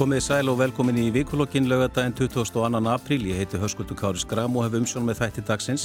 Komið 0.00 0.22
sæl 0.24 0.48
og 0.48 0.56
velkomin 0.56 0.96
í 0.96 1.10
vikulokkin 1.12 1.66
lögadaginn 1.68 2.14
22. 2.16 2.78
apríl. 2.88 3.26
Ég 3.28 3.36
heiti 3.36 3.58
Höskuldur 3.60 3.98
Kári 4.00 4.16
Skram 4.22 4.54
og 4.56 4.64
hef 4.64 4.78
umsjón 4.78 5.04
með 5.04 5.18
þætti 5.18 5.42
dagsins. 5.44 5.82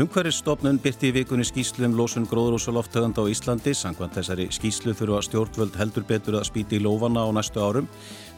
Umhverfisstofnun 0.00 0.80
byrti 0.80 1.10
í 1.10 1.12
vikunni 1.18 1.44
skýslu 1.44 1.84
um 1.90 1.98
losun 1.98 2.24
loftöðanda 2.72 3.20
á 3.20 3.28
Íslandi. 3.28 3.74
Sankvæmt 3.76 4.16
þessari 4.16 4.48
skýslu 4.48 4.96
þurfa 4.96 5.20
stjórnvöld 5.28 5.76
heldur 5.76 6.08
betur 6.08 6.40
að 6.40 6.48
spýti 6.48 6.80
í 6.80 6.82
lófana 6.86 7.28
á 7.28 7.28
næstu 7.36 7.60
árum 7.60 7.90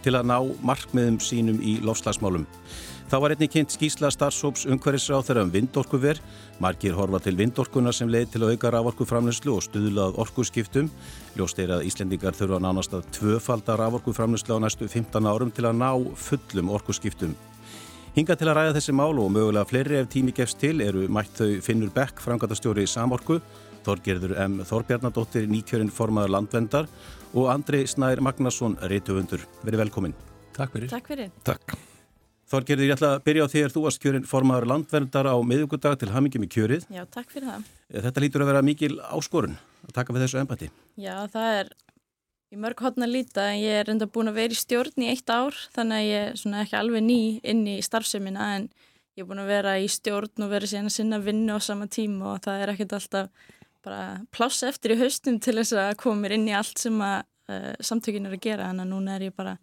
til 0.05 0.17
að 0.19 0.31
ná 0.31 0.39
markmiðum 0.67 1.19
sínum 1.23 1.61
í 1.63 1.79
lofslagsmálum. 1.85 2.47
Þá 3.11 3.17
var 3.19 3.33
einnig 3.35 3.51
kynnt 3.51 3.73
skýsla 3.75 4.07
starfsóps 4.15 4.69
umhverfisráð 4.71 5.25
þeirra 5.27 5.43
um 5.43 5.49
vindorkuver. 5.51 6.21
Markir 6.63 6.95
horfa 6.95 7.19
til 7.25 7.35
vindorkuna 7.41 7.91
sem 7.91 8.07
leið 8.07 8.29
til 8.31 8.45
að 8.45 8.53
auka 8.55 8.71
raforkuframlöslu 8.71 9.57
og 9.57 9.65
stuðlað 9.67 10.21
orkuskiptum. 10.23 10.87
Ljóst 11.35 11.59
er 11.59 11.73
að 11.75 11.89
Íslendingar 11.89 12.39
þurfa 12.39 12.61
nánast 12.63 12.95
að 12.95 13.09
tvöfalda 13.17 13.75
raforkuframlöslu 13.81 14.55
á 14.55 14.63
næstu 14.63 14.87
15 14.87 15.27
árum 15.27 15.51
til 15.51 15.67
að 15.67 15.81
ná 15.83 15.91
fullum 16.15 16.71
orkuskiptum. 16.77 17.35
Hinga 18.15 18.39
til 18.39 18.47
að 18.47 18.61
ræða 18.61 18.79
þessi 18.79 18.95
mál 18.95 19.19
og 19.19 19.35
mögulega 19.35 19.67
fleiri 19.67 19.99
ef 19.99 20.09
tími 20.15 20.33
gefst 20.35 20.63
til 20.63 20.79
eru 20.83 21.09
mætt 21.11 21.35
þau 21.39 21.59
Finnur 21.67 21.91
Beck, 21.95 22.23
frangatastjóri 22.23 22.87
Samorku, 22.87 23.41
Þorgerður 23.87 24.37
M. 24.45 24.61
Þorbjarnadóttir, 24.67 25.51
nýkjörinn 25.51 25.91
formaður 25.95 26.37
landvendar 26.37 26.89
og 27.35 27.51
Andri 27.53 27.85
Snær 27.87 28.21
Magnason, 28.25 28.75
reytufundur. 28.91 29.45
Verið 29.63 29.85
velkomin. 29.85 30.15
Takk 30.57 30.75
fyrir. 30.75 30.91
Takk 30.91 31.11
fyrir. 31.13 31.31
Takk. 31.47 31.77
Þorgerður, 32.51 32.89
ég 32.89 32.97
ætla 32.97 33.13
að 33.15 33.21
byrja 33.29 33.45
á 33.47 33.53
þér. 33.53 33.75
Þú 33.75 33.83
varst 33.85 34.01
kjörinn 34.03 34.27
formaður 34.27 34.67
landvendar 34.73 35.29
á 35.31 35.37
miðugudag 35.47 36.01
til 36.01 36.11
hamingjum 36.11 36.47
í 36.49 36.51
kjörið. 36.51 36.89
Já, 36.91 37.05
takk 37.07 37.31
fyrir 37.31 37.47
það. 37.53 37.69
Þetta 38.09 38.25
lítur 38.25 38.43
að 38.43 38.51
vera 38.51 38.65
mikil 38.67 38.97
áskorun 39.07 39.55
að 39.87 39.95
taka 39.95 40.17
við 40.17 40.27
þessu 40.27 40.41
embati. 40.43 40.71
Já, 40.99 41.15
það 41.31 41.55
er 41.61 41.71
í 42.51 42.59
mörg 42.59 42.83
hodna 42.83 43.07
líta 43.07 43.47
en 43.53 43.61
ég 43.63 43.79
er 43.85 43.93
enda 43.93 44.11
búin 44.11 44.33
að 44.33 44.41
vera 44.41 44.57
í 44.57 44.59
stjórn 44.59 45.05
í 45.05 45.13
eitt 45.13 45.31
ár 45.31 45.55
þannig 45.77 46.01
að 46.01 46.09
ég 46.09 46.33
er 46.35 46.59
ekki 46.65 46.79
alveg 46.81 47.07
ný 47.07 47.21
inn 47.47 47.63
í 47.71 47.77
starfseminna 47.87 48.49
en 48.57 48.67
ég 49.15 49.23
er 49.23 49.29
búin 49.29 49.45
að 49.45 49.53
vera 49.53 49.77
í 49.79 49.87
stjórn 49.87 50.43
og 50.43 50.51
vera 50.51 50.67
síðan 50.67 50.91
að 50.91 50.97
sinna 50.97 51.21
vinnu 51.23 51.55
á 51.55 51.61
sama 51.63 51.87
tíma 51.87 52.33
og 52.35 52.43
það 52.43 52.65
er 52.65 52.73
ekkert 52.75 52.97
alltaf 52.99 53.47
bara 53.85 54.21
pláss 54.35 54.65
eftir 54.67 54.95
í 54.95 55.01
haustum 55.01 55.39
til 55.43 55.57
þess 55.61 55.77
að 55.77 55.93
koma 56.03 56.25
mér 56.25 56.37
inn 56.37 56.49
í 56.51 56.57
allt 56.57 56.81
sem 56.81 56.97
að 57.05 57.23
uh, 57.51 57.75
samtökin 57.85 58.29
er 58.29 58.37
að 58.37 58.45
gera 58.47 58.71
þannig 58.71 58.87
að 58.87 58.93
núna 58.95 59.17
er 59.17 59.29
ég 59.29 59.37
bara 59.37 59.57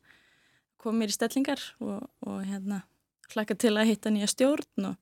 koma 0.82 1.02
mér 1.02 1.14
í 1.14 1.18
stellingar 1.18 1.64
og, 1.84 2.08
og 2.26 2.42
hérna 2.46 2.82
hlaka 3.34 3.58
til 3.60 3.76
að 3.76 3.92
hitta 3.92 4.14
nýja 4.14 4.30
stjórn 4.32 4.90
og 4.92 4.98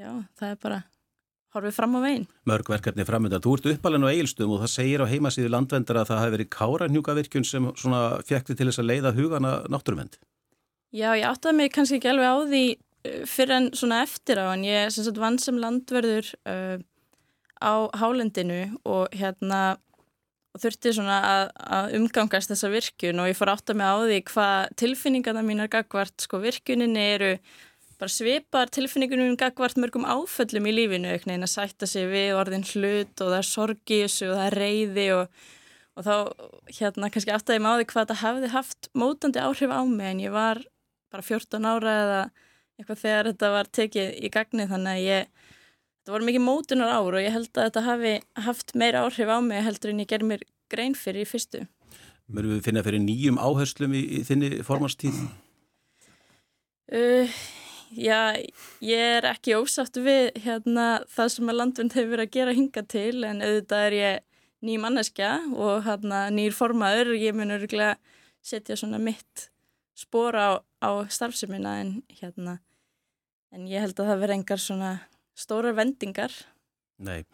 já, 0.00 0.10
það 0.38 0.50
er 0.50 0.60
bara 0.62 0.82
horfið 1.54 1.74
fram 1.76 1.94
á 1.94 2.00
veginn. 2.02 2.24
Mörg 2.50 2.70
verkefni 2.72 3.04
framöndan. 3.06 3.42
Þú 3.44 3.52
ert 3.58 3.68
uppalinn 3.76 4.06
á 4.06 4.10
eigilstum 4.10 4.54
og 4.56 4.64
það 4.64 4.72
segir 4.72 5.04
á 5.04 5.10
heimasíðu 5.10 5.52
landvendara 5.54 6.02
að 6.02 6.10
það 6.10 6.22
hefur 6.22 6.34
verið 6.34 6.48
káranjúkavirkjun 6.56 7.46
sem 7.46 7.68
svona 7.78 8.00
fjekti 8.26 8.56
til 8.58 8.66
þess 8.70 8.82
að 8.82 8.88
leiða 8.90 9.12
hugana 9.14 9.52
náttúruvend. 9.70 10.18
Já, 10.94 11.12
ég 11.14 11.28
áttaði 11.28 11.58
mig 11.60 11.70
kannski 11.74 12.00
ekki 12.00 12.10
alveg 12.10 12.26
á 12.26 12.38
því 12.50 12.64
fyrir 13.28 13.54
en 13.58 13.70
svona 13.76 14.00
eftir 14.04 14.40
á 14.40 14.50
en 14.54 14.64
ég 14.66 14.90
sem 14.94 15.06
sagt 15.06 15.20
vann 15.20 15.38
sem 15.42 15.58
landverður 15.60 16.30
uh, 16.48 16.78
á 17.60 17.74
hálendinu 17.96 18.62
og 18.84 19.12
hérna 19.14 19.76
og 20.54 20.62
þurfti 20.62 20.92
svona 20.94 21.16
að, 21.26 21.44
að 21.76 21.94
umgangast 21.98 22.52
þessa 22.52 22.70
virkun 22.70 23.22
og 23.22 23.30
ég 23.30 23.38
fór 23.38 23.50
áttaði 23.56 23.78
mig 23.80 23.90
á 23.90 23.96
því 23.98 24.18
hvað 24.30 24.74
tilfinningarna 24.82 25.42
mínar 25.46 25.70
gagvart 25.72 26.26
sko 26.26 26.38
virkuninni 26.44 27.06
eru 27.16 27.32
bara 27.98 28.12
svipar 28.12 28.70
tilfinningunum 28.74 29.34
gagvart 29.40 29.78
mörgum 29.82 30.06
áföllum 30.06 30.68
í 30.70 30.74
lífinu 30.76 31.10
eitthvað 31.10 31.46
að 31.46 31.50
sætta 31.50 31.88
sig 31.90 32.06
við 32.10 32.36
orðin 32.38 32.66
hlut 32.70 33.14
og 33.18 33.32
það 33.32 33.38
er 33.40 33.50
sorgis 33.50 34.20
og 34.22 34.34
það 34.36 34.46
er 34.46 34.58
reyði 34.62 35.06
og, 35.16 35.42
og 35.98 36.06
þá 36.06 36.14
hérna 36.78 37.10
kannski 37.14 37.34
aftur 37.34 37.54
að 37.54 37.58
ég 37.58 37.66
máði 37.66 37.88
hvað 37.90 38.04
þetta 38.04 38.20
hefði 38.22 38.52
haft 38.54 38.90
mótandi 38.94 39.42
áhrif 39.42 39.74
á 39.74 39.80
mig 39.90 40.10
en 40.12 40.22
ég 40.22 40.34
var 40.34 40.62
bara 41.14 41.26
14 41.26 41.70
ára 41.70 41.96
eða 42.04 42.22
eitthvað 42.78 43.02
þegar 43.02 43.30
þetta 43.32 43.52
var 43.54 43.70
tekið 43.78 44.14
í 44.18 44.30
gagni 44.34 44.70
þannig 44.70 44.94
að 44.94 45.04
ég 45.08 45.43
þetta 46.04 46.14
voru 46.14 46.28
mikið 46.28 46.44
mótunar 46.44 46.92
ár 46.92 47.16
og 47.16 47.24
ég 47.24 47.32
held 47.32 47.50
að 47.54 47.70
þetta 47.70 47.86
hafi 47.88 48.14
haft 48.46 48.76
meira 48.76 49.06
áhrif 49.06 49.32
á 49.32 49.38
mig 49.40 49.64
heldur 49.64 49.94
en 49.94 50.04
ég 50.04 50.12
ger 50.12 50.26
mér 50.26 50.44
grein 50.68 50.94
fyrir 50.98 51.24
í 51.24 51.28
fyrstu 51.28 51.64
Mörgum 52.28 52.56
við 52.56 52.68
finna 52.68 52.84
fyrir 52.84 53.02
nýjum 53.04 53.40
áherslum 53.40 53.92
í, 53.96 54.00
í 54.20 54.22
þinni 54.24 54.62
formanstíð? 54.64 55.18
Uh, 56.88 57.28
Já, 57.94 58.34
ég 58.82 58.98
er 59.20 59.26
ekki 59.28 59.54
ósátt 59.54 59.94
við 60.02 60.32
hérna, 60.42 61.04
það 61.14 61.28
sem 61.30 61.50
að 61.50 61.58
landvind 61.60 61.94
hefur 61.94 62.10
verið 62.10 62.26
að 62.26 62.32
gera 62.34 62.54
hinga 62.56 62.82
til 62.90 63.26
en 63.28 63.42
auðvitað 63.44 63.84
er 63.86 63.94
ég 63.94 64.24
ný 64.66 64.78
manneskja 64.82 65.28
og 65.52 65.84
hérna, 65.86 66.24
nýr 66.34 66.56
formaður. 66.56 67.12
Ég 67.14 67.36
mun 67.38 67.54
öruglega 67.54 67.94
setja 68.42 68.74
svona 68.80 68.98
mitt 68.98 69.46
spóra 69.94 70.42
á, 70.42 70.52
á 70.82 70.90
starfseminna 71.06 71.76
en, 71.84 71.92
hérna, 72.18 72.56
en 73.54 73.68
ég 73.70 73.84
held 73.84 74.00
að 74.00 74.10
það 74.10 74.24
verði 74.24 74.38
engar 74.40 74.64
svona 74.64 74.90
stóra 75.34 75.74
vendingar. 75.76 76.32
Nei, 77.04 77.24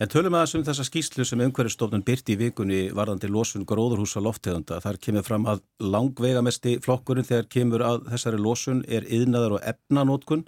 en 0.00 0.08
tölum 0.08 0.32
að 0.32 0.46
þessum 0.46 0.62
þessa 0.64 0.84
skýslu 0.88 1.24
sem 1.28 1.42
umhverjastofnun 1.44 2.04
byrti 2.06 2.32
í 2.32 2.38
vikunni 2.40 2.78
varðandi 2.96 3.28
losun 3.28 3.66
gróðurhúsa 3.68 4.22
loftegunda. 4.24 4.78
Þar 4.80 4.98
kemur 5.04 5.26
fram 5.26 5.44
að 5.50 5.60
langvegamesti 5.84 6.78
flokkurinn 6.80 7.28
þegar 7.28 7.50
kemur 7.52 7.84
að 7.84 8.06
þessari 8.14 8.40
losun 8.40 8.80
er 8.88 9.04
yðnaðar 9.04 9.58
og 9.58 9.66
efnanótkun 9.74 10.46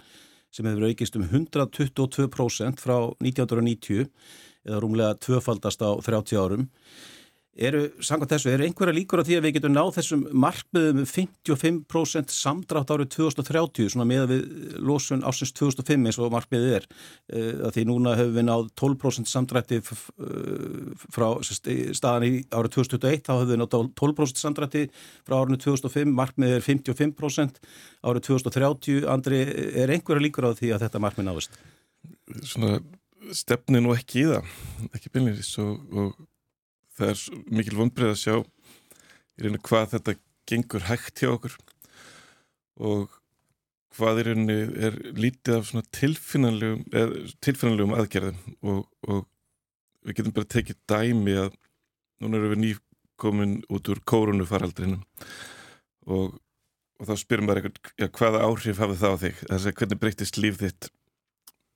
sem 0.53 0.65
hefur 0.69 0.89
aukist 0.89 1.17
um 1.19 1.27
122% 1.29 2.81
frá 2.81 2.97
1990 3.21 4.09
eða 4.65 4.81
rúmlega 4.81 5.19
tvöfaldast 5.21 5.85
á 5.85 5.93
30 6.01 6.41
árum. 6.41 6.65
Eru, 7.53 7.83
samkvæmt 8.01 8.31
þessu, 8.33 8.49
eru 8.49 8.65
einhverja 8.65 8.95
líkur 8.97 9.21
á 9.21 9.27
því 9.27 9.35
að 9.37 9.43
við 9.45 9.51
getum 9.59 9.73
náð 9.75 9.89
þessum 9.99 10.21
markmiðum 10.41 11.03
55% 11.05 12.33
samdrátt 12.33 12.89
árið 12.89 13.11
2030 13.13 13.91
svona 13.93 14.07
með 14.09 14.23
við 14.31 14.47
losun 14.81 15.21
ásins 15.21 15.53
2005 15.59 16.09
eins 16.09 16.17
og 16.17 16.33
markmiðið 16.33 16.73
er 16.79 16.87
uh, 16.89 17.69
því 17.75 17.83
núna 17.91 18.15
hefur 18.17 18.33
við 18.39 18.47
náð 18.47 18.65
12% 18.81 19.29
samdrætti 19.29 19.79
frá 19.85 21.27
staðan 21.45 22.25
í 22.25 22.33
árið 22.49 22.73
2021 22.79 23.21
þá 23.29 23.31
hefur 23.35 23.51
við 23.53 23.61
náð 23.61 23.77
12% 24.01 24.43
samdrætti 24.47 24.83
frá 25.21 25.37
árið 25.43 25.61
2005 25.67 26.17
markmiðið 26.23 26.57
er 26.57 26.67
55% 26.71 27.63
árið 28.01 28.27
2030 28.31 29.09
Andri, 29.13 29.45
er 29.77 29.93
einhverja 29.93 30.25
líkur 30.25 30.49
á 30.49 30.57
því 30.57 30.73
að 30.73 30.87
þetta 30.87 31.05
markmið 31.05 31.29
náðist? 31.29 31.63
Svona 32.49 32.81
stefni 33.29 33.77
nú 33.77 33.93
ekki 33.93 34.25
í 34.25 34.29
það 34.33 34.53
ekki 34.97 35.13
byrjins 35.13 35.53
og, 35.61 35.77
og 35.93 36.21
það 36.97 37.11
er 37.13 37.43
mikil 37.57 37.79
vonbreið 37.79 38.13
að 38.13 38.21
sjá 38.21 38.35
í 38.43 39.45
reynu 39.45 39.61
hvað 39.65 39.91
þetta 39.95 40.15
gengur 40.49 40.87
hægt 40.89 41.21
hjá 41.23 41.31
okkur 41.33 41.57
og 42.83 43.19
hvað 43.97 44.21
í 44.21 44.25
reynu 44.29 44.57
er 44.87 44.97
lítið 45.17 45.59
af 45.59 45.67
svona 45.69 45.85
tilfinnanlegum, 45.93 46.85
tilfinnanlegum 47.43 47.95
aðgerðum 47.97 48.39
og, 48.61 48.87
og 49.07 49.27
við 50.03 50.19
getum 50.19 50.35
bara 50.35 50.51
tekið 50.55 50.79
dæmi 50.89 51.37
að 51.45 51.53
núna 52.23 52.39
erum 52.39 52.55
við 52.55 52.63
nýkomin 52.63 53.55
út 53.73 53.91
úr 53.93 54.01
kórunufaraldrinum 54.09 55.03
og, 56.09 56.35
og 56.99 57.07
þá 57.09 57.13
spyrum 57.21 57.49
við 57.49 57.61
eitthvað, 57.61 57.93
já, 58.01 58.09
hvaða 58.17 58.43
áhrif 58.47 58.81
hafið 58.81 59.01
það 59.03 59.15
á 59.15 59.21
þig, 59.23 59.41
þess 59.47 59.69
að 59.69 59.77
hvernig 59.79 60.01
breytist 60.01 60.41
líf 60.41 60.59
þitt 60.61 60.89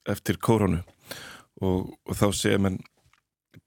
eftir 0.08 0.40
kórunu 0.42 0.82
og, 1.62 1.94
og 2.08 2.14
þá 2.18 2.28
segja 2.34 2.62
mann 2.64 2.82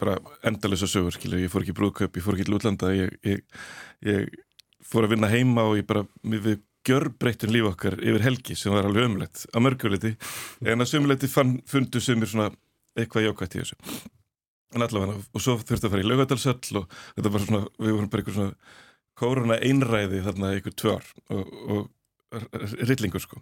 bara 0.01 0.17
endalisa 0.47 0.89
sögur, 0.91 1.15
skilur, 1.15 1.43
ég 1.43 1.53
fór 1.53 1.65
ekki 1.65 1.77
brúðköp, 1.77 2.17
ég 2.17 2.25
fór 2.25 2.37
ekki 2.37 2.49
til 2.49 2.57
útlanda, 2.57 2.91
ég, 2.97 3.15
ég, 3.27 3.61
ég 4.07 4.41
fór 4.91 5.07
að 5.07 5.15
vinna 5.15 5.31
heima 5.31 5.67
og 5.69 5.79
ég 5.81 5.87
bara, 5.89 6.07
við 6.25 6.63
gjör 6.87 7.11
breytun 7.21 7.53
líf 7.53 7.69
okkar 7.75 7.99
yfir 8.01 8.25
helgi 8.25 8.57
sem 8.57 8.73
var 8.73 8.89
alveg 8.89 9.07
ömulegt, 9.07 9.45
að 9.53 9.67
mörguleiti, 9.67 10.15
en 10.65 10.81
að 10.81 10.91
sömuleiti 10.95 11.29
fundu 11.31 12.01
sömur 12.01 12.31
svona 12.31 12.49
eitthvað 12.99 13.29
jákvægt 13.29 13.57
í 13.57 13.63
þessu. 13.63 13.79
En 14.75 14.87
allavega, 14.87 15.19
og 15.35 15.43
svo 15.43 15.57
þurfti 15.59 15.89
að 15.89 15.93
fara 15.93 16.05
í 16.05 16.09
laugadalsöll 16.09 16.81
og 16.81 16.99
þetta 17.17 17.33
var 17.35 17.45
svona, 17.47 17.63
við 17.79 17.97
vorum 17.97 18.11
bara 18.11 18.23
eitthvað 18.23 18.39
svona 18.39 18.77
kóruna 19.21 19.59
einræði 19.61 20.21
þarna 20.25 20.53
eitthvað 20.55 20.77
tvör 20.81 21.09
og, 21.37 21.57
og 21.75 21.89
rillingur 22.87 23.23
sko. 23.23 23.41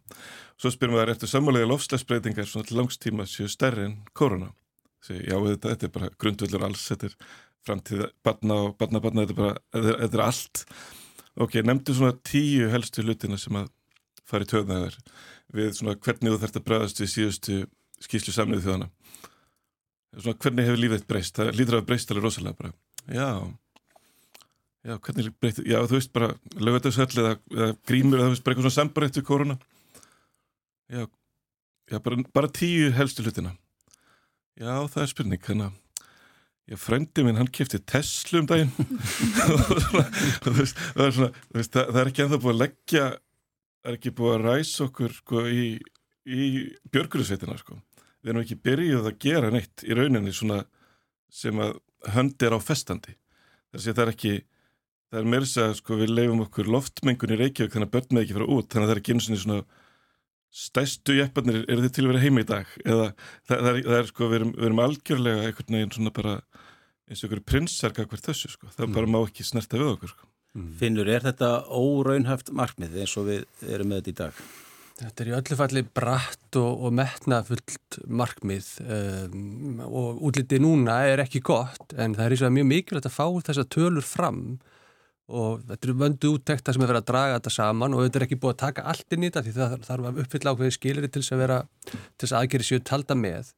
Svo 0.56 0.72
spyrum 0.72 0.96
við 0.96 1.04
að 1.04 1.12
eftir 1.14 1.30
sammálega 1.30 1.68
lofslagsbreytingar 1.68 2.48
svona 2.48 2.68
til 2.68 2.78
langstíma 2.80 3.28
séu 3.28 3.50
stærri 3.52 3.84
en 3.84 3.98
kóruna 4.16 4.48
já 5.06 5.36
þetta, 5.36 5.72
þetta 5.72 5.86
er 5.86 5.94
bara 5.94 6.10
grundvöldur 6.18 6.64
alls 6.66 6.84
þetta 6.90 7.08
er 7.10 7.16
framtíð 7.68 8.04
barna 8.24 8.60
og 8.64 8.76
barna 8.80 9.02
barna 9.04 9.24
þetta 9.24 9.34
er 9.36 9.40
bara, 9.42 9.62
þetta 9.74 9.92
er, 9.92 10.00
þetta 10.04 10.18
er 10.18 10.24
allt. 10.24 10.64
Ok, 11.38 11.58
nefndu 11.62 11.94
svona 11.94 12.16
tíu 12.26 12.68
helstu 12.72 13.04
hlutina 13.06 13.38
sem 13.38 13.58
að 13.60 13.70
fara 14.28 14.46
í 14.46 14.50
töðnaðar 14.50 14.96
við 15.54 15.74
svona 15.78 15.96
hvernig 15.96 16.34
þú 16.34 16.40
þarfst 16.42 16.58
að 16.60 16.66
bregðast 16.66 17.02
við 17.02 17.12
síðustu 17.14 17.58
skýslu 18.04 18.34
samnið 18.34 18.66
þjóðana 18.66 18.90
svona 20.18 20.40
hvernig 20.42 20.68
hefur 20.68 20.82
lífið 20.82 21.06
breyst? 21.08 21.38
Það 21.38 21.54
lítur 21.56 21.78
að 21.78 21.88
breyst 21.88 22.12
alveg 22.12 22.24
rosalega 22.26 22.58
bara. 22.58 22.72
Já, 23.08 23.28
já, 24.88 24.94
hvernig 24.96 25.30
breyst 25.40 25.62
já, 25.62 25.78
þú 25.84 25.98
veist 25.98 26.12
bara, 26.16 26.30
lögvættasöll 26.58 27.22
eða, 27.22 27.36
eða 27.54 27.70
grímur, 27.88 28.18
eða 28.18 28.28
þú 28.28 28.34
veist 28.34 28.44
bara 28.46 28.56
eitthvað 28.56 28.68
svona 28.68 28.78
sambarreitt 28.78 29.20
við 29.20 29.26
koruna 29.28 29.58
já, 30.88 31.06
já 31.92 32.02
bara, 32.04 32.20
bara 32.34 32.52
tíu 32.58 32.90
helstu 32.96 33.24
hlutina 33.24 33.54
Já, 34.58 34.74
það 34.90 35.02
er 35.04 35.10
spurning, 35.12 35.42
þannig 35.44 35.68
að 35.68 35.76
ég 36.68 36.80
frendi 36.82 37.24
minn, 37.24 37.38
hann 37.38 37.50
kipti 37.54 37.78
Tesla 37.88 38.42
um 38.42 38.48
daginn. 38.50 38.72
Og 39.54 40.48
það, 40.48 40.58
er 40.58 41.14
svona, 41.14 41.30
það, 41.54 42.00
er 42.02 42.10
ekki 42.10 42.24
ennþá 42.24 42.40
búið 42.42 42.54
að 42.54 42.62
leggja 42.64 43.04
það 43.08 43.92
er 43.92 43.98
ekki 44.00 44.14
búið 44.18 44.34
að 44.34 44.44
ræsa 44.48 44.84
okkur 44.88 45.14
sko, 45.16 45.44
í, 45.46 45.68
í 46.26 46.48
björgurisveitina 46.92 47.56
sko. 47.60 47.78
við 48.18 48.32
erum 48.32 48.42
ekki 48.42 48.58
byrjuð 48.66 49.06
að 49.08 49.18
gera 49.22 49.52
neitt 49.54 49.86
í 49.86 49.96
rauninni 49.96 50.34
svona 50.34 50.64
sem 51.30 51.58
að 51.62 51.78
höndir 52.14 52.54
á 52.54 52.58
festandi. 52.60 53.14
Þess 53.72 53.86
að 53.92 53.94
það 53.94 54.04
er 54.04 54.14
ekki 54.16 54.34
það 55.08 55.20
er 55.20 55.28
meira 55.32 55.48
að 55.64 55.76
sko, 55.78 55.98
við 56.02 56.12
leifum 56.12 56.44
okkur 56.44 56.72
loftmengun 56.72 57.32
í 57.32 57.38
Reykjavík 57.40 57.74
þannig 57.74 57.88
að 57.88 57.94
börn 57.94 58.16
með 58.16 58.26
ekki 58.26 58.36
fara 58.36 58.50
út 58.56 58.68
þannig 58.68 58.84
að 58.84 58.90
það 58.90 58.96
er 58.96 59.00
ekki 59.02 59.14
eins 59.14 59.28
og 59.30 59.40
svona 59.44 59.62
stæstu 60.54 61.18
jepparnir 61.18 61.64
eru 61.68 61.84
þið 61.84 61.94
til 61.94 62.04
að 62.04 62.10
vera 62.12 62.22
heima 62.22 62.42
í 62.42 62.48
dag 62.48 62.70
eða 62.84 63.08
það, 63.12 63.58
það, 63.58 63.68
er, 63.70 63.80
það 63.84 63.98
er 63.98 64.08
sko 64.10 64.28
við 64.28 64.38
erum, 64.38 64.54
við 64.56 64.68
erum 64.68 64.82
algjörlega 64.84 65.48
einhvern 65.48 65.76
veginn 65.76 65.94
svona 65.96 66.14
bara 66.16 66.38
eins 67.08 67.20
og 67.20 67.28
einhverju 67.28 67.48
prinsarka 67.48 68.06
hvert 68.08 68.30
þessu 68.30 68.52
sko 68.54 68.70
það 68.72 68.86
mm. 68.86 68.94
bara 68.96 69.10
má 69.12 69.18
ekki 69.20 69.46
snerta 69.46 69.80
við 69.80 69.92
okkur 69.94 70.14
sko 70.14 70.30
mm. 70.56 70.70
Finnur, 70.80 71.10
er 71.12 71.26
þetta 71.28 71.50
óraunhaft 71.68 72.54
markmið 72.56 72.96
eins 73.02 73.18
og 73.20 73.28
við 73.28 73.68
erum 73.68 73.92
með 73.92 74.02
þetta 74.02 74.14
í 74.14 74.18
dag? 74.22 74.40
Þetta 74.98 75.22
er 75.22 75.28
í 75.30 75.34
öllu 75.36 75.56
falli 75.60 75.82
bratt 75.94 76.58
og, 76.58 76.80
og 76.88 76.94
metnafullt 76.98 78.00
markmið 78.10 78.70
um, 78.82 79.84
og 79.86 80.24
útliti 80.26 80.58
núna 80.62 81.04
er 81.06 81.22
ekki 81.22 81.44
gott 81.46 81.94
en 81.94 82.16
það 82.18 82.24
er 82.24 82.34
í 82.34 82.40
svo 82.40 82.50
mjög 82.56 82.70
mikilvægt 82.72 83.10
að 83.12 83.14
fá 83.14 83.26
þessa 83.50 83.68
tölur 83.76 84.06
fram 84.06 84.42
og 85.28 85.64
þetta 85.68 85.88
eru 85.88 85.94
vöndu 86.00 86.30
úttekta 86.32 86.72
sem 86.72 86.82
er 86.82 86.88
verið 86.88 87.02
að 87.02 87.08
draga 87.10 87.36
þetta 87.36 87.52
saman 87.52 87.94
og 87.94 88.04
þetta 88.04 88.18
er 88.20 88.24
ekki 88.26 88.38
búið 88.40 88.54
að 88.54 88.60
taka 88.62 88.84
allt 88.92 89.12
inn 89.12 89.24
í 89.26 89.28
þetta 89.28 89.42
því 89.44 89.54
það 89.58 89.74
þarf 89.88 90.08
að 90.08 90.20
uppfylla 90.22 90.54
ákveði 90.54 90.76
skilir 90.76 91.08
til 91.08 91.22
þess 91.22 91.34
að 91.36 91.42
vera, 91.42 91.58
til 91.84 92.24
þess 92.24 92.32
að 92.32 92.38
aðgeri 92.40 92.68
séu 92.68 92.84
talda 92.90 93.16
með. 93.18 93.50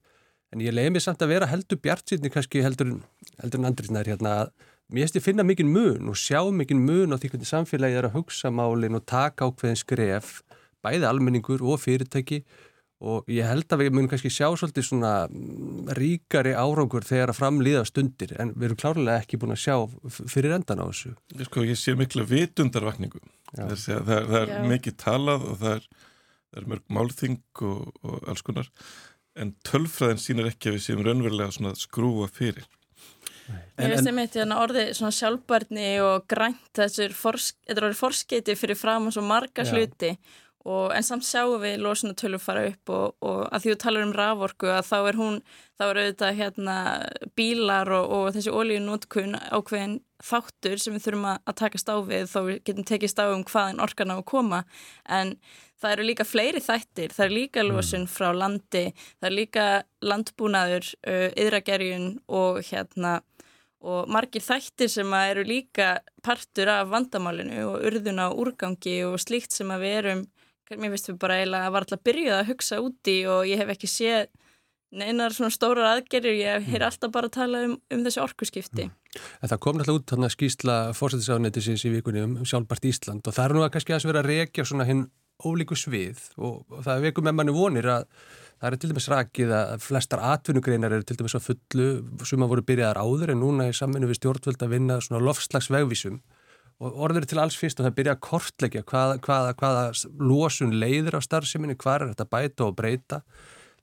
En 0.50 0.64
ég 0.64 0.74
leiði 0.74 0.94
mig 0.96 1.04
samt 1.04 1.22
að 1.22 1.30
vera 1.30 1.46
heldur 1.46 1.78
bjart 1.78 2.10
sýtni 2.10 2.32
kannski 2.34 2.64
heldur, 2.66 2.96
heldur 3.38 3.62
en 3.62 3.70
andriðnæður 3.70 4.10
hérna 4.10 4.32
að 4.40 4.50
mér 4.90 5.06
hefst 5.06 5.20
ég 5.20 5.22
finna 5.22 5.46
mikinn 5.46 5.70
mun 5.70 6.10
og 6.10 6.18
sjá 6.18 6.42
mikinn 6.50 6.82
mun 6.82 7.14
og 7.14 7.22
því 7.22 7.36
hvernig 7.36 7.50
samfélagið 7.52 8.00
er 8.00 8.08
að 8.08 8.16
hugsa 8.18 8.50
málinn 8.50 8.98
og 8.98 9.06
taka 9.06 9.46
ákveðin 9.46 9.78
skref 9.78 10.40
bæði 10.82 11.06
almenningur 11.06 11.62
og 11.62 11.78
fyrirtæki 11.84 12.42
og 13.00 13.28
ég 13.32 13.46
held 13.48 13.72
að 13.72 13.82
við 13.84 13.94
munum 13.94 14.10
kannski 14.12 14.30
sjá 14.32 14.46
svolítið 14.52 14.84
svona 14.84 15.12
ríkari 15.96 16.52
árangur 16.52 17.06
þegar 17.06 17.32
að 17.32 17.38
framlýða 17.38 17.84
stundir 17.88 18.34
en 18.42 18.52
við 18.52 18.68
erum 18.68 18.80
klárlega 18.82 19.22
ekki 19.22 19.40
búin 19.40 19.54
að 19.54 19.62
sjá 19.62 19.76
fyrir 20.28 20.56
endan 20.58 20.82
á 20.84 20.86
þessu. 20.90 21.14
Ég, 21.38 21.46
sko, 21.48 21.64
ég 21.64 21.80
sé 21.80 21.94
miklu 21.96 22.26
vitundarvakningu. 22.28 23.22
Það, 23.54 23.72
það, 23.86 24.10
það 24.10 24.36
er 24.42 24.52
Já. 24.52 24.58
mikið 24.74 24.98
talað 25.00 25.46
og 25.48 25.62
það 25.62 25.78
er, 25.78 25.86
er 26.60 26.68
mörg 26.74 26.84
málþing 26.98 27.40
og, 27.70 27.88
og 28.04 28.28
alls 28.30 28.44
konar 28.46 28.68
en 29.40 29.54
tölfræðin 29.64 30.20
sínir 30.20 30.50
ekki 30.50 30.68
að 30.68 30.76
við 30.76 30.84
séum 30.84 31.02
raunverulega 31.06 31.72
skrúa 31.78 32.28
fyrir. 32.28 32.68
Ég 33.80 33.90
veist 33.90 34.06
einmitt 34.06 34.36
hérna 34.36 34.60
orðið 34.62 34.92
svona 34.98 35.14
sjálfbarni 35.16 35.88
og 36.04 36.28
grænt 36.30 36.68
þessur 36.76 37.16
forsk, 37.16 37.56
forskeiti 37.98 38.54
fyrir 38.58 38.78
fram 38.78 39.08
og 39.08 39.16
svo 39.16 39.24
marga 39.26 39.64
Já. 39.64 39.72
sluti 39.72 40.12
Og, 40.12 40.28
en 40.68 41.06
samt 41.06 41.24
sjáum 41.24 41.62
við 41.62 41.80
losunatölu 41.80 42.38
fara 42.42 42.66
upp 42.68 42.92
og, 42.92 43.14
og 43.24 43.40
að 43.48 43.62
því 43.62 43.72
þú 43.72 43.78
talar 43.80 44.04
um 44.04 44.12
raforku 44.16 44.68
að 44.68 44.84
þá 44.90 44.96
er 44.98 45.18
hún, 45.20 45.38
þá 45.80 45.84
er 45.86 46.00
auðvitað 46.02 46.36
hérna 46.40 46.76
bílar 47.38 47.92
og, 47.96 48.12
og 48.16 48.28
þessi 48.36 48.52
ólíunótkun 48.52 49.38
ákveðin 49.48 49.96
þáttur 50.20 50.82
sem 50.82 50.96
við 50.96 51.06
þurfum 51.06 51.26
að 51.32 51.56
taka 51.62 51.80
stáfið 51.80 52.28
þá 52.28 52.38
við 52.44 52.60
getum 52.68 52.88
tekið 52.90 53.12
stáfum 53.14 53.44
hvaðan 53.48 53.80
orkan 53.80 54.12
á 54.12 54.16
að 54.18 54.26
koma 54.28 54.62
en 55.08 55.32
það 55.80 55.94
eru 55.94 56.06
líka 56.10 56.26
fleiri 56.28 56.60
þættir, 56.60 57.14
það 57.16 57.24
er 57.24 57.32
líka 57.32 57.62
mm. 57.62 57.70
losun 57.72 58.04
frá 58.10 58.28
landi, 58.36 58.90
það 59.16 59.30
er 59.30 59.36
líka 59.36 59.66
landbúnaður, 60.04 60.90
yðragerjun 61.40 62.10
og 62.28 62.60
hérna 62.68 63.20
og 63.80 64.10
margir 64.12 64.44
þættir 64.44 64.90
sem 64.92 65.14
eru 65.16 65.46
líka 65.48 65.94
partur 66.20 66.68
af 66.68 66.90
vandamálinu 66.92 67.64
og 67.70 67.86
urðuna 67.88 68.28
og 68.28 68.42
úrgangi 68.44 68.98
og 69.08 69.16
slíkt 69.22 69.56
sem 69.56 69.72
að 69.72 69.86
við 69.86 69.96
erum 70.02 70.22
mér 70.76 70.94
finnst 70.94 71.10
við 71.10 71.18
bara 71.22 71.40
eiginlega 71.40 71.68
að 71.68 71.74
var 71.74 71.86
alltaf 71.86 72.04
byrjuð 72.06 72.36
að 72.36 72.48
hugsa 72.52 72.80
úti 72.84 73.16
og 73.30 73.48
ég 73.48 73.60
hef 73.62 73.74
ekki 73.74 73.90
séð 73.90 74.30
einar 74.90 75.34
svona 75.34 75.52
stórar 75.54 75.86
aðgerir, 75.92 76.34
ég 76.34 76.66
heyr 76.66 76.82
mm. 76.82 76.86
alltaf 76.88 77.12
bara 77.14 77.30
að 77.30 77.36
tala 77.36 77.62
um, 77.68 77.76
um 77.94 78.02
þessi 78.06 78.22
orkusskipti. 78.24 78.88
Mm. 78.88 79.22
En 79.38 79.52
það 79.52 79.60
kom 79.62 79.78
náttúrulega 79.78 80.02
út 80.02 80.12
þarna 80.12 80.30
skýsla 80.34 80.76
fórsættisáðunetisins 80.98 81.86
í 81.86 81.94
vikunni 81.94 82.24
um 82.26 82.36
sjálfbært 82.42 82.88
Ísland 82.90 83.26
og 83.26 83.36
það 83.36 83.46
er 83.46 83.54
nú 83.54 83.64
að 83.64 83.72
kannski 83.76 83.94
að 83.94 84.08
vera 84.10 84.22
að 84.24 84.30
reykja 84.32 84.66
svona 84.66 84.86
hinn 84.88 85.06
ólíku 85.40 85.78
svið 85.78 86.20
og, 86.38 86.62
og 86.68 86.84
það 86.86 87.06
vekum 87.06 87.26
með 87.28 87.36
manni 87.38 87.54
vonir 87.54 87.88
að 87.90 88.08
það 88.60 88.66
er 88.68 88.76
til 88.80 88.90
dæmis 88.90 89.08
rakið 89.10 89.54
að 89.56 89.70
flestar 89.84 90.24
atvinnugreinar 90.34 90.96
eru 90.96 91.06
til 91.08 91.16
dæmis 91.20 91.36
á 91.38 91.40
fullu 91.40 91.88
sem 92.28 92.44
að 92.44 92.52
voru 92.52 92.66
byrjaðar 92.68 93.00
áður 93.00 93.32
en 93.34 93.40
núna 93.40 93.70
í 93.70 93.76
samvinnu 93.76 94.10
við 94.10 94.20
stjórnvöld 94.20 94.66
að 94.66 94.74
vinna 94.74 94.98
svona 95.04 95.22
lofslagsvegvísum 95.24 96.20
og 96.80 97.00
orður 97.04 97.26
til 97.28 97.40
alls 97.42 97.56
fyrst 97.60 97.80
og 97.80 97.86
það 97.86 97.96
byrja 97.98 98.16
að 98.16 98.22
kortleggja 98.24 98.82
hvaða, 98.88 99.16
hvaða, 99.24 99.54
hvaða 99.60 99.82
losun 100.24 100.76
leiðir 100.80 101.18
á 101.18 101.20
starfseminni, 101.20 101.76
hvað 101.80 101.96
er 101.96 102.12
þetta 102.14 102.28
bæta 102.32 102.66
og 102.66 102.76
breyta. 102.78 103.20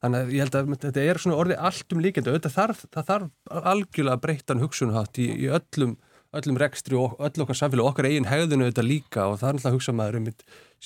Þannig 0.01 0.23
að 0.23 0.33
ég 0.33 0.43
held 0.43 0.57
að 0.57 0.73
þetta 0.85 1.03
er 1.03 1.19
svona 1.21 1.37
orðið 1.41 1.63
allt 1.69 1.93
um 1.93 2.01
líkjandi. 2.05 2.33
Og 2.33 2.49
þarf, 2.53 2.83
það 2.93 3.07
þarf 3.11 3.61
algjörlega 3.73 4.17
að 4.17 4.23
breyta 4.25 4.57
hugsunhátt 4.61 5.21
í, 5.21 5.29
í 5.45 5.47
öllum, 5.57 5.95
öllum 6.37 6.59
rekstri 6.61 6.97
og 6.97 7.17
öll 7.21 7.45
okkar 7.45 7.57
samfélag 7.61 7.85
og 7.85 7.93
okkar 7.93 8.09
eigin 8.09 8.29
hegðinu 8.29 8.69
þetta 8.69 8.85
líka. 8.85 9.25
Og 9.29 9.39
það 9.41 9.49
er 9.49 9.57
alltaf 9.57 9.71
að 9.71 9.77
hugsa 9.77 9.97
maður 9.97 10.19
um 10.21 10.29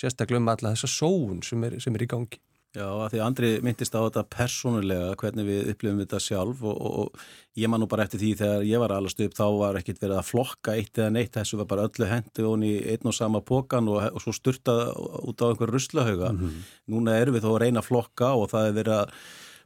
sérstaklega 0.04 0.44
um 0.44 0.52
alla 0.52 0.75
þessa 0.75 0.92
sóun 0.92 1.44
sem 1.48 1.68
er, 1.68 1.80
sem 1.84 1.96
er 1.96 2.07
í 2.07 2.12
gangi. 2.12 2.40
Já, 2.71 2.85
að 2.88 3.09
því 3.12 3.19
Andri 3.25 3.47
myndist 3.65 3.95
á 3.95 4.00
þetta 4.00 4.21
persónulega, 4.31 5.15
hvernig 5.19 5.47
við 5.49 5.71
upplifum 5.73 5.97
þetta 5.99 6.19
sjálf 6.23 6.61
og, 6.63 6.78
og, 6.80 6.94
og 7.01 7.59
ég 7.59 7.68
man 7.68 7.83
nú 7.83 7.87
bara 7.92 8.06
eftir 8.07 8.21
því 8.21 8.30
þegar 8.40 8.63
ég 8.69 8.80
var 8.80 8.94
allast 8.95 9.19
upp 9.25 9.33
þá 9.35 9.44
var 9.59 9.80
ekkit 9.81 9.99
verið 9.99 10.19
að 10.21 10.30
flokka 10.30 10.75
eitt 10.80 11.01
eða 11.01 11.11
neitt, 11.18 11.33
þessu 11.35 11.59
var 11.59 11.68
bara 11.68 11.90
öllu 11.90 12.07
hendi 12.07 12.45
og 12.47 12.63
í 12.63 12.71
einn 12.94 13.11
og 13.11 13.18
sama 13.18 13.42
pókan 13.44 13.92
og, 13.92 13.99
og 14.16 14.23
svo 14.23 14.31
styrtað 14.37 14.94
út 15.28 15.44
á 15.44 15.49
einhver 15.49 15.73
ruslahauga. 15.75 16.31
Mm 16.31 16.40
-hmm. 16.45 16.69
Núna 16.95 17.18
erum 17.19 17.35
við 17.35 17.44
þó 17.44 17.51
að 17.51 17.61
reyna 17.66 17.83
að 17.83 17.90
flokka 17.90 18.31
og 18.40 18.47
það 18.54 18.68
er 18.68 18.78
verið 18.80 18.95
að 19.01 19.11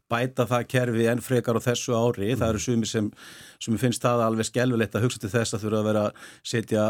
bæta 0.10 0.48
það 0.50 0.68
kerfi 0.74 1.08
enn 1.10 1.22
frekar 1.22 1.58
á 1.58 1.68
þessu 1.68 1.94
ári. 1.94 2.32
Mm. 2.34 2.40
Það 2.40 2.50
eru 2.50 2.60
sumi 2.60 2.86
sem, 2.86 3.12
sem 3.60 3.78
finnst 3.78 4.02
það 4.02 4.26
alveg 4.26 4.50
skelvilegt 4.50 4.96
að 4.96 5.06
hugsa 5.06 5.22
til 5.22 5.30
þess 5.30 5.54
að 5.54 5.62
þurfa 5.62 5.80
að 5.80 5.88
vera 5.90 6.04
að 6.10 6.12
setja 6.42 6.90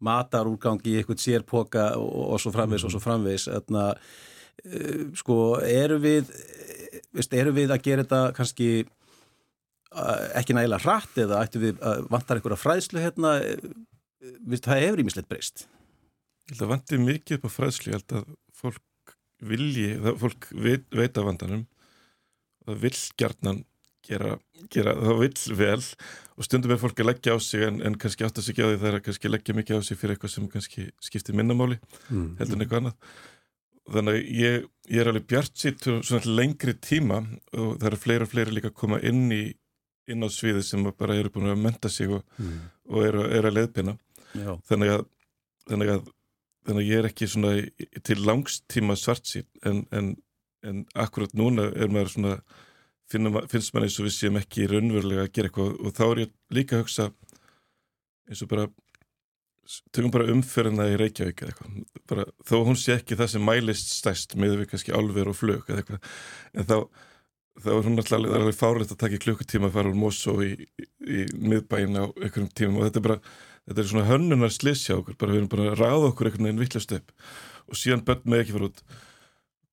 matarúrgangi 0.00 0.92
í 0.92 0.96
einhvern 1.00 1.24
sérpóka 1.24 1.96
og 1.96 2.40
svo 2.40 2.52
framvegs 2.52 2.84
og 2.84 2.92
svo 2.92 3.00
framvegs. 3.00 3.48
Þannig 3.48 3.80
að 3.80 3.96
sko, 5.18 5.38
eru 5.60 5.98
við 6.00 6.30
veist, 7.14 7.34
eru 7.36 7.52
við 7.54 7.74
að 7.74 7.82
gera 7.84 8.04
þetta 8.04 8.22
kannski 8.36 8.68
eh, 8.84 10.24
ekki 10.40 10.56
nægilega 10.56 10.84
hratt 10.84 11.20
eða 11.24 11.42
ættu 11.44 11.62
við 11.62 11.82
að 11.84 12.08
vantar 12.12 12.40
einhverja 12.40 12.60
fræðslu 12.60 13.02
hérna? 13.02 13.36
Veist, 14.44 14.64
það 14.64 14.82
hefur 14.86 15.04
ímislegt 15.04 15.30
breyst. 15.30 15.66
Ég 16.48 16.54
held 16.54 16.66
að 16.66 16.74
vantir 16.74 17.04
mikið 17.04 17.38
upp 17.38 17.46
á 17.48 17.56
fræðslu. 17.58 17.92
Ég 17.92 18.00
held 18.00 18.16
að 18.20 18.32
fólk 18.56 19.14
vilji 19.44 19.92
það, 20.00 20.18
fólk 20.22 20.50
veit, 20.56 20.88
veit 20.94 21.20
af 21.20 21.28
vandanum. 21.28 21.64
Það 22.64 22.82
vil 22.86 22.96
gjarnan 23.20 23.62
gera, 24.04 24.38
gera, 24.72 24.94
það 25.00 25.20
vil 25.20 25.58
vel 25.60 25.82
og 26.34 26.46
stundum 26.48 26.72
er 26.74 26.80
fólk 26.80 26.98
að 27.00 27.08
leggja 27.10 27.36
á 27.36 27.38
sig 27.40 27.62
en, 27.64 27.78
en 27.84 27.96
kannski 28.00 28.24
átt 28.26 28.40
að 28.40 28.48
sig 28.48 28.58
á 28.60 28.66
því. 28.66 28.80
Það 28.80 28.88
er 28.90 28.98
að 28.98 29.04
kannski 29.06 29.30
leggja 29.30 29.56
mikið 29.60 29.80
á 29.80 29.82
sig 29.84 30.00
fyrir 30.00 30.16
eitthvað 30.16 30.34
sem 30.34 30.48
kannski 30.50 30.88
skiptir 31.04 31.36
minnamáli 31.36 31.78
mm. 32.08 32.34
heldur 32.40 32.56
en 32.56 32.64
eitthvað 32.64 32.82
annað 32.82 33.14
þannig 33.92 34.16
að 34.16 34.30
ég, 34.40 34.66
ég 34.88 35.02
er 35.02 35.10
alveg 35.10 35.26
bjart 35.28 35.58
sitt 35.60 35.84
svona 35.84 36.36
lengri 36.38 36.74
tíma 36.80 37.20
og 37.52 37.76
það 37.80 37.88
eru 37.90 38.00
fleiri 38.00 38.26
og 38.26 38.32
fleiri 38.32 38.56
líka 38.56 38.72
að 38.72 38.80
koma 38.80 39.00
inn 39.04 39.26
í 39.34 39.44
inn 40.10 40.24
á 40.24 40.28
sviði 40.28 40.62
sem 40.64 40.84
bara 40.98 41.16
eru 41.16 41.32
búin 41.32 41.52
að 41.52 41.62
menta 41.64 41.88
sig 41.88 42.10
og, 42.12 42.24
mm. 42.36 42.58
og 42.92 43.06
eru 43.06 43.24
er 43.28 43.48
að 43.48 43.56
leiðpina 43.58 43.96
þannig 44.68 44.92
að, 44.98 45.06
þannig 45.70 45.94
að 45.94 46.04
þannig 46.64 46.80
að 46.80 46.90
ég 46.90 47.00
er 47.00 47.08
ekki 47.10 47.28
svona 47.28 47.52
til 48.08 48.20
langstíma 48.24 48.96
svart 48.96 49.28
sín 49.28 49.46
en, 49.68 49.82
en, 49.92 50.14
en 50.64 50.84
akkurat 50.96 51.34
núna 51.36 51.68
er 51.72 51.92
maður 51.92 52.14
svona 52.14 52.36
finnst 53.12 53.74
maður 53.74 53.86
eins 53.86 53.98
og 54.00 54.08
við 54.08 54.16
séum 54.16 54.38
ekki 54.40 54.68
raunverulega 54.70 55.26
að 55.26 55.34
gera 55.36 55.50
eitthvað 55.50 55.74
og 55.76 55.96
þá 55.96 56.04
er 56.06 56.22
ég 56.24 56.32
líka 56.56 56.78
að 56.78 56.84
hugsa 56.84 57.10
eins 58.30 58.44
og 58.44 58.50
bara 58.52 58.68
tökum 59.94 60.12
bara 60.14 60.28
umfyrina 60.32 60.90
í 60.92 60.98
Reykjavík 61.00 61.42
eða 61.42 61.52
eitthvað, 61.54 61.80
bara, 62.10 62.28
þó 62.44 62.54
hún 62.68 62.78
sé 62.80 62.98
ekki 62.98 63.18
það 63.20 63.32
sem 63.34 63.44
mælist 63.48 63.94
stæst 63.94 64.36
með 64.36 64.58
við 64.60 64.70
kannski 64.72 64.94
álver 64.96 65.30
og 65.30 65.38
flög 65.38 65.68
eða 65.70 65.82
eitthvað, 65.82 66.14
en 66.54 66.68
þá 66.68 66.76
þá 67.62 67.70
er 67.70 67.86
hún 67.86 68.00
alltaf 68.02 68.18
alveg 68.18 68.56
fárlegt 68.58 68.92
að 68.92 69.00
taka 69.04 69.20
klukkutíma 69.22 69.68
að 69.68 69.76
fara 69.76 69.90
úr 69.90 69.98
Mosó 69.98 70.34
í, 70.42 70.52
í, 70.58 70.86
í 71.06 71.24
miðbæin 71.38 71.98
á 72.00 72.04
einhverjum 72.10 72.50
tímum. 72.50 72.80
Og 72.80 72.88
þetta 72.88 73.00
er 73.00 73.06
bara 73.06 73.18
þetta 73.64 73.82
er 73.82 73.90
svona 73.90 74.08
hönnunar 74.08 74.54
slissja 74.54 74.98
okkur 74.98 75.18
bara 75.20 75.34
við 75.34 75.42
erum 75.42 75.52
bara 75.52 75.68
að 75.70 75.78
ráða 75.80 76.08
okkur 76.10 76.30
einhvern 76.30 76.48
veginn 76.48 76.62
vittlast 76.64 76.94
upp. 76.98 77.12
Og 77.70 77.78
síðan 77.78 78.04
börn 78.06 78.26
með 78.26 78.42
ekki 78.42 78.56
fara 78.56 78.70
út. 78.70 78.82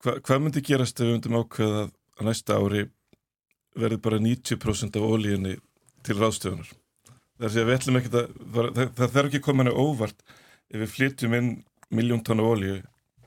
Hva, 0.02 0.14
hvað 0.28 0.44
myndi 0.44 0.64
gerast 0.68 1.00
ef 1.00 1.08
við 1.08 1.16
myndum 1.16 1.40
ákveða 1.42 1.82
að 1.88 2.28
næsta 2.28 2.60
ári 2.60 2.86
verði 3.82 3.98
bara 4.04 4.22
90% 4.22 5.00
af 5.00 5.10
ólíinni 5.10 5.56
til 6.06 6.18
ráðstöfunar 6.20 6.70
þar 7.42 7.50
sé 7.52 7.62
að 7.62 7.68
við 7.68 7.76
ætlum 7.78 7.98
ekki 7.98 8.12
að 8.12 8.32
það, 8.54 8.68
það 8.78 9.02
þarf 9.16 9.28
ekki 9.28 9.40
að 9.40 9.46
koma 9.48 9.64
hana 9.64 9.74
óvart 9.74 10.24
ef 10.70 10.78
við 10.78 10.92
flytjum 10.92 11.36
inn 11.38 11.50
miljón 11.92 12.22
tónu 12.24 12.46
ólíu 12.46 12.78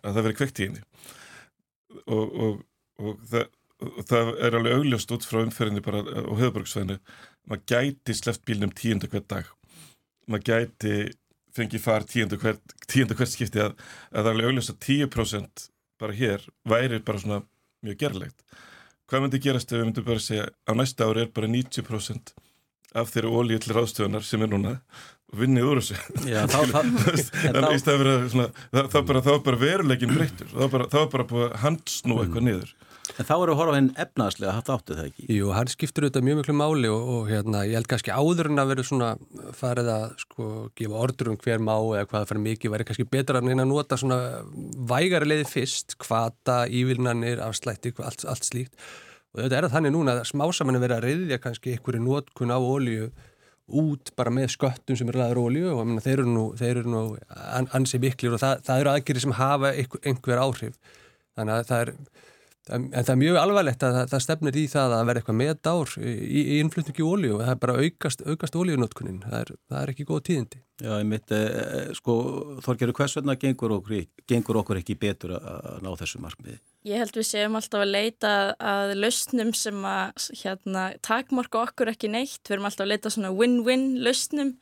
að 0.06 0.16
það 0.18 0.26
veri 0.28 0.38
kveikt 0.40 0.62
í 0.62 0.68
henni. 0.70 0.84
Og, 2.06 2.38
og, 2.46 2.62
og, 3.02 3.20
það, 3.32 3.50
það 4.10 4.32
er 4.48 4.58
alveg 4.60 4.80
augljóst 4.80 5.14
út 5.16 5.28
frá 5.28 5.42
umferðinni 5.42 5.84
bara 5.86 6.04
á 6.06 6.32
höfuborgsvæðinu 6.32 6.98
maður 7.50 7.66
gæti 7.74 8.16
sleft 8.18 8.46
bílnum 8.48 8.74
tíundu 8.76 9.10
hver 9.12 9.26
dag. 9.28 9.50
Maður 10.32 10.48
gæti 10.52 10.96
fengið 11.56 11.84
far 11.84 12.08
tíundu 12.08 12.40
hver, 12.40 12.60
tíundu 12.92 13.18
hver 13.18 13.30
skipti 13.32 13.62
að, 13.64 13.76
að 14.12 14.22
það 14.22 14.32
er 14.32 14.34
alveg 14.34 14.50
augljóst 14.52 14.74
að 14.74 14.80
10% 14.88 15.68
bara 16.02 16.16
hér 16.16 16.48
væri 16.68 17.02
bara 17.04 17.22
svona 17.22 17.44
mjög 17.86 18.00
gerlegt. 18.02 18.42
Hvað 19.06 19.22
myndi 19.22 19.44
gerast 19.44 19.72
ef 19.72 19.80
við 19.80 19.88
myndum 19.90 20.08
bara 20.08 20.24
segja 20.24 20.48
á 20.50 20.72
næsta 20.74 21.06
ári 21.06 21.28
er 21.28 21.32
bara 21.36 21.52
90% 21.52 22.34
af 22.96 23.12
þeirra 23.14 23.36
ólíu 23.36 23.60
til 23.62 23.76
ráðstöðunar 23.76 24.26
sem 24.26 24.46
er 24.46 24.52
núna 24.52 24.78
vinnið 25.36 25.70
úr 25.70 25.82
þessu. 25.82 26.00
Já, 26.30 26.42
þá, 26.48 26.60
þá, 26.72 26.80
þannig 27.44 27.70
að 27.70 28.26
svona, 28.32 28.50
það, 28.72 28.90
það, 28.94 29.06
bara, 29.12 29.38
bara 29.50 29.62
veruleikin 29.62 30.16
breyttur. 30.16 30.50
Það 30.52 30.64
var 30.64 30.74
bara, 30.76 30.90
það 30.92 31.06
var 31.06 31.14
bara 31.16 31.30
búið 31.32 31.48
að 31.48 31.56
handsnú 31.66 32.20
eitthvað 32.24 32.48
niður. 32.50 32.76
En 33.16 33.28
þá 33.28 33.34
eru 33.36 33.54
að 33.54 33.60
horfa 33.60 33.74
henn 33.78 33.90
efnaðslega 34.02 34.54
hatt 34.56 34.70
áttu 34.74 34.96
það 34.98 35.10
ekki? 35.12 35.26
Jú, 35.36 35.50
hann 35.54 35.70
skiptur 35.70 36.08
auðvitað 36.08 36.26
mjög 36.26 36.40
miklu 36.40 36.56
máli 36.58 36.90
og, 36.90 37.12
og 37.16 37.28
hérna, 37.30 37.62
ég 37.68 37.78
held 37.78 37.90
kannski 37.92 38.16
áður 38.16 38.50
en 38.50 38.62
að 38.64 38.72
vera 38.72 38.86
svona 38.88 39.10
farið 39.60 39.92
að 39.94 40.06
sko 40.24 40.48
gefa 40.80 41.02
ordur 41.06 41.30
um 41.32 41.38
hver 41.44 41.62
má 41.62 41.74
eða 41.76 42.08
hvað 42.10 42.18
það 42.18 42.32
fyrir 42.32 42.44
mikið 42.48 42.74
væri 42.74 42.88
kannski 42.90 43.08
betra 43.14 43.44
en 43.44 43.62
að 43.62 43.70
nota 43.70 44.00
svona 44.02 44.20
vægari 44.90 45.30
leiði 45.30 45.48
fyrst, 45.52 45.98
kvata, 46.02 46.64
ívilnanir, 46.66 47.44
afslætti, 47.46 47.94
allt, 48.02 48.26
allt 48.26 48.50
slíkt 48.50 48.74
og 49.36 49.42
þetta 49.44 49.58
er 49.60 49.70
þannig 49.74 49.92
núna 49.92 50.14
að 50.16 50.28
smásamann 50.32 50.78
er 50.78 50.84
verið 50.86 50.98
að 50.98 51.08
reyðja 51.10 51.40
kannski 51.44 51.74
einhverju 51.76 52.04
nótkun 52.06 52.54
á 52.56 52.60
ólíu 52.60 53.10
út 53.66 54.12
bara 54.16 54.32
með 54.32 54.54
sköttum 54.54 54.98
sem 54.98 55.10
er 55.10 55.18
laður 55.20 55.42
ólíu 55.44 55.74
og 55.74 55.82
mena, 55.90 56.04
þeir 56.04 56.22
eru 56.22 56.30
nú, 56.30 56.46
þeir 56.58 56.80
eru 56.84 56.94
nú 56.94 57.02
ansið 57.76 58.06
miklir 58.06 58.38
og 58.38 58.42
það, 58.44 58.62
það 58.68 58.84
eru 58.84 58.92
aðgerið 58.94 59.26
sem 59.26 59.36
hafa 59.40 59.72
einhver 59.76 60.42
áhrif. 60.44 60.78
Þannig 61.36 61.56
að 61.56 61.70
það 61.72 61.82
er 61.82 61.94
en 62.74 62.88
það 62.94 63.12
er 63.14 63.20
mjög 63.22 63.40
alvarlegt 63.42 63.84
að 63.86 63.98
það, 63.98 64.12
það 64.12 64.24
stefnir 64.26 64.58
í 64.58 64.66
það 64.72 64.94
að 64.96 65.08
vera 65.10 65.22
eitthvað 65.22 65.38
með 65.42 65.52
dár 65.68 65.92
í, 66.02 66.14
í 66.26 66.60
innflutningi 66.62 67.06
ólíu 67.06 67.34
og 67.36 67.44
það 67.44 67.52
er 67.54 67.60
bara 67.66 67.76
aukast, 67.82 68.24
aukast 68.26 68.58
ólíunótkunin, 68.58 69.20
það, 69.26 69.52
það 69.70 69.82
er 69.82 69.92
ekki 69.94 70.08
góð 70.10 70.24
tíðindi. 70.30 70.62
Já, 70.82 70.90
ég 71.00 71.06
mitt, 71.08 71.32
eh, 71.32 71.92
sko 71.96 72.16
Þorgerur, 72.66 72.96
hvers 72.98 73.16
vegna 73.16 73.38
gengur 73.40 73.78
okkur, 73.78 74.02
gengur 74.28 74.60
okkur 74.60 74.82
ekki 74.82 74.98
betur 75.00 75.38
að 75.38 75.78
ná 75.86 75.92
þessu 76.02 76.20
markmiði? 76.24 76.58
Ég 76.90 77.00
held 77.00 77.16
við 77.16 77.30
séum 77.30 77.56
alltaf 77.56 77.86
að 77.86 77.94
leita 77.94 78.34
að 78.60 78.96
lausnum 79.00 79.54
sem 79.56 79.88
að 79.88 80.28
hérna, 80.42 80.90
takmarka 81.06 81.64
okkur 81.64 81.94
ekki 81.94 82.12
neitt, 82.12 82.42
við 82.44 82.58
erum 82.58 82.68
alltaf 82.68 82.84
að 82.84 82.92
leita 82.92 83.14
svona 83.14 83.32
win-win 83.34 83.88
lausnum. 84.04 84.56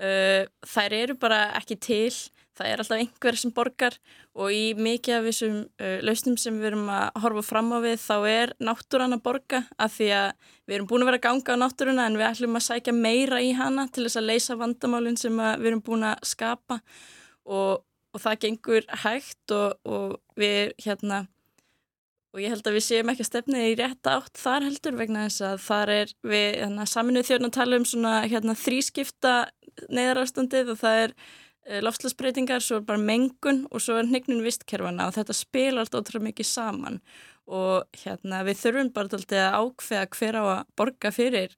Uh, 0.00 0.48
þær 0.64 0.94
eru 0.96 1.14
bara 1.20 1.42
ekki 1.58 1.76
til 1.76 2.14
það 2.60 2.70
er 2.70 2.82
alltaf 2.82 3.00
einhver 3.00 3.38
sem 3.40 3.52
borgar 3.56 3.96
og 4.36 4.52
í 4.54 4.62
mikið 4.76 5.16
af 5.16 5.26
þessum 5.28 5.56
uh, 5.64 5.96
lausnum 6.04 6.36
sem 6.40 6.60
við 6.60 6.70
erum 6.70 6.90
að 6.92 7.22
horfa 7.24 7.44
fram 7.46 7.72
á 7.72 7.78
við 7.84 7.96
þá 8.04 8.16
er 8.30 8.54
náttúran 8.60 9.16
að 9.16 9.24
borga 9.24 9.62
af 9.80 9.96
því 9.96 10.10
að 10.18 10.28
við 10.68 10.76
erum 10.76 10.90
búin 10.90 11.04
að 11.04 11.10
vera 11.10 11.20
að 11.22 11.26
ganga 11.26 11.56
á 11.56 11.62
náttúruna 11.64 12.06
en 12.06 12.20
við 12.20 12.28
ætlum 12.28 12.60
að 12.60 12.66
sækja 12.68 12.96
meira 12.96 13.40
í 13.40 13.50
hana 13.56 13.88
til 13.88 14.06
þess 14.06 14.20
að 14.20 14.28
leysa 14.28 14.58
vandamálinn 14.60 15.20
sem 15.20 15.40
við 15.40 15.72
erum 15.72 15.84
búin 15.86 16.06
að 16.12 16.24
skapa. 16.28 16.80
Og, 17.50 17.80
og 18.14 18.22
það 18.22 18.40
gengur 18.44 18.88
hægt 19.02 19.56
og, 19.56 19.78
og 19.88 20.18
við 20.38 20.74
hérna 20.84 21.24
og 22.30 22.42
ég 22.42 22.52
held 22.52 22.66
að 22.68 22.76
við 22.76 22.84
séum 22.86 23.10
ekki 23.10 23.24
að 23.24 23.28
stefna 23.30 23.62
í 23.66 23.76
rétt 23.78 24.06
átt 24.06 24.38
þar 24.38 24.66
heldur 24.68 24.98
vegna 24.98 25.24
þess 25.26 25.44
að 25.48 25.62
þar 25.64 25.92
er 25.96 26.12
við 26.22 26.48
hérna, 26.60 26.86
saminuð 26.86 27.26
þjóðan 27.26 27.48
að 27.48 27.56
tala 27.56 27.80
um 27.80 27.86
svona 27.90 28.12
hérna, 28.30 28.54
þrískipta 28.58 29.32
neðarastandið 29.90 30.74
og 30.74 30.78
það 30.80 31.00
er 31.04 31.14
lofslagsbreytingar, 31.84 32.62
svo 32.64 32.80
er 32.80 32.86
bara 32.86 33.00
mengun 33.02 33.64
og 33.70 33.82
svo 33.84 33.98
er 34.00 34.08
hnignun 34.08 34.42
vistkerfana 34.44 35.06
og 35.08 35.14
þetta 35.16 35.36
spila 35.36 35.84
alltaf 35.84 36.02
ótrúlega 36.02 36.28
mikið 36.30 36.48
saman. 36.50 37.00
Og 37.50 38.00
hérna 38.02 38.42
við 38.46 38.60
þurfum 38.62 38.92
bara 38.94 39.10
alltaf 39.10 39.36
að 39.38 39.58
ákveða 39.60 40.08
hver 40.16 40.40
á 40.40 40.44
að 40.44 40.64
borga 40.78 41.12
fyrir 41.14 41.56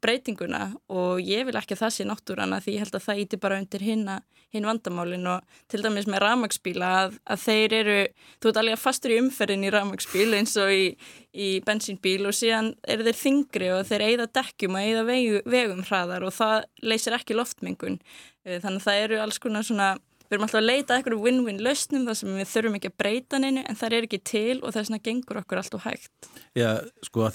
breytinguna 0.00 0.70
og 0.88 1.20
ég 1.20 1.46
vil 1.48 1.56
ekki 1.60 1.76
að 1.76 1.82
það 1.84 1.94
sé 1.96 2.06
náttúrana 2.08 2.60
því 2.64 2.76
ég 2.76 2.84
held 2.84 2.96
að 2.96 3.06
það 3.06 3.22
íti 3.24 3.40
bara 3.40 3.58
undir 3.60 3.84
hinn 3.84 4.66
vandamálin 4.66 5.28
og 5.30 5.58
til 5.70 5.82
dæmis 5.84 6.08
með 6.10 6.24
ramagsbíla 6.24 6.88
að, 7.04 7.18
að 7.30 7.42
þeir 7.44 7.74
eru, 7.76 7.98
þú 8.42 8.50
ert 8.50 8.60
alveg 8.62 8.80
fastur 8.82 9.14
í 9.14 9.20
umferðin 9.22 9.66
í 9.68 9.70
ramagsbíl 9.70 10.32
eins 10.34 10.56
og 10.58 10.72
í, 10.74 10.88
í 11.30 11.50
bensínbíl 11.66 12.24
og 12.26 12.34
síðan 12.34 12.72
eru 12.82 13.06
þeir 13.06 13.20
þingri 13.20 13.70
og 13.76 13.84
þeir 13.86 14.06
eigða 14.08 14.26
dekkjum 14.40 14.74
og 14.74 14.88
eigða 14.88 15.06
vegu, 15.06 15.44
vegum 15.46 15.84
hraðar 15.86 16.26
og 16.26 16.34
það 16.34 16.66
leysir 16.82 17.14
ekki 17.20 17.38
loftmengun 17.38 18.00
Eh, 18.46 18.56
þannig 18.62 18.80
að 18.80 18.86
það 18.86 19.02
eru 19.04 19.20
alls 19.20 19.38
konar 19.42 19.66
svona, 19.66 19.90
við 20.24 20.36
erum 20.36 20.46
alltaf 20.46 20.60
að 20.62 20.68
leita 20.68 20.96
eitthvað 20.96 21.24
win-win 21.26 21.60
lausnum 21.64 22.06
þar 22.08 22.18
sem 22.20 22.38
við 22.38 22.48
þurfum 22.54 22.78
ekki 22.78 22.90
að 22.90 22.96
breyta 23.02 23.40
neinu 23.42 23.64
en 23.66 23.78
það 23.80 23.96
er 23.96 24.08
ekki 24.08 24.20
til 24.30 24.56
og 24.62 24.70
það 24.70 24.80
er 24.80 24.88
svona 24.88 25.04
gengur 25.10 25.40
okkur 25.42 25.60
alltaf 25.60 25.84
hægt. 25.84 26.30
Já, 26.56 26.70
sko 27.04 27.26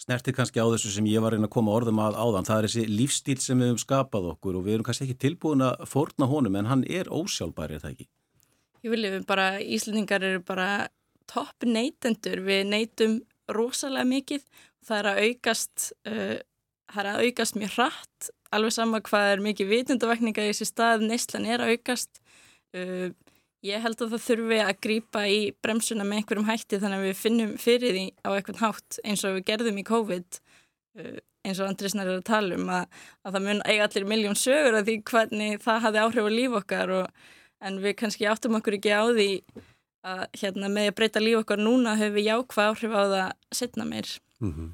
snertir 0.00 0.36
kannski 0.36 0.60
á 0.60 0.66
þessu 0.68 0.92
sem 0.92 1.08
ég 1.08 1.22
var 1.24 1.34
reyna 1.34 1.48
að 1.48 1.54
koma 1.56 1.74
orðum 1.76 2.02
að 2.04 2.18
áðan, 2.20 2.46
það 2.48 2.58
er 2.58 2.68
þessi 2.68 2.84
lífstíl 2.92 3.38
sem 3.42 3.60
við 3.60 3.72
hefum 3.72 3.82
skapað 3.82 4.28
okkur 4.34 4.58
og 4.58 4.66
við 4.66 4.76
erum 4.76 4.86
kannski 4.88 5.06
ekki 5.06 5.22
tilbúin 5.24 5.64
að 5.64 5.86
fórna 5.88 6.28
honum 6.30 6.58
en 6.60 6.68
hann 6.70 6.84
er 6.84 7.08
ósjálfbæri, 7.08 7.78
er 7.78 7.84
það 7.84 7.94
ekki? 7.94 8.08
Ég 8.84 8.92
vil 8.92 9.02
við 9.08 9.24
bara, 9.26 9.46
Íslandingar 9.60 10.26
eru 10.26 10.42
bara 10.46 10.68
topp 11.30 11.66
neytendur, 11.66 12.42
við 12.46 12.68
neytum 12.70 13.18
rosalega 13.50 14.06
mikið, 14.08 14.44
það 14.86 15.00
er 15.00 15.10
að 15.10 15.22
aukast, 15.26 15.90
uh, 16.06 16.36
það 16.92 17.02
er 17.02 17.10
að 17.12 17.22
aukast 17.26 17.58
mjög 17.58 17.76
hratt. 17.78 18.30
Alveg 18.54 18.74
sama 18.76 19.00
hvað 19.02 19.32
er 19.32 19.42
mikið 19.42 19.72
vitundavekninga 19.72 20.44
í 20.44 20.52
þessi 20.52 20.68
stað, 20.68 21.06
neyslan 21.08 21.48
er 21.50 21.64
að 21.64 21.74
aukast. 21.74 22.20
Uh, 22.76 23.10
ég 23.66 23.84
held 23.84 24.02
að 24.02 24.12
það 24.14 24.26
þurfi 24.26 24.58
að 24.64 24.74
grýpa 24.86 25.22
í 25.28 25.38
bremsuna 25.64 26.06
með 26.06 26.20
einhverjum 26.20 26.50
hætti 26.50 26.80
þannig 26.82 27.02
að 27.02 27.08
við 27.08 27.22
finnum 27.22 27.54
fyrir 27.60 27.96
því 27.96 28.04
á 28.22 28.28
eitthvað 28.34 28.62
hátt 28.62 29.00
eins 29.04 29.24
og 29.26 29.36
við 29.36 29.46
gerðum 29.50 29.80
í 29.80 29.86
COVID 29.86 30.38
uh, 30.40 31.16
eins 31.46 31.62
og 31.62 31.70
Andrisnar 31.70 32.10
er 32.10 32.20
að 32.20 32.26
tala 32.26 32.58
um 32.58 32.68
að, 32.74 33.00
að 33.22 33.38
það 33.38 33.46
mun 33.46 33.64
eiga 33.66 33.86
allir 33.86 34.08
miljón 34.10 34.38
sögur 34.38 34.78
að 34.78 34.90
því 34.90 34.96
hvernig 35.10 35.64
það 35.64 35.82
hafi 35.86 36.02
áhrif 36.02 36.28
á 36.28 36.30
líf 36.36 36.60
okkar 36.60 36.94
og, 37.00 37.26
en 37.66 37.80
við 37.82 37.96
kannski 38.02 38.28
áttum 38.28 38.58
okkur 38.58 38.78
ekki 38.78 38.92
á 38.92 39.04
því 39.06 39.30
að 40.06 40.22
hérna, 40.40 40.70
með 40.70 40.90
að 40.90 40.96
breyta 41.00 41.22
líf 41.22 41.42
okkar 41.42 41.62
núna 41.62 41.96
höfum 41.98 42.16
við 42.18 42.28
jákvæð 42.30 42.70
áhrif 42.70 42.94
á 42.94 43.02
það 43.02 43.30
setna 43.60 43.86
meir 43.88 44.10
mm 44.40 44.52
-hmm. 44.52 44.68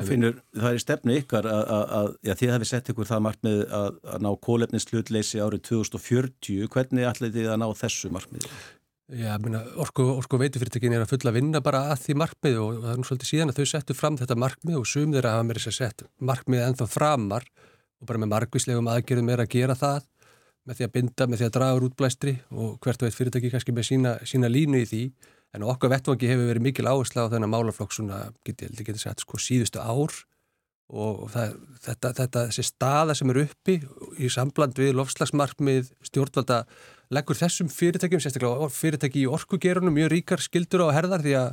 Sko 0.00 0.08
finnur, 0.08 0.36
það 0.56 0.74
er 0.74 0.82
stefnu 0.82 1.16
ykkar 1.20 1.48
að, 1.50 1.62
að, 1.76 1.86
að 2.00 2.10
já, 2.26 2.34
þið 2.40 2.52
hefði 2.54 2.68
sett 2.70 2.90
ykkur 2.92 3.08
það 3.10 3.24
markmið 3.26 3.62
að, 3.78 3.96
að 4.14 4.26
ná 4.26 4.30
kólefnislautleysi 4.48 5.40
árið 5.44 5.64
2040, 5.70 6.68
hvernig 6.74 7.08
ætlið 7.10 7.34
þið 7.38 7.50
að 7.52 7.58
ná 7.62 7.66
þessu 7.80 8.12
markmiði? 8.14 8.52
Já, 9.10 9.32
minna, 9.42 9.64
orku, 9.82 10.04
orku 10.20 10.38
veitufyrirtekin 10.38 10.94
er 10.94 11.02
að 11.02 11.16
fulla 11.16 11.32
að 11.32 11.40
vinna 11.40 11.60
bara 11.66 11.80
að 11.90 12.04
því 12.04 12.14
markmið 12.20 12.58
og 12.62 12.76
það 12.76 12.92
er 12.92 13.00
nú 13.00 13.06
svolítið 13.08 13.30
síðan 13.32 13.50
að 13.50 13.58
þau 13.58 13.70
settu 13.72 13.96
fram 13.98 14.18
þetta 14.20 14.36
markmið 14.38 14.78
og 14.78 14.86
sum 14.86 15.16
þeirra 15.16 15.32
hafa 15.34 15.46
mér 15.48 15.58
þess 15.58 15.70
að 15.72 15.78
sett 15.80 16.04
markmið 16.30 16.62
ennþá 16.68 16.86
framar 16.92 17.48
og 17.50 18.06
bara 18.06 18.20
með 18.22 18.30
markvíslegum 18.36 18.90
aðgerðum 18.92 19.32
er 19.34 19.42
að 19.42 19.50
gera 19.56 19.74
það 19.80 20.06
með 20.68 20.78
því 20.78 20.86
að 20.86 20.94
binda, 20.94 21.26
með 21.26 21.40
því 21.40 21.48
að 21.48 21.54
draga 21.56 21.80
úr 21.80 21.86
útblæstri 21.88 22.36
og 22.54 22.78
hvert 22.84 23.02
og 23.02 23.10
eitt 23.10 23.18
fyrirtæki 23.18 23.50
kannski 23.50 23.74
með 23.74 23.88
sína, 23.88 24.14
sína 24.22 24.52
línu 24.52 24.84
í 24.84 24.86
því 24.86 25.02
En 25.56 25.66
okkar 25.66 25.90
vettvangi 25.90 26.28
hefur 26.30 26.50
verið 26.52 26.62
mikil 26.62 26.86
áhersla 26.86 27.26
á 27.26 27.32
þennan 27.32 27.50
málaflokk 27.50 27.94
svona, 27.94 28.20
get 28.46 28.62
ég 28.62 28.70
held 28.70 28.92
að 28.94 29.02
sagt, 29.02 29.24
sko 29.24 29.40
síðustu 29.40 29.82
ár. 29.82 30.14
Og 30.90 31.26
það, 31.30 31.52
þetta, 31.84 32.10
þetta, 32.18 32.46
þessi 32.50 32.64
staða 32.66 33.14
sem 33.18 33.30
er 33.30 33.44
uppi 33.44 33.76
í 34.18 34.30
sambland 34.30 34.78
við 34.78 34.96
lofslagsmarkmið 34.98 35.92
stjórnvalda 36.08 36.64
leggur 37.14 37.38
þessum 37.38 37.70
fyrirtækjum, 37.70 38.22
sérstaklega 38.22 38.70
fyrirtæki 38.74 39.22
í 39.22 39.28
orkugerunum, 39.30 39.94
mjög 39.94 40.10
ríkar 40.14 40.42
skildur 40.42 40.86
á 40.90 40.94
herðar 40.94 41.22
því 41.26 41.36
að 41.38 41.52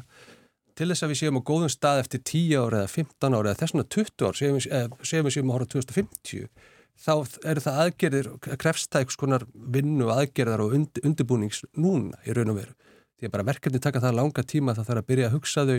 til 0.77 0.89
þess 0.91 1.05
að 1.05 1.13
við 1.13 1.21
séum 1.21 1.37
á 1.41 1.47
góðum 1.49 1.73
stað 1.73 2.01
eftir 2.03 2.23
10 2.29 2.57
ári 2.61 2.81
eða 2.81 2.91
15 2.93 3.37
ári 3.37 3.51
eða 3.51 3.61
þessuna 3.61 3.85
20 3.95 4.25
ár, 4.27 4.41
séum 4.41 5.29
við 5.29 5.37
séum 5.37 5.49
að 5.49 5.55
hóra 5.55 5.69
2050, 5.73 6.49
þá 6.97 7.13
eru 7.53 7.63
það 7.65 7.79
aðgerðir, 7.85 8.29
krefstæks 8.61 9.17
konar 9.21 9.45
vinnu 9.53 10.11
aðgerðar 10.13 10.65
og 10.65 10.77
und, 10.77 11.01
undirbúnings 11.01 11.63
núna 11.77 12.21
í 12.25 12.37
raun 12.37 12.53
og 12.53 12.61
veru 12.61 12.77
því 13.17 13.29
að 13.29 13.35
bara 13.35 13.47
verkefni 13.51 13.83
taka 13.83 14.03
það 14.03 14.17
langa 14.19 14.45
tíma 14.53 14.75
þá 14.77 14.83
þarf 14.83 15.03
að 15.03 15.09
byrja 15.11 15.29
að 15.29 15.37
hugsa 15.37 15.65
þau 15.67 15.77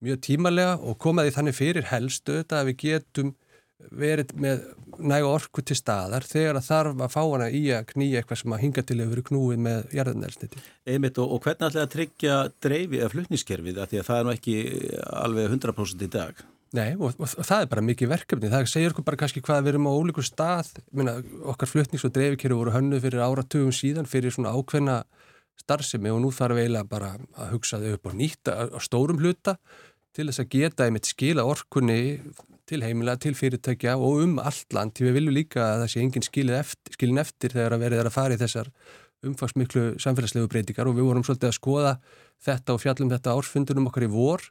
mjög 0.00 0.20
tímalega 0.24 0.74
og 0.80 0.98
koma 1.00 1.24
því 1.26 1.36
þannig 1.36 1.56
fyrir 1.56 1.88
helstu 1.90 2.40
þetta 2.40 2.60
að 2.60 2.70
við 2.70 2.82
getum 2.84 3.32
verið 3.88 4.34
með 4.40 4.62
nægu 5.00 5.28
orku 5.30 5.62
til 5.64 5.76
staðar 5.78 6.26
þegar 6.28 6.58
það 6.58 6.68
þarf 6.68 7.02
að 7.06 7.12
fá 7.14 7.20
hana 7.22 7.48
í 7.48 7.62
að 7.72 7.86
knýja 7.94 8.20
eitthvað 8.20 8.40
sem 8.42 8.54
að 8.54 8.62
hinga 8.64 8.84
til 8.84 8.98
vera 9.00 9.24
knúið 9.30 9.62
með 9.66 9.94
jarðanelsniti. 9.96 10.62
Einmitt 10.84 11.20
og, 11.22 11.34
og 11.34 11.44
hvernig 11.44 11.70
ætlaði 11.70 11.84
að 11.86 11.92
tryggja 11.94 12.38
dreifi 12.60 13.00
eða 13.00 13.12
flutniskerfið 13.14 13.80
að 13.80 13.92
því 13.92 14.00
að 14.00 14.08
það 14.10 14.20
er 14.20 14.26
nú 14.26 14.34
ekki 14.34 14.56
alveg 15.22 15.54
100% 15.54 16.04
í 16.04 16.10
dag? 16.12 16.42
Nei 16.76 16.90
og, 16.94 17.16
og, 17.16 17.24
og 17.26 17.46
það 17.48 17.64
er 17.64 17.70
bara 17.72 17.86
mikið 17.88 18.12
verkefni. 18.12 18.52
Það 18.52 18.68
segir 18.70 18.92
okkur 18.92 19.06
bara 19.08 19.20
kannski 19.24 19.42
hvað 19.42 19.64
við 19.64 19.72
erum 19.72 19.88
á 19.90 19.92
ólíkur 19.96 20.26
stað. 20.28 20.74
Minna, 20.94 21.16
okkar 21.54 21.70
flutnings- 21.70 22.04
og 22.06 22.14
dreifikerfi 22.14 22.60
voru 22.60 22.76
hönnuð 22.76 23.06
fyrir 23.06 23.24
áratugum 23.24 23.74
síðan 23.74 24.10
fyrir 24.10 24.36
svona 24.36 24.52
ákveðna 24.54 25.00
starfsemi 25.60 26.10
og 26.12 26.22
nú 26.24 26.32
þarf 26.34 26.58
eiginlega 26.58 26.88
bara 26.90 27.14
að 27.36 27.54
hugsa 27.54 27.80
þau 27.82 27.94
upp 27.96 28.10
á 28.10 28.12
nýtt 28.16 28.50
á 28.50 28.78
stórum 28.82 29.20
hluta 29.20 29.56
til 30.16 30.26
þess 30.26 30.42
að 30.42 30.54
geta 30.54 30.86
einmitt 30.86 31.08
skila 31.08 31.44
orkunni 31.46 32.00
til 32.70 32.82
heimilega, 32.84 33.18
til 33.24 33.34
fyrirtækja 33.34 33.96
og 33.98 34.22
um 34.24 34.38
allt 34.42 34.74
land. 34.74 34.94
Til 34.94 35.08
við 35.08 35.18
viljum 35.18 35.36
líka 35.36 35.62
að 35.64 35.84
það 35.84 35.92
sé 35.92 36.02
engin 36.04 36.26
skilin 36.26 36.58
eftir, 36.60 36.96
skilin 36.96 37.22
eftir 37.22 37.54
þegar 37.54 37.76
að 37.76 37.84
verið 37.84 38.02
er 38.02 38.10
að 38.10 38.16
fara 38.16 38.36
í 38.36 38.40
þessar 38.40 38.70
umfangsmiklu 39.26 39.84
samfélagslegu 40.00 40.48
breytingar 40.50 40.88
og 40.88 40.96
við 40.96 41.08
vorum 41.10 41.26
svolítið 41.26 41.50
að 41.50 41.58
skoða 41.58 41.92
þetta 42.46 42.74
og 42.74 42.82
fjallum 42.82 43.12
þetta 43.12 43.36
ársfundunum 43.36 43.90
okkar 43.90 44.06
í 44.06 44.10
vor. 44.14 44.46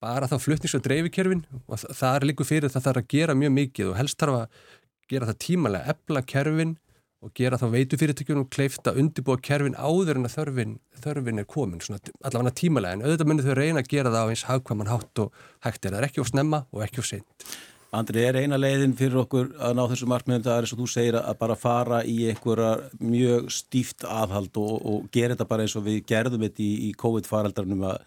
Bara 0.00 0.28
þá 0.30 0.36
fluttnings- 0.40 0.76
og 0.78 0.84
dreifikerfin 0.86 1.44
og 1.60 1.82
það 1.84 2.14
er 2.14 2.28
líku 2.30 2.46
fyrir 2.48 2.72
það 2.72 2.86
þarf 2.88 3.02
að 3.02 3.10
gera 3.12 3.36
mjög 3.36 3.56
mikið 3.58 3.90
og 3.90 3.98
helst 4.00 4.20
þarf 4.20 4.38
að 4.38 4.62
gera 5.10 5.28
það 5.28 5.40
tímalega, 5.44 5.94
ebla 5.94 6.22
kerfin 6.22 6.76
og 7.20 7.32
gera 7.36 7.58
þá 7.60 7.66
veitufyrirtökjunum 7.74 8.46
kleifta 8.52 8.94
undirbúa 8.96 9.40
kerfin 9.44 9.76
áður 9.76 10.20
en 10.20 10.28
að 10.28 10.36
þörfin, 10.38 10.76
þörfin 11.04 11.42
er 11.42 11.48
komin, 11.48 11.82
svona 11.84 12.00
allavega 12.24 12.54
tímalega 12.56 12.96
en 12.96 13.02
auðvitað 13.04 13.28
myndir 13.28 13.48
þau 13.48 13.58
reyna 13.58 13.82
að 13.82 13.90
gera 13.92 14.12
það 14.14 14.24
á 14.24 14.30
eins 14.32 14.46
hagkvæman 14.48 14.92
hátt 14.92 15.22
og 15.24 15.42
hægt 15.66 15.84
er 15.84 15.96
það 15.96 16.06
ekki 16.08 16.24
á 16.24 16.30
snemma 16.30 16.62
og 16.72 16.86
ekki 16.86 17.04
á 17.04 17.10
seint. 17.10 17.50
Andri, 17.90 18.22
er 18.22 18.38
eina 18.38 18.54
leiðin 18.54 18.94
fyrir 18.94 19.18
okkur 19.24 19.48
að 19.58 19.72
ná 19.74 19.82
þessu 19.90 20.06
markmiðum 20.08 20.44
það 20.46 20.56
er 20.56 20.66
eins 20.66 20.72
og 20.76 20.80
þú 20.80 20.88
segir 20.92 21.16
að 21.18 21.38
bara 21.40 21.56
fara 21.58 22.02
í 22.06 22.16
einhverja 22.30 22.68
mjög 23.02 23.48
stíft 23.52 24.06
aðhald 24.06 24.60
og, 24.62 24.76
og 24.78 25.08
gera 25.12 25.34
þetta 25.34 25.48
bara 25.50 25.66
eins 25.66 25.74
og 25.76 25.88
við 25.88 26.04
gerðum 26.06 26.44
þetta 26.46 26.62
í, 26.62 26.70
í 26.86 26.90
COVID-faraldarnum 27.02 27.82
að, 27.90 28.04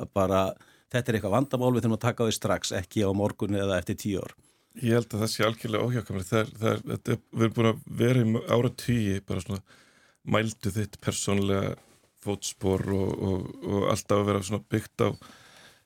að 0.00 0.14
bara 0.16 0.46
þetta 0.92 1.12
er 1.12 1.18
eitthvað 1.18 1.36
vandamál 1.36 1.74
við 1.74 1.84
þurfum 1.84 1.98
að 1.98 2.06
taka 2.06 2.30
því 2.30 2.38
strax 2.38 2.72
ekki 2.80 3.04
á 3.04 3.10
morgun 3.12 3.60
eða 3.60 3.76
eftir 3.82 4.00
tíu 4.00 4.24
ár. 4.24 4.32
Ég 4.80 4.96
held 4.96 5.12
að 5.12 5.22
það 5.22 5.30
sé 5.32 5.44
algjörlega 5.46 5.86
óhjákamlega. 5.86 6.42
Við 7.02 7.44
erum 7.44 7.56
búin 7.56 7.70
að 7.72 7.80
vera 8.00 8.22
í 8.24 8.42
ára 8.48 8.70
tíi 8.82 9.20
bara 9.26 9.44
svona 9.44 9.80
mældu 10.22 10.72
þitt 10.72 11.00
persónlega 11.02 11.74
fótspor 12.22 12.84
og, 12.94 13.10
og, 13.18 13.46
og 13.66 13.88
alltaf 13.92 14.22
að 14.22 14.28
vera 14.30 14.60
byggt 14.72 15.04
á 15.04 15.08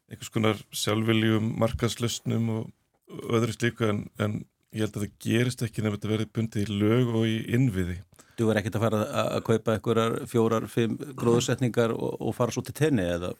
einhvers 0.07 0.31
konar 0.31 0.61
sjálfviljum, 0.71 1.49
markaslustnum 1.59 2.51
og 2.53 3.31
öðru 3.35 3.57
slíku 3.57 3.89
en, 3.89 4.05
en 4.23 4.45
ég 4.77 4.85
held 4.85 4.99
að 4.99 5.07
það 5.07 5.17
gerist 5.25 5.65
ekki 5.67 5.83
nefnir 5.83 6.05
að 6.05 6.13
verði 6.13 6.29
bundið 6.37 6.67
í 6.67 6.79
lög 6.83 7.15
og 7.17 7.27
í 7.27 7.37
innviði. 7.57 7.99
Þú 8.37 8.51
er 8.53 8.59
ekkert 8.61 8.75
að 8.77 8.83
fara 8.85 8.99
að 9.23 9.39
kaupa 9.47 9.75
einhverjar 9.75 10.15
fjórar, 10.29 10.67
fimm 10.69 10.99
gróðsetningar 11.17 11.95
og, 11.95 12.19
og 12.21 12.35
fara 12.37 12.53
svo 12.53 12.61
til 12.67 12.75
tenni 12.77 13.07
eða? 13.09 13.31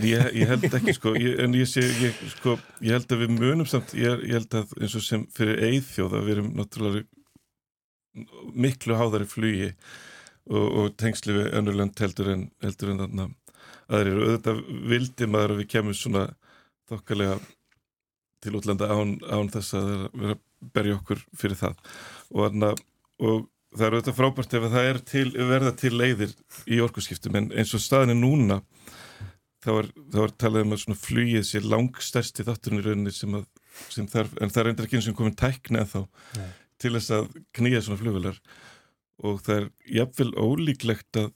Ég, 0.00 0.30
ég 0.32 0.48
held 0.48 0.64
ekki 0.78 0.94
sko, 0.96 1.12
ég, 1.20 1.34
en 1.44 1.56
ég 1.58 1.68
sé, 1.68 1.84
ég, 2.00 2.22
sko, 2.38 2.54
ég 2.80 2.96
held 2.96 3.12
að 3.12 3.26
við 3.26 3.34
munum 3.36 3.68
samt, 3.68 3.92
ég, 4.00 4.22
held 4.32 4.56
að 4.56 4.72
eins 4.80 4.96
og 4.96 5.04
sem 5.04 5.26
fyrir 5.36 5.60
eigþjóð 5.68 6.16
að 6.16 6.24
við 6.24 6.36
erum 6.38 6.48
náttúrulega 6.56 7.04
miklu 8.56 8.96
háðari 8.96 9.28
flugi 9.28 9.68
og, 10.48 10.64
og 10.64 10.94
tengsli 11.00 11.34
við 11.36 11.50
önnurland 11.58 12.00
heldur 12.00 12.32
en 12.32 12.46
heldur 12.64 12.92
en 12.92 13.02
þarna 13.02 13.26
aðrir 13.92 14.16
og 14.20 14.30
auðvitað 14.30 14.62
vildi 14.92 15.28
maður 15.30 15.54
að 15.54 15.60
við 15.60 15.70
kemum 15.74 15.96
svona 15.96 16.24
þokkalega 16.90 17.36
til 18.44 18.54
útlanda 18.58 18.88
án, 18.88 19.16
án 19.26 19.50
þess 19.52 19.76
að 19.76 19.92
vera 20.14 20.38
berja 20.74 20.96
okkur 20.96 21.20
fyrir 21.36 21.58
það 21.60 21.76
og, 22.32 22.40
anna, 22.48 22.72
og 23.20 23.46
það 23.76 23.86
eru 23.88 24.00
þetta 24.00 24.16
frábært 24.16 24.56
ef 24.56 24.68
það 24.72 24.90
er 24.90 25.00
til, 25.12 25.26
verða 25.50 25.72
til 25.76 25.92
leiðir 25.96 26.32
í 26.66 26.80
orkusskiptum 26.84 27.38
en 27.40 27.50
eins 27.56 27.74
og 27.76 27.82
staðinu 27.84 28.16
núna 28.18 28.60
þá 29.64 29.70
er, 29.80 29.88
þá 30.14 30.20
er 30.22 30.34
talað 30.42 30.66
um 30.66 30.76
að 30.76 30.82
svona 30.84 31.00
flugið 31.02 31.46
sé 31.48 31.62
langstærsti 31.64 32.46
þátturinn 32.46 32.82
í 32.82 32.86
rauninni 32.86 33.14
sem 33.14 33.34
að 33.36 33.46
sem 33.92 34.06
þarf, 34.08 34.36
en 34.40 34.52
það 34.52 34.62
er 34.62 34.70
endur 34.70 34.86
ekki 34.86 35.00
eins 35.00 35.08
og 35.10 35.18
komin 35.18 35.36
tækna 35.36 35.84
þá 35.88 35.98
Nei. 36.38 36.46
til 36.80 36.94
þess 36.96 37.14
að 37.16 37.26
knýja 37.58 37.82
svona 37.84 38.00
flugvelar 38.00 38.38
og 39.26 39.42
það 39.44 39.58
er 39.58 39.66
jafnvel 39.98 40.30
ólíklegt 40.36 41.20
að, 41.20 41.28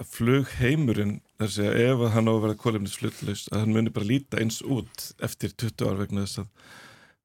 að 0.00 0.10
flugheimurinn 0.12 1.18
þar 1.40 1.52
sé 1.56 1.68
að 1.68 1.82
ef 1.84 2.06
að 2.06 2.14
hann 2.16 2.30
á 2.30 2.32
að 2.32 2.42
vera 2.46 2.60
kolumnisflutlaust 2.64 3.52
að 3.52 3.64
hann 3.64 3.76
muni 3.76 3.94
bara 3.94 4.08
líta 4.08 4.40
eins 4.40 4.60
út 4.64 5.12
eftir 5.24 5.54
20 5.56 5.88
ár 5.90 6.00
vegna 6.00 6.26
þess 6.26 6.42
að 6.44 6.50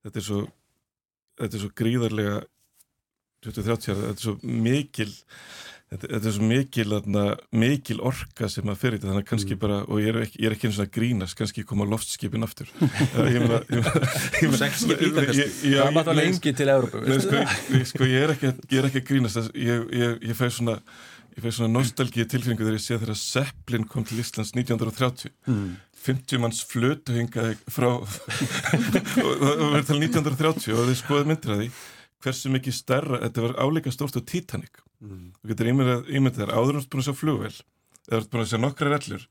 þetta 0.07 0.21
er 0.21 0.27
svo, 0.29 0.43
þetta 1.41 1.59
er 1.59 1.65
svo 1.65 1.73
gríðarlega 1.83 2.37
20-30 3.45 3.93
ára, 3.93 4.03
þetta 4.07 4.17
er 4.17 4.25
svo 4.25 4.35
mikil 4.43 5.09
þetta, 5.87 6.09
þetta 6.11 6.29
er 6.29 6.35
svo 6.35 6.47
mikil 6.49 6.95
atna, 6.97 7.25
mikil 7.63 7.99
orka 8.09 8.49
sem 8.51 8.71
að 8.71 8.79
fyrir 8.81 8.97
þetta 8.97 9.11
þannig 9.11 9.25
að 9.25 9.29
kannski 9.31 9.55
mm. 9.55 9.61
bara, 9.63 9.79
og 9.87 10.01
ég 10.03 10.11
er 10.11 10.19
ekki, 10.25 10.39
ég 10.41 10.49
er 10.49 10.55
ekki 10.55 10.69
eins 10.69 10.79
og 10.79 10.87
að 10.87 10.93
grínast 10.97 11.37
kannski 11.39 11.65
koma 11.67 11.87
loftskipin 11.87 12.47
aftur 12.47 12.71
ég 13.35 13.43
meina 13.43 13.61
það 15.85 15.93
maður 15.95 16.09
þá 16.09 16.21
lengi 16.21 16.55
til 16.59 16.71
Európa 16.73 17.19
sko, 17.23 17.43
sko 17.93 18.09
ég 18.09 18.25
er 18.25 18.35
ekki, 18.35 18.53
ég 18.73 18.81
er 18.81 18.89
ekki 18.89 19.03
að 19.03 19.11
grínast 19.11 19.53
ég, 19.53 19.87
ég, 20.01 20.17
ég 20.31 20.39
fæ 20.39 20.47
svona 20.59 20.79
ég 21.37 21.43
fæ 21.45 21.51
svona 21.53 21.75
nostálgíu 21.77 22.25
tilfinningu 22.25 22.65
þegar 22.65 22.79
ég 22.79 22.83
sé 22.83 22.97
þegar 22.97 23.19
Seppelin 23.21 23.85
kom 23.87 24.07
til 24.07 24.19
Íslands 24.23 24.55
1930 24.57 25.31
mm. 25.45 25.75
50 26.07 26.41
manns 26.41 26.63
flötu 26.65 27.15
hingaði 27.15 27.57
frá 27.71 27.89
og 27.93 28.07
það 28.07 29.61
verður 29.61 29.87
til 29.89 30.01
1930 30.01 30.75
og 30.75 30.89
þið 30.89 30.99
skoðið 31.01 31.31
myndir 31.31 31.53
að 31.53 31.63
því 31.63 31.69
hversu 32.23 32.51
mikið 32.53 32.75
stærra, 32.75 33.21
þetta 33.25 33.45
var 33.45 33.57
áleika 33.61 33.93
stórt 33.93 34.17
á 34.17 34.21
Titanic 34.21 34.81
mm. 35.03 35.25
þú 35.41 35.51
getur 35.51 35.71
ímyndið 35.71 36.43
þar 36.43 36.55
áður 36.55 36.79
náttúrulega 36.79 36.93
búin 36.93 37.03
að 37.03 37.09
sjá 37.09 37.19
flugvel 37.21 37.53
eða 38.07 38.23
búin 38.31 38.43
að 38.43 38.51
sjá 38.51 38.61
nokkra 38.63 38.91
rellur 38.93 39.27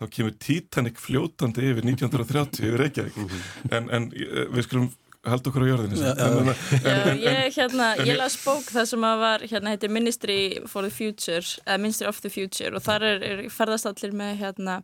þá 0.00 0.04
kemur 0.16 0.34
Titanic 0.46 1.00
fljótandi 1.02 1.68
yfir 1.72 1.86
1930 1.86 2.66
yfir 2.66 2.82
Reykjavík 2.84 3.20
-hmm. 3.20 3.72
en, 3.76 3.90
en 3.90 4.10
eh, 4.14 4.46
við 4.54 4.68
skulum 4.68 4.90
halda 5.26 5.50
okkur 5.50 5.66
á 5.66 5.70
jörðinu 5.70 5.98
ja, 6.00 6.14
ja. 6.16 6.54
Já, 6.80 7.12
ég, 7.20 7.56
hérna, 7.58 7.90
ég 8.08 8.16
las 8.16 8.38
bók 8.40 8.64
það 8.72 8.86
sem 8.88 9.04
að 9.04 9.18
var 9.20 9.44
hérna 9.50 9.74
heitir 9.74 9.92
Ministry 9.92 10.40
for 10.66 10.86
the 10.86 10.90
Future 10.90 11.44
uh, 11.66 11.76
Ministry 11.76 12.08
of 12.08 12.22
the 12.24 12.32
Future 12.32 12.72
og 12.76 12.84
þar 12.86 13.04
er, 13.04 13.26
er 13.26 13.42
ferðast 13.52 13.88
allir 13.90 14.16
með 14.16 14.38
hérna 14.40 14.80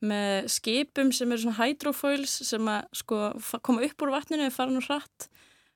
með 0.00 0.48
skipum 0.52 1.12
sem 1.12 1.32
eru 1.32 1.44
svona 1.44 1.60
hydrofoils 1.60 2.38
sem 2.48 2.68
að 2.72 2.84
sko 2.96 3.20
koma 3.64 3.84
upp 3.84 4.04
úr 4.04 4.12
vatninu 4.14 4.46
eða 4.46 4.56
fara 4.56 4.72
nú 4.72 4.84
hratt 4.84 5.28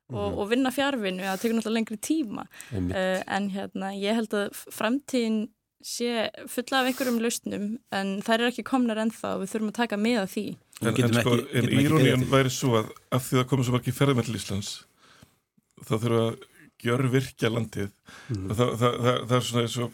og, 0.09 0.13
mm 0.13 0.33
-hmm. 0.33 0.39
og 0.39 0.49
vinna 0.49 0.71
fjárvinnu, 0.71 1.23
það 1.23 1.41
tekur 1.41 1.55
náttúrulega 1.55 1.79
lengri 1.79 1.97
tíma. 1.97 2.43
Uh, 2.71 3.35
en 3.35 3.49
hérna 3.49 3.87
ég 3.93 4.15
held 4.15 4.33
að 4.33 4.49
framtíðin 4.71 5.49
sé 5.85 6.31
fulla 6.49 6.81
af 6.81 6.87
einhverjum 6.89 7.21
lausnum 7.21 7.65
en 7.93 8.07
það 8.25 8.33
er 8.33 8.49
ekki 8.49 8.63
komnar 8.65 8.97
ennþá 8.97 9.35
og 9.35 9.41
við 9.43 9.51
þurfum 9.51 9.69
að 9.69 9.79
taka 9.81 9.97
með 10.01 10.17
að 10.23 10.31
því. 10.33 10.47
En, 10.81 10.87
en, 10.87 11.13
sko, 11.13 11.31
en 11.53 11.65
íróníun 11.69 12.25
væri 12.31 12.49
svo 12.49 12.69
að 12.81 12.87
af 13.11 13.21
því 13.27 13.37
það 13.37 13.49
komur 13.51 13.65
svo 13.67 13.75
margir 13.75 13.93
ferðarmell 13.93 14.33
í 14.33 14.39
Íslands 14.39 14.71
þá 15.85 15.93
þurfum 15.93 16.23
að 16.23 16.33
gjör 16.85 17.03
virkja 17.13 17.53
landið. 17.53 17.89
Mm. 18.29 18.49
og 18.49 18.53
það, 18.57 18.69
það, 18.81 18.93
það, 19.05 19.17
það 19.29 19.37
er 19.37 19.43
svona 19.49 19.65
eins 19.65 19.77
og 19.77 19.89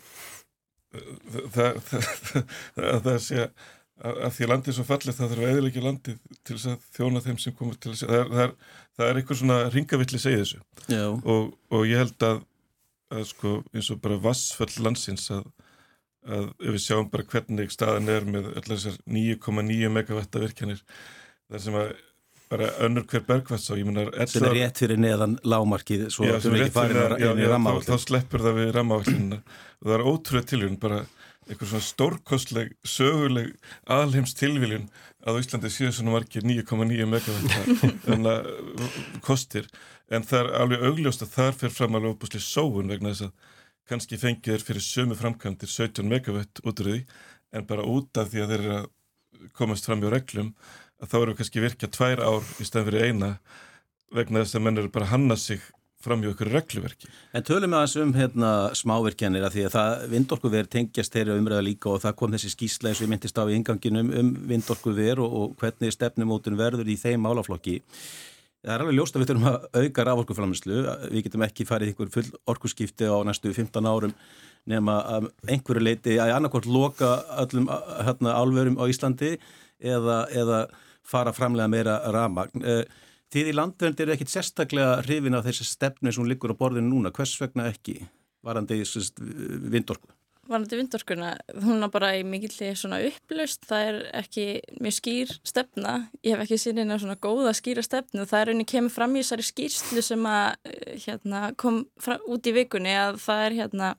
það 3.06 3.19
sé 3.24 3.38
að 3.45 3.52
því 4.01 4.45
að 4.45 4.51
landið 4.51 4.71
er 4.71 4.77
svo 4.77 4.85
fallið 4.87 5.17
það 5.17 5.33
þarf 5.33 5.43
að 5.43 5.51
eðilegja 5.51 5.83
landið 5.85 6.21
til 6.41 6.55
þess 6.55 6.69
að 6.71 6.85
þjóna 6.97 7.23
þeim 7.25 7.41
sem 7.43 7.57
komur 7.57 7.77
til 7.77 7.91
þess 7.93 8.07
að 8.07 8.13
það 8.31 8.45
er, 8.45 8.53
er 9.07 9.19
eitthvað 9.19 9.41
svona 9.41 9.57
ringavilli 9.73 10.21
segið 10.21 10.41
þessu. 10.41 10.61
Og, 11.21 11.51
og 11.71 11.89
ég 11.89 12.01
held 12.01 12.27
að, 12.27 12.39
að 13.13 13.27
sko 13.29 13.57
eins 13.75 13.91
og 13.93 14.01
bara 14.01 14.21
vassföll 14.23 14.73
landsins 14.81 15.27
að 15.35 15.45
að 16.21 16.51
ef 16.61 16.75
við 16.75 16.83
sjáum 16.83 17.09
bara 17.09 17.25
hvernig 17.31 17.73
staðan 17.73 18.09
er 18.13 18.25
með 18.29 18.51
allar 18.51 18.77
þessar 18.77 18.97
9,9 19.09 19.91
megawatta 19.95 20.41
virkjanir 20.43 20.81
þar 21.49 21.63
sem 21.63 21.77
að 21.81 21.93
bara 22.51 22.67
önnur 22.83 23.05
hver 23.07 23.23
bergvæts 23.25 23.71
á 23.71 23.75
sem 24.27 24.45
er 24.45 24.55
rétt 24.57 24.81
fyrir 24.83 24.99
neðan 24.99 25.37
lámarkið 25.47 26.09
svo 26.11 26.27
já, 26.27 26.35
ekki 26.35 26.67
farin 26.75 26.99
að 26.99 27.41
í 27.41 27.47
rammaállin 27.47 27.87
þá, 27.87 27.93
þá 27.95 28.05
sleppur 28.05 28.43
það 28.43 28.57
við 28.59 28.71
rammaállin 28.75 29.37
og 29.37 29.87
það 29.87 29.95
er 29.95 30.05
ótrúlega 30.11 30.49
tilvíðun 30.51 30.79
bara 30.81 30.99
eitthvað 31.47 31.71
svona 31.71 31.86
stórkostleg, 31.88 32.75
söguleg 32.86 33.56
alheims 33.89 34.36
tilvíðun 34.38 34.89
að 35.25 35.39
Íslandi 35.41 35.71
séu 35.73 35.89
svona 35.93 36.13
margir 36.15 36.45
9,9 36.45 37.08
megawatta 37.10 38.36
kostir. 39.27 39.67
En 40.12 40.25
það 40.27 40.43
er 40.43 40.54
alveg 40.62 40.86
augljóst 40.89 41.25
að 41.25 41.34
þar 41.36 41.58
fyrir 41.58 41.75
fram 41.75 41.97
alveg 41.97 42.15
óbúslega 42.15 42.45
sóun 42.45 42.91
vegna 42.91 43.13
þess 43.13 43.27
að 43.30 43.58
kannski 43.91 44.19
fengið 44.21 44.54
þeir 44.54 44.65
fyrir 44.67 44.86
sömu 44.86 45.17
framkvæmdir 45.19 45.71
17 45.71 46.08
megawatt 46.08 46.62
út 46.63 46.84
úr 46.84 46.91
því 46.91 47.01
en 47.58 47.67
bara 47.67 47.88
út 47.88 48.21
af 48.21 48.32
því 48.32 48.43
að 48.43 48.54
þeir 48.54 48.63
eru 48.65 48.77
að 48.77 48.89
komast 49.58 49.88
fram 49.89 50.04
í 50.06 50.12
reglum 50.12 50.54
að 51.01 51.12
þá 51.12 51.17
eru 51.21 51.36
kannski 51.39 51.63
virkja 51.63 51.89
tvær 51.91 52.21
ár 52.23 52.47
í 52.62 52.67
stæðan 52.67 52.88
fyrir 52.89 53.08
eina 53.10 53.32
vegna 54.15 54.43
þess 54.43 54.60
að 54.60 54.65
menn 54.67 54.82
eru 54.82 54.91
bara 54.93 55.08
að 55.08 55.13
hanna 55.15 55.38
sig 55.39 55.63
fram 56.05 56.23
í 56.23 56.29
okkur 56.31 56.51
regluverki. 56.53 57.09
En 57.35 57.45
tölum 57.47 57.71
við 57.71 57.79
aðeins 57.79 57.95
um 58.01 58.13
hérna, 58.15 58.51
smávirkjanir 58.77 59.45
að 59.47 59.55
því 59.55 59.65
að 59.67 59.75
það 59.75 60.05
vindorkuver 60.15 60.71
tengjast 60.75 61.15
þeirra 61.15 61.37
umræða 61.39 61.65
líka 61.67 61.91
og 61.93 62.01
það 62.03 62.17
kom 62.19 62.35
þessi 62.35 62.51
skísla 62.55 62.91
eins 62.91 63.01
og 63.01 63.07
ég 63.07 63.13
myndist 63.13 63.39
á 63.39 63.43
í 63.45 63.55
inganginum 63.57 64.11
um 64.21 64.33
vindorkuver 64.51 65.23
og, 65.23 65.37
og 65.39 65.55
hvernig 65.61 65.95
stefnumótun 65.95 66.59
verður 66.59 66.91
í 66.91 66.97
þeim 66.99 67.25
málaflokki. 67.25 67.79
Það 68.61 68.75
er 68.75 68.83
alveg 68.83 68.97
ljóst 68.99 69.15
að 69.15 69.23
við 69.23 69.31
þurfum 69.31 69.49
að 69.49 69.63
auka 69.81 70.03
raforkuflamislu. 70.05 70.79
Við 71.09 71.23
getum 71.25 71.43
ekki 71.47 71.65
farið 71.65 71.91
einhver 71.91 72.11
full 72.13 72.27
orkuskipti 72.53 73.09
á 73.09 73.17
næstu 73.25 73.53
15 73.55 73.89
árum 73.89 74.13
nema 74.69 74.99
að 75.15 75.31
einhverju 75.49 75.81
leiti 75.81 76.17
að 76.21 76.35
annarkort 76.35 76.67
loka 76.69 77.15
öllum 77.41 77.65
hérna, 78.05 78.35
álverum 78.37 78.77
á 78.77 78.85
Íslandi 78.85 79.31
eða, 79.81 80.27
eða 80.29 80.59
fara 81.01 81.33
framlega 81.33 81.71
meira 81.71 81.97
ramagn. 82.13 82.67
Eh, 83.31 83.35
þið 83.35 83.51
í 83.51 83.57
landvernd 83.57 84.01
eru 84.03 84.15
ekkit 84.15 84.33
sérstaklega 84.33 85.01
hrifin 85.05 85.37
af 85.37 85.45
þessi 85.47 85.67
stefni 85.67 86.11
sem 86.11 86.27
liggur 86.27 86.51
á 86.51 86.59
borðinu 86.59 86.91
núna. 86.91 87.13
Hvers 87.15 87.37
vegna 87.41 87.69
ekki 87.71 88.01
varandi 88.43 88.81
vindorku? 89.71 90.11
varandi 90.51 90.75
vindorkuna, 90.75 91.35
hún 91.63 91.85
er 91.85 91.91
bara 91.93 92.09
í 92.17 92.23
mikilli 92.27 92.71
svona 92.75 92.97
upplaust, 93.07 93.61
það 93.69 93.87
er 93.87 93.99
ekki 94.19 94.45
mjög 94.83 94.95
skýr 94.97 95.33
stefna, 95.47 95.93
ég 96.25 96.35
hef 96.35 96.43
ekki 96.43 96.57
sín 96.59 96.81
eina 96.81 96.97
svona 96.99 97.15
góða 97.21 97.53
skýra 97.55 97.83
stefnu 97.85 98.25
það 98.27 98.41
er 98.41 98.51
unni 98.55 98.65
kemur 98.67 98.91
fram 98.91 99.15
í 99.15 99.21
þessari 99.21 99.45
skýrslu 99.47 100.03
sem 100.03 100.25
að 100.27 100.47
eh, 100.67 100.97
hérna, 101.05 101.43
kom 101.61 101.83
út 102.27 102.49
í 102.49 102.55
vikunni 102.57 102.95
að 102.97 103.21
það 103.23 103.45
er 103.45 103.57
hérna 103.61 103.93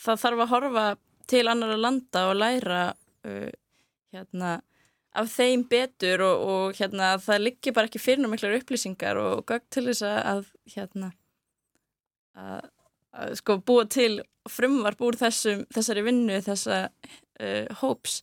það 0.00 0.22
þarf 0.22 0.44
að 0.44 0.52
horfa 0.54 0.86
til 1.26 1.44
annara 1.50 1.76
landa 1.80 2.24
og 2.30 2.38
læra 2.38 2.80
uh, 3.26 3.50
hérna 4.14 4.56
af 5.16 5.30
þeim 5.32 5.64
betur 5.70 6.22
og, 6.26 6.42
og 6.46 6.78
hérna 6.78 7.14
það 7.22 7.44
liggir 7.46 7.74
bara 7.76 7.88
ekki 7.88 8.02
fyrir 8.02 8.22
námiklar 8.24 8.56
upplýsingar 8.58 9.20
og 9.20 9.44
gögn 9.48 9.68
til 9.72 9.86
þess 9.88 10.04
að 10.06 10.50
hérna 10.74 11.12
að, 12.36 12.66
að 13.16 13.36
sko 13.40 13.58
búa 13.64 13.86
til 13.90 14.20
frumvarp 14.50 15.00
úr 15.02 15.18
þessum, 15.18 15.64
þessari 15.74 16.04
vinnu 16.06 16.40
þessa 16.44 16.82
uh, 16.88 17.80
hóps. 17.80 18.20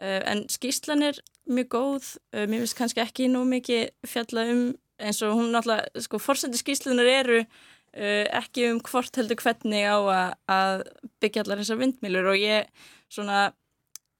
Uh, 0.00 0.20
en 0.30 0.44
skýslan 0.52 1.04
er 1.10 1.18
mjög 1.50 1.72
góð. 1.74 2.12
Uh, 2.32 2.46
mér 2.46 2.64
finnst 2.64 2.78
kannski 2.78 3.04
ekki 3.04 3.28
nú 3.32 3.44
mikið 3.48 3.90
fjalla 4.08 4.46
um 4.54 4.64
eins 5.00 5.22
og 5.24 5.36
hún 5.38 5.52
náttúrulega 5.54 6.04
sko 6.04 6.20
fórsendi 6.20 6.60
skýslunar 6.60 7.08
eru 7.08 7.44
ekki 7.90 8.68
um 8.68 8.76
hvort 8.86 9.16
heldur 9.18 9.40
hvernig 9.40 9.82
á 9.82 9.98
að, 9.98 10.34
að 10.46 10.82
byggja 11.24 11.42
allar 11.42 11.58
þessar 11.58 11.78
vindmilur 11.80 12.28
og 12.30 12.36
ég 12.38 12.68
svona 13.10 13.48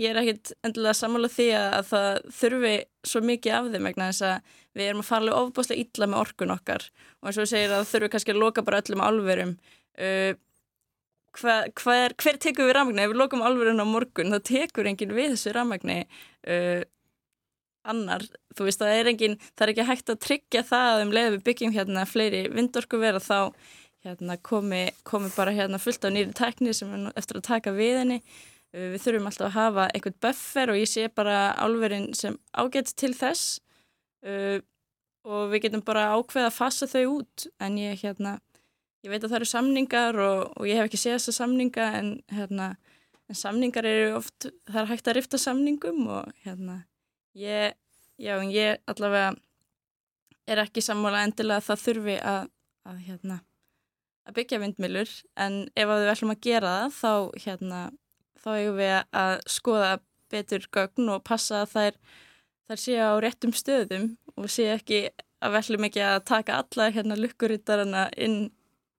ég 0.01 0.11
er 0.11 0.21
ekkit 0.23 0.53
endilega 0.67 0.97
sammála 0.97 1.31
því 1.31 1.49
að, 1.57 1.69
að 1.79 1.89
það 1.91 2.21
þurfi 2.41 2.75
svo 3.11 3.25
mikið 3.31 3.57
af 3.57 3.73
þeim 3.73 3.89
vegna 3.91 4.11
þess 4.11 4.27
að 4.29 4.55
við 4.79 4.87
erum 4.87 5.03
að 5.03 5.09
fara 5.09 5.23
alveg 5.25 5.41
ofbúslega 5.41 5.85
illa 5.85 6.09
með 6.11 6.23
orkun 6.25 6.55
okkar. 6.55 6.87
Og 7.21 7.31
eins 7.31 7.41
og 7.41 7.45
við 7.45 7.53
segir 7.55 7.75
að 7.75 7.89
þurfi 7.91 8.13
kannski 8.15 8.35
að 8.35 8.41
loka 8.45 8.65
bara 8.67 8.81
öllum 8.85 9.03
álverum. 9.05 9.57
Uh, 10.01 10.33
hver, 11.41 11.73
hver, 11.81 12.15
hver 12.21 12.41
tekur 12.43 12.71
við 12.71 12.77
rafmagni? 12.79 13.05
Ef 13.05 13.13
við 13.13 13.21
lokum 13.21 13.45
álverun 13.45 13.83
á 13.83 13.87
morgun 13.89 14.33
þá 14.35 14.41
tekur 14.51 14.89
enginn 14.91 15.17
við 15.17 15.35
þessu 15.35 15.55
rafmagni 15.57 15.99
uh, 16.07 16.83
annar, 17.89 18.25
þú 18.57 18.67
veist 18.69 18.83
það 18.83 18.95
er 18.97 19.11
enginn 19.13 19.37
það 19.41 19.65
er 19.65 19.73
ekki 19.73 19.89
hægt 19.89 20.13
að 20.13 20.23
tryggja 20.27 20.65
það 20.69 20.95
að 20.95 21.05
um 21.05 21.13
leið 21.17 21.29
við 21.35 21.45
byggjum 21.49 21.75
hérna 21.77 22.07
fleiri 22.09 22.43
vindorku 22.53 23.01
vera 23.01 23.23
þá 23.23 23.53
hérna 24.05 24.37
komi, 24.45 24.87
komi 25.05 25.31
bara 25.35 25.55
hérna 25.57 25.81
fullt 25.81 26.05
af 26.05 26.15
nýri 26.15 26.33
tækni 26.37 26.75
sem 26.77 26.93
er 26.97 27.11
eftir 27.21 27.41
að 27.41 27.49
taka 27.49 27.75
við 27.77 28.01
henni 28.03 28.21
við 28.73 29.01
þurfum 29.03 29.29
alltaf 29.31 29.49
að 29.49 29.57
hafa 29.57 29.87
eitthvað 29.91 30.19
buffer 30.27 30.73
og 30.73 30.79
ég 30.79 30.91
sé 30.91 31.09
bara 31.15 31.39
álverðin 31.59 32.13
sem 32.15 32.37
ágætt 32.55 32.93
til 32.99 33.13
þess 33.19 33.59
uh, 34.27 34.61
og 35.27 35.51
við 35.53 35.67
getum 35.67 35.83
bara 35.85 36.13
ákveð 36.15 36.47
að 36.47 36.57
fasa 36.57 36.89
þau 36.89 37.19
út. 37.19 37.49
En 37.61 37.77
ég, 37.81 37.99
hérna, 38.01 38.39
ég 39.05 39.13
veit 39.13 39.21
að 39.21 39.33
það 39.33 39.41
eru 39.41 39.51
samningar 39.51 40.21
og, 40.23 40.47
og 40.55 40.71
ég 40.71 40.81
hef 40.81 40.89
ekki 40.89 41.03
séð 41.03 41.19
þessa 41.19 41.37
samninga 41.43 41.91
en, 41.99 42.15
hérna, 42.33 42.71
en 43.29 43.39
samningar 43.39 43.89
eru 43.89 44.17
oft, 44.21 44.49
það 44.71 44.81
er 44.85 44.91
hægt 44.95 45.11
að 45.11 45.19
rifta 45.19 45.41
samningum 45.41 46.07
og 46.09 46.33
hérna, 46.47 46.81
ég, 47.39 47.77
já, 48.21 48.35
ég 48.49 48.81
allavega 48.91 49.35
er 50.51 50.65
ekki 50.65 50.83
sammála 50.83 51.25
endilega 51.27 51.61
að 51.61 51.69
það 51.69 51.85
þurfi 51.85 52.17
að, 52.27 52.51
að, 52.89 53.01
hérna, 53.07 53.41
að 54.27 54.37
byggja 54.41 54.61
vindmilur 54.65 55.13
en 55.45 55.61
ef 55.75 55.91
við 55.93 56.13
ætlum 56.15 56.35
að 56.35 56.45
gera 56.47 56.73
það 56.79 56.97
þá 56.97 57.45
hérna 57.45 57.83
þá 58.41 58.51
eigum 58.57 58.79
við 58.81 58.95
að 59.23 59.35
skoða 59.51 59.91
betur 60.31 60.67
gögn 60.73 61.11
og 61.15 61.25
passa 61.27 61.65
að 61.65 61.75
þær, 61.75 61.99
þær 62.71 62.83
sé 62.85 62.97
á 63.03 63.11
réttum 63.23 63.53
stöðum 63.57 64.07
og 64.37 64.49
sé 64.53 64.71
ekki 64.75 65.05
að 65.41 65.57
velum 65.57 65.87
ekki 65.89 66.03
að 66.05 66.19
taka 66.29 66.61
alla 66.63 66.91
hérna 66.95 67.19
lukkurittarana 67.19 68.09
inn 68.21 68.51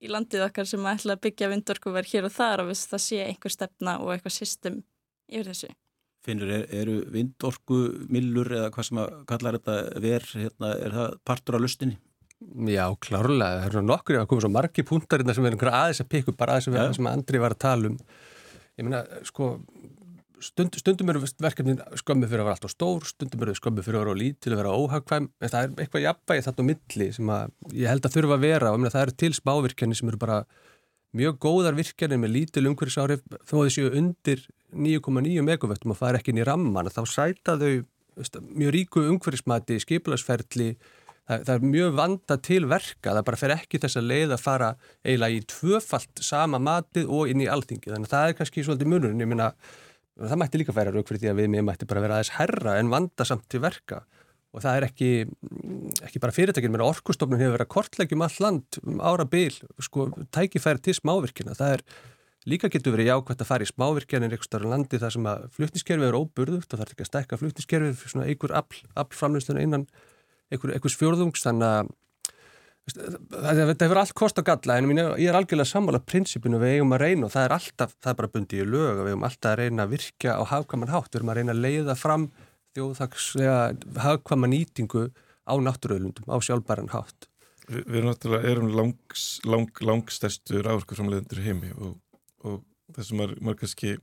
í 0.02 0.10
landið 0.10 0.48
okkar 0.48 0.66
sem 0.66 0.82
að 0.82 0.98
ætla 0.98 1.16
að 1.16 1.22
byggja 1.26 1.50
vindorkuver 1.52 2.08
hér 2.10 2.26
og 2.26 2.34
þar 2.34 2.64
og 2.64 2.72
það 2.74 3.04
sé 3.04 3.20
einhver 3.22 3.54
stefna 3.54 3.98
og 4.02 4.14
eitthvað 4.14 4.34
system 4.34 4.80
yfir 5.30 5.52
þessu. 5.52 5.70
Finnur, 6.22 6.50
er, 6.54 6.64
eru 6.78 7.00
vindorkumillur 7.10 8.50
eða 8.58 8.72
hvað 8.74 8.88
sem 8.88 8.98
að 9.02 9.14
kallar 9.30 9.58
þetta 9.58 10.02
verð, 10.02 10.34
hérna, 10.38 10.72
er 10.78 10.96
það 10.96 11.14
partur 11.26 11.58
á 11.58 11.62
lustinni? 11.62 11.98
Já, 12.70 12.84
klárlega. 13.02 13.62
Það 13.62 13.78
er 13.78 13.86
nokkur 13.86 14.18
að 14.18 14.28
koma 14.30 14.42
svo 14.42 14.50
margi 14.50 14.84
púntar 14.86 15.22
sem 15.22 15.46
er 15.46 15.54
einhverja 15.54 15.80
aðeins 15.84 16.02
að 16.02 16.10
pikka 16.14 16.32
upp 16.32 16.38
bara 16.40 16.58
aðeins 16.58 16.78
ja. 16.78 16.86
sem 16.98 17.10
Andri 17.10 17.42
var 17.42 17.54
að 17.54 17.62
tala 17.62 17.90
um 17.92 17.98
ég 18.80 18.86
meina, 18.86 19.02
sko 19.28 19.54
stund, 20.42 20.76
stundum 20.80 21.12
eru 21.12 21.22
verkefnin 21.42 21.80
skömmi 22.00 22.28
fyrir 22.28 22.42
að 22.42 22.48
vera 22.48 22.56
alltaf 22.56 22.72
stór, 22.72 23.06
stundum 23.06 23.44
eru 23.44 23.54
skömmi 23.56 23.84
fyrir 23.84 24.00
að 24.00 24.04
vera 24.06 24.18
lít 24.18 24.40
til 24.42 24.52
að 24.54 24.62
vera 24.62 24.74
óhagkvæm, 24.78 25.28
en 25.28 25.52
það 25.52 25.66
er 25.66 25.84
eitthvað 25.84 26.06
jafnvægi 26.06 26.46
þarna 26.46 26.66
á 26.66 26.70
milli 26.70 27.08
sem 27.16 27.32
að 27.36 27.56
ég 27.78 27.92
held 27.92 28.08
að 28.08 28.16
þurfa 28.16 28.38
að 28.38 28.46
vera 28.46 28.70
og 28.70 28.76
ég 28.76 28.82
meina 28.82 28.94
það 28.94 29.06
eru 29.06 29.16
til 29.22 29.32
smávirkjarnir 29.38 30.00
sem 30.00 30.12
eru 30.12 30.22
bara 30.22 30.40
mjög 31.12 31.38
góðar 31.44 31.76
virkjarnir 31.76 32.20
með 32.22 32.34
lítil 32.38 32.66
umhverfisárif 32.70 33.24
þó 33.44 33.56
að 33.60 33.66
þessu 33.68 33.88
undir 34.00 34.44
9,9 34.72 35.44
megavettum 35.44 35.92
og 35.92 36.00
það 36.00 36.08
er 36.08 36.18
ekki 36.20 36.32
inn 36.32 36.40
í 36.40 36.48
ramman 36.48 36.88
þá 36.92 37.02
sæta 37.08 37.58
þau 37.60 37.72
mjög 38.48 38.74
ríku 38.76 39.04
umhverfismati, 39.08 39.78
skipilagsferðli 39.80 40.74
það, 41.28 41.44
það 41.46 41.54
er 41.54 41.66
mjög 41.74 41.94
vanda 41.98 42.38
til 42.48 42.60
verka 42.70 43.14
það 43.16 43.26
bara 43.28 43.40
fer 43.40 43.54
ekki 43.56 43.80
þess 43.82 44.00
að 44.00 44.08
leið 44.10 44.34
að 44.36 44.44
fara 44.44 44.70
eiginlega 45.04 45.38
í 45.38 45.44
tvöfalt 45.52 46.24
sama 46.24 46.60
matið 46.62 47.12
og 47.12 47.32
inn 47.32 47.44
í 47.44 47.50
alþingi, 47.50 47.90
þannig 47.90 48.10
að 48.10 48.14
það 48.16 48.28
er 48.28 48.38
kannski 48.40 48.66
svolítið 48.66 48.92
munurinn, 48.92 49.22
ég 49.22 49.30
minna, 49.30 49.50
það 50.20 50.42
mætti 50.42 50.62
líka 50.62 50.76
færa 50.76 50.94
rauk 50.94 51.08
fyrir 51.08 51.24
því 51.24 51.32
að 51.32 51.42
við 51.42 51.52
mér 51.54 51.66
mætti 51.68 51.88
bara 51.90 52.04
vera 52.04 52.18
aðeins 52.18 52.34
herra 52.38 52.78
en 52.80 52.92
vanda 52.92 53.28
samt 53.28 53.48
til 53.52 53.62
verka. 53.64 54.02
Og 54.52 54.60
það 54.60 54.78
er 54.78 54.84
ekki, 54.84 55.10
ekki 56.04 56.20
bara 56.20 56.34
fyrirtækinn 56.36 56.74
mér 56.74 56.82
orkustofnun 56.84 57.40
hefur 57.40 57.54
verið 57.54 57.64
að 57.64 57.72
kortleggjum 57.72 58.24
all 58.26 58.34
land 58.44 58.80
um 58.82 58.98
ára 59.00 59.24
byl, 59.24 59.54
sko, 59.80 60.10
tækifæri 60.28 60.82
til 60.84 60.98
smávirkina, 60.98 61.56
það 61.56 61.78
er 61.78 61.86
Líka 62.50 62.66
getur 62.66 62.96
verið 62.96 63.12
jákvæmt 63.12 63.42
að 63.44 63.46
fara 63.46 63.62
í 63.62 63.68
smávirkjanir 63.70 64.32
eitthvað 64.34 64.48
starf 64.48 64.66
landi 64.66 64.98
þar 64.98 65.12
sem 65.14 65.26
að 65.30 65.42
flutniskerfið 65.54 66.08
er 66.08 66.16
óburðugt 66.18 66.72
og 66.74 66.80
er 66.82 66.88
ekki 66.90 67.04
að 67.04 67.08
stekka 67.12 67.36
flutniskerfið 67.38 68.00
fyrir 68.00 68.12
svona 68.16 68.24
einhver 68.26 68.54
aflframlustuna 68.98 69.62
innan 69.62 69.84
einhver, 70.52 70.76
einhvers 70.76 70.98
fjörðungs 71.00 71.44
þannig 71.46 71.90
að 72.82 73.60
þetta 73.62 73.86
hefur 73.86 74.00
allt 74.00 74.14
kost 74.18 74.40
og 74.42 74.46
galla 74.46 74.76
en 74.80 74.90
ég 74.98 75.28
er 75.30 75.36
algjörlega 75.38 75.70
sammálað 75.70 76.06
prinsipinu 76.10 76.58
við 76.58 76.78
eigum 76.78 76.94
að 76.96 77.04
reyna 77.04 77.28
og 77.28 77.34
það 77.34 77.44
er 77.46 77.54
alltaf, 77.56 77.92
það 78.02 78.12
er 78.12 78.18
bara 78.20 78.32
bundið 78.32 78.62
í 78.64 78.70
lög 78.72 79.02
við 79.02 79.12
eigum 79.12 79.26
alltaf 79.28 79.52
að 79.52 79.60
reyna 79.60 79.84
að 79.86 79.92
virka 79.94 80.34
á 80.34 80.42
hafkvaman 80.50 80.90
hátt 80.90 81.12
við 81.12 81.20
erum 81.20 81.30
að 81.30 81.38
reyna 81.38 81.54
að 81.54 81.62
leiða 81.62 81.96
fram 81.98 82.26
þjóðhagslega 82.74 83.58
hafkvaman 84.02 84.52
nýtingu 84.52 85.04
á 85.46 85.54
náttúruöðlundum, 85.58 86.26
á 86.30 86.36
sjálfbæran 86.42 86.92
hátt. 86.92 87.28
Vi, 87.68 87.82
Við 87.86 87.98
erum 88.00 88.10
náttúrulega 88.10 88.50
erum 88.50 88.72
langs, 88.74 89.26
lang, 89.46 89.82
langstærstur 89.82 90.66
áherskuðframleðendur 90.66 91.42
heimi 91.44 91.72
og, 91.78 91.96
og 92.46 92.62
það 92.94 93.08
sem 93.08 93.22
maður 93.22 93.60
kannski 93.62 93.94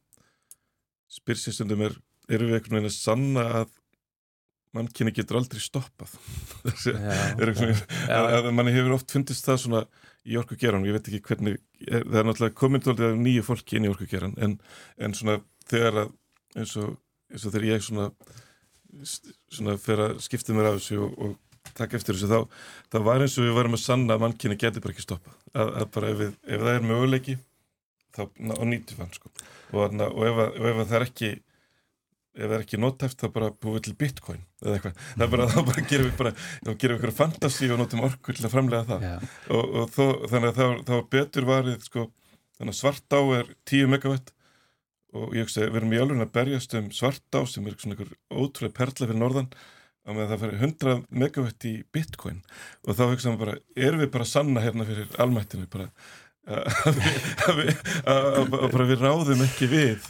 spyrsistundum 1.09 1.83
er, 1.87 1.97
erum 2.29 2.51
við 2.51 2.59
einhvern 2.59 2.79
veginn 2.79 2.91
að 2.91 2.97
sanna 2.97 3.45
að 3.61 3.75
mannkynni 4.77 5.13
getur 5.15 5.39
aldrei 5.39 5.61
stoppað. 5.63 6.13
Manni 8.55 8.75
hefur 8.75 8.97
oft 8.99 9.11
fundist 9.15 9.47
það 9.47 9.61
svona 9.63 9.83
í 10.29 10.37
orkugeran 10.37 10.85
ég 10.85 10.97
veit 10.97 11.07
ekki 11.09 11.23
hvernig, 11.25 11.57
það 11.87 12.19
er 12.21 12.27
náttúrulega 12.27 12.57
komindaldið 12.59 13.07
af 13.07 13.19
nýju 13.23 13.45
fólki 13.47 13.79
inn 13.79 13.87
í 13.87 13.91
orkugeran 13.91 14.35
en, 14.43 14.57
en 14.99 15.15
svona 15.17 15.39
þegar 15.69 16.03
að 16.03 16.13
eins 16.59 16.75
og, 16.81 16.97
eins 17.31 17.45
og 17.47 17.55
þegar 17.55 17.67
ég 17.69 17.85
svona 17.85 18.09
svona 19.49 19.75
fyrir 19.81 20.05
að 20.07 20.23
skipta 20.25 20.55
mér 20.55 20.71
af 20.71 20.79
þessu 20.79 20.99
og, 21.05 21.13
og 21.23 21.73
taka 21.77 21.97
eftir 21.99 22.17
þessu 22.17 22.29
þá, 22.29 22.63
þá 22.91 22.97
var 23.05 23.23
eins 23.23 23.37
og 23.37 23.45
við 23.45 23.57
varum 23.57 23.77
að 23.77 23.83
sanna 23.83 24.15
að 24.15 24.23
mannkynni 24.25 24.57
getur 24.59 24.83
bara 24.83 24.95
ekki 24.95 25.05
stoppað. 25.05 25.37
Að, 25.53 25.71
að 25.81 25.91
bara 25.95 26.09
ef, 26.09 26.17
við, 26.21 26.33
ef 26.45 26.63
það 26.65 26.73
er 26.73 26.87
möguleiki 26.89 27.37
þá 28.15 28.21
nýttum 28.39 28.97
við 28.97 29.03
hann 29.03 29.13
sko. 29.15 29.31
Og, 29.73 30.01
og 30.09 30.25
ef, 30.25 30.41
ef 30.57 30.81
það 30.81 30.97
er 30.99 31.07
ekki 31.07 31.31
ef 32.39 32.47
það 32.47 32.55
er 32.57 32.63
ekki 32.65 32.79
nóttæft 32.79 33.23
þá 33.23 33.27
bara 33.35 33.49
búið 33.51 33.85
til 33.87 33.95
bitcoin 33.99 34.41
eða 34.63 34.77
eitthvað, 34.77 35.03
það 35.13 35.25
er 35.25 35.31
bara, 35.33 35.47
þá 35.51 35.59
bara 35.69 35.85
gerum 35.91 36.09
við 36.09 36.17
bara, 36.21 36.33
þá 36.63 36.71
gerum 36.71 36.81
við 36.81 36.97
eitthvað 36.97 37.17
fantasi 37.19 37.69
og 37.69 37.81
notum 37.81 38.03
orku 38.07 38.35
til 38.35 38.45
að 38.45 38.53
framlega 38.55 38.87
það 38.89 39.07
yeah. 39.07 39.31
og, 39.55 39.73
og 39.81 39.95
þó, 39.95 40.05
þannig 40.33 40.61
að 40.63 40.75
þá 40.89 40.95
betur 41.15 41.49
varið 41.49 41.87
sko, 41.87 42.05
þannig 42.59 42.75
að 42.75 42.79
svartá 42.79 43.19
er 43.39 43.51
10 43.71 43.91
megawatt 43.95 44.33
og 45.17 45.33
ég 45.33 45.47
hugsa, 45.47 45.65
við 45.65 45.81
erum 45.81 45.95
í 45.95 45.99
alveg 46.03 46.23
að 46.23 46.33
berjast 46.37 46.77
um 46.77 46.89
svartá 46.93 47.41
sem 47.49 47.67
er 47.67 47.77
svona 47.81 47.97
einhver 47.97 48.15
ótrúlega 48.29 48.77
perla 48.77 49.09
fyrir 49.09 49.19
norðan 49.19 49.51
og 50.09 50.17
með 50.17 50.31
það 50.31 50.43
fyrir 50.43 50.63
100 50.67 50.97
megawatt 51.23 51.69
í 51.69 51.75
bitcoin 51.93 52.41
og 52.85 52.97
þá 52.97 53.03
hugsaðum 53.07 53.37
við 53.37 53.43
bara, 53.45 53.55
erum 53.87 54.03
við 54.03 54.11
bara 54.15 54.29
sanna 54.29 54.63
hérna 54.63 54.87
fyrir 54.89 55.21
almættinu 55.21 55.69
bara 55.73 55.89
að 58.09 58.85
við 58.89 59.01
ráðum 59.01 59.43
ekki 59.45 59.69
við 59.69 60.05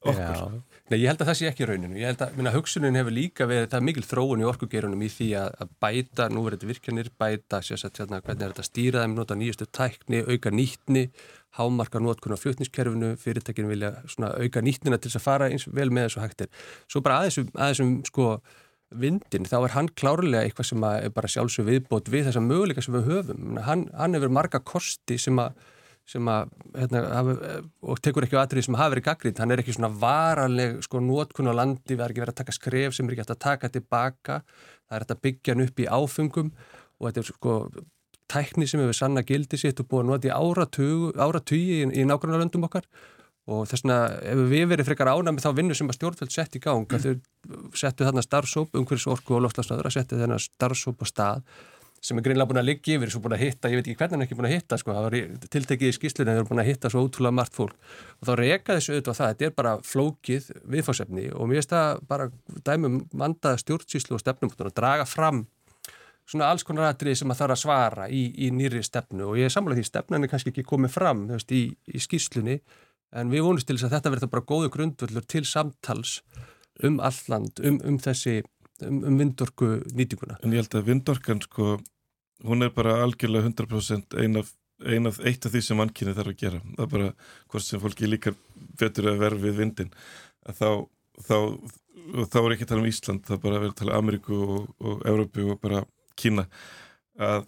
okkur 0.00 0.36
Já. 0.36 0.69
Nei, 0.90 0.96
ég 1.04 1.06
held 1.06 1.20
að 1.22 1.28
það 1.28 1.36
sé 1.38 1.46
ekki 1.46 1.66
rauninu. 1.70 1.98
Ég 2.00 2.08
held 2.10 2.22
að 2.24 2.32
minna, 2.34 2.50
hugsunin 2.50 2.96
hefur 2.98 3.14
líka 3.14 3.46
við, 3.46 3.60
það 3.70 3.76
er 3.78 3.84
mikil 3.86 4.02
þróun 4.02 4.40
í 4.42 4.46
orkugerunum 4.50 5.04
í 5.06 5.10
því 5.14 5.28
að, 5.38 5.68
bæta, 5.84 6.26
nú 6.34 6.42
verður 6.42 6.58
þetta 6.58 6.70
virkjanir, 6.72 7.10
bæta 7.14 7.60
sérstaklega 7.62 8.08
hérna, 8.08 8.18
hvernig 8.26 8.42
er 8.42 8.50
þetta 8.50 8.64
að 8.64 8.66
stýra 8.66 9.04
þeim, 9.04 9.14
nota 9.14 9.36
nýjastu 9.38 9.68
tækni, 9.70 10.24
auka 10.26 10.50
nýttni, 10.50 11.04
hámarka 11.60 12.02
nótkunn 12.02 12.34
á 12.34 12.42
flutniskerfinu, 12.42 13.12
fyrirtekin 13.22 13.70
vilja 13.70 13.92
svona, 14.10 14.32
auka 14.42 14.66
nýttnina 14.66 14.98
til 14.98 15.12
þess 15.12 15.20
að 15.20 15.26
fara 15.28 15.50
eins 15.54 15.70
vel 15.70 15.88
með 15.94 16.08
þessu 16.08 16.24
hægtir. 16.24 16.50
Svo 16.90 17.06
bara 17.06 17.22
aðeins, 17.22 17.54
aðeins 17.54 17.84
um 17.86 17.96
sko 18.10 18.28
vindin, 18.90 19.46
þá 19.46 19.58
er 19.60 19.74
hann 19.76 19.94
klárlega 19.94 20.42
eitthvað 20.42 20.72
sem 20.72 20.90
er 20.90 21.12
bara 21.14 21.30
sjálfsög 21.30 21.70
viðbót 21.70 22.10
við 22.10 22.32
þessa 22.32 22.42
möguleika 22.42 22.82
sem 22.82 22.98
við 22.98 23.12
höfum. 23.12 23.60
Hann, 23.62 23.86
hann 23.94 24.18
sem 26.10 26.30
að 26.30 26.50
hérna, 26.74 27.02
hafi, 27.14 27.36
og 27.86 28.00
tekur 28.02 28.26
ekki 28.26 28.38
á 28.38 28.42
aðrið 28.42 28.66
sem 28.66 28.78
hafi 28.80 28.94
verið 28.96 29.06
gaggrínt, 29.06 29.42
hann 29.42 29.54
er 29.54 29.62
ekki 29.62 29.76
svona 29.76 29.92
varanleg 30.02 30.80
sko 30.86 31.02
nótkunn 31.04 31.52
á 31.52 31.54
landi, 31.54 31.94
við 31.94 32.02
erum 32.02 32.10
ekki 32.14 32.24
verið 32.24 32.34
að 32.34 32.40
taka 32.42 32.56
skref 32.56 32.96
sem 32.96 33.06
er 33.06 33.16
ekki 33.16 33.26
að 33.26 33.42
taka 33.46 33.70
tilbaka. 33.76 34.40
Það 34.90 34.98
er 34.98 35.06
að 35.06 35.22
byggja 35.26 35.54
hann 35.54 35.64
upp 35.68 35.80
í 35.80 35.88
áfengum 36.00 36.52
og 36.98 37.06
þetta 37.06 37.22
er 37.22 37.30
sko 37.30 37.56
tækni 38.30 38.68
sem 38.70 38.82
hefur 38.82 38.96
sanna 38.96 39.24
gildi 39.26 39.58
sitt 39.58 39.80
og 39.82 39.88
búið 39.90 40.04
að 40.04 40.10
nota 40.10 40.30
í 40.30 40.34
áratugi 40.34 41.80
í, 41.80 41.88
í 42.02 42.06
nákvæmlega 42.06 42.44
löndum 42.44 42.66
okkar. 42.68 42.86
Og 43.50 43.64
þess 43.66 43.82
vegna 43.82 43.98
ef 44.30 44.40
við 44.50 44.68
verið 44.70 44.86
frekar 44.86 45.10
ánæmi 45.10 45.42
þá 45.42 45.50
vinnu 45.56 45.74
sem 45.74 45.88
að 45.90 45.96
stjórnveld 45.98 46.34
sett 46.34 46.54
í 46.54 46.62
gang 46.62 46.92
að 46.94 47.06
þau 47.06 47.74
settu 47.74 48.06
þarna 48.06 48.22
starfsóp 48.22 48.76
umhverfis 48.78 49.08
orku 49.10 49.34
og 49.34 49.42
loftlagsnaður 49.46 49.88
að 49.88 49.96
settu 49.96 50.18
þarna 50.20 50.38
starfsóp 50.42 51.02
á 51.02 51.06
stað 51.08 51.40
sem 52.00 52.16
er 52.16 52.24
greinlega 52.24 52.48
búin 52.48 52.60
að 52.62 52.68
liggja 52.70 52.96
yfir, 52.96 53.10
svo 53.12 53.20
búin 53.20 53.36
að 53.36 53.42
hitta, 53.44 53.68
ég 53.68 53.80
veit 53.80 53.88
ekki 53.90 53.98
hvernig 54.00 54.14
hann 54.16 54.24
er 54.24 54.28
ekki 54.28 54.36
búin 54.38 54.48
að 54.48 54.54
hitta, 54.54 54.78
sko, 54.80 54.94
það 54.96 55.06
var 55.06 55.16
tiltekið 55.52 55.90
í 55.90 55.96
skýslunni, 55.96 56.32
þeir 56.32 56.40
eru 56.40 56.48
búin 56.48 56.62
að 56.62 56.70
hitta 56.70 56.90
svo 56.92 57.02
útrúlega 57.04 57.36
margt 57.36 57.58
fólk. 57.58 57.74
Og 58.16 58.28
þá 58.28 58.32
reyka 58.40 58.76
þessu 58.78 58.94
auðvitað 58.94 59.18
það, 59.18 59.32
þetta 59.34 59.48
er 59.48 59.54
bara 59.58 59.74
flókið 59.84 60.50
viðfórsefni 60.72 61.26
og 61.36 61.50
mér 61.50 61.60
finnst 61.60 61.74
það 61.74 62.02
bara 62.08 62.28
dæmum 62.70 63.00
manda 63.20 63.52
stjórnsýslu 63.60 64.16
og 64.16 64.22
stefnum 64.24 64.54
og 64.56 64.72
draga 64.72 65.04
fram 65.08 65.44
svona 66.30 66.50
alls 66.52 66.64
konar 66.66 66.90
aðrið 66.90 67.18
sem 67.20 67.32
að 67.32 67.42
þarf 67.42 67.56
að 67.56 67.62
svara 67.64 68.06
í, 68.08 68.22
í 68.46 68.50
nýri 68.54 68.82
stefnu. 68.86 69.26
Og 69.30 69.40
ég 69.40 69.48
er 69.48 69.54
samlega 69.54 69.80
því 69.80 69.88
stefnan 69.88 70.24
er 70.24 70.30
kannski 70.30 70.52
ekki 70.54 70.66
komið 70.68 70.94
fram 70.94 71.26
veist, 71.30 71.52
í, 71.52 71.66
í 71.90 72.02
skýslunni 72.02 72.60
en 73.18 73.32
við 73.32 73.44
vonumst 73.46 73.66
til 73.68 73.76
þess 73.76 73.88
að 73.88 73.96
þetta 73.96 74.14
verður 74.14 74.32
bara 74.36 74.46
góðu 74.46 74.70
grundvöldur 74.76 75.26
til 75.26 75.42
samtals 75.48 76.20
um 76.86 77.00
alland, 77.02 77.58
um, 77.66 77.80
um 77.84 77.98
þessi 78.00 78.40
um, 78.86 79.02
um 79.08 79.18
vindorku 79.20 79.68
nýtinguna. 79.96 80.38
En 80.44 80.54
ég 80.54 80.62
held 80.62 80.76
að 80.78 80.88
vindorkan 80.88 81.42
sko, 81.44 81.76
hún 82.46 82.66
er 82.66 82.72
bara 82.74 82.98
algjörlega 83.04 83.50
100% 83.50 84.16
ein 84.22 84.40
af, 84.40 84.52
ein 84.86 85.10
af 85.10 85.20
eitt 85.26 85.46
af 85.46 85.54
því 85.54 85.62
sem 85.66 85.80
mannkynni 85.80 86.16
þarf 86.16 86.34
að 86.34 86.40
gera. 86.44 86.62
Það 86.76 86.86
er 86.86 86.92
bara 86.94 87.10
hvort 87.52 87.66
sem 87.66 87.82
fólki 87.82 88.08
líkar 88.08 88.38
betur 88.80 89.10
að 89.12 89.22
verða 89.24 89.44
við 89.46 89.60
vindin. 89.64 89.92
Að 90.48 90.60
þá, 90.60 90.68
þá, 91.28 91.36
þá 92.32 92.38
er 92.42 92.54
ekki 92.56 92.68
að 92.68 92.72
tala 92.72 92.84
um 92.84 92.90
Ísland, 92.92 93.24
það 93.26 93.36
er 93.36 93.44
bara 93.44 93.58
að 93.58 93.66
vera 93.66 93.74
að 93.74 93.80
tala 93.82 93.96
um 93.96 94.04
Ameríku 94.04 94.40
og, 94.46 94.70
og 94.80 95.04
Európu 95.12 95.50
og 95.54 95.60
bara 95.62 95.84
Kína. 96.20 96.46
Að, 97.20 97.44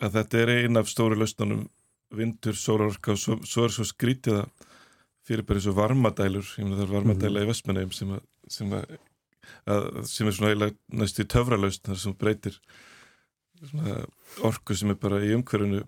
að 0.00 0.16
þetta 0.18 0.40
er 0.40 0.56
ein 0.56 0.80
af 0.80 0.88
stóru 0.90 1.18
lausnunum 1.20 1.68
vindur, 2.16 2.56
sólarorka 2.58 3.14
og 3.14 3.20
svo, 3.22 3.36
svo 3.46 3.68
er 3.68 3.74
svo 3.74 3.86
skrítið 3.86 4.40
að 4.40 4.68
fyrir 5.30 5.46
bara 5.46 5.60
þessu 5.60 5.76
varmadælur, 5.76 6.48
ég 6.58 6.66
meina 6.66 6.78
það 6.78 6.86
er 6.86 6.94
varmadæla 6.96 7.38
mm. 7.38 7.44
í 7.44 7.50
Vestmannheim 7.50 7.92
sem, 7.94 8.14
sem, 8.50 8.72
sem 10.08 10.28
er 10.28 10.36
svona 10.36 10.52
eiginlega 10.52 11.00
næstu 11.02 11.26
töfralaust 11.30 11.86
þar 11.86 12.00
sem 12.02 12.16
breytir 12.18 12.58
orku 14.46 14.76
sem 14.76 14.92
er 14.92 14.98
bara 15.00 15.20
í 15.24 15.34
umhverfunu 15.36 15.82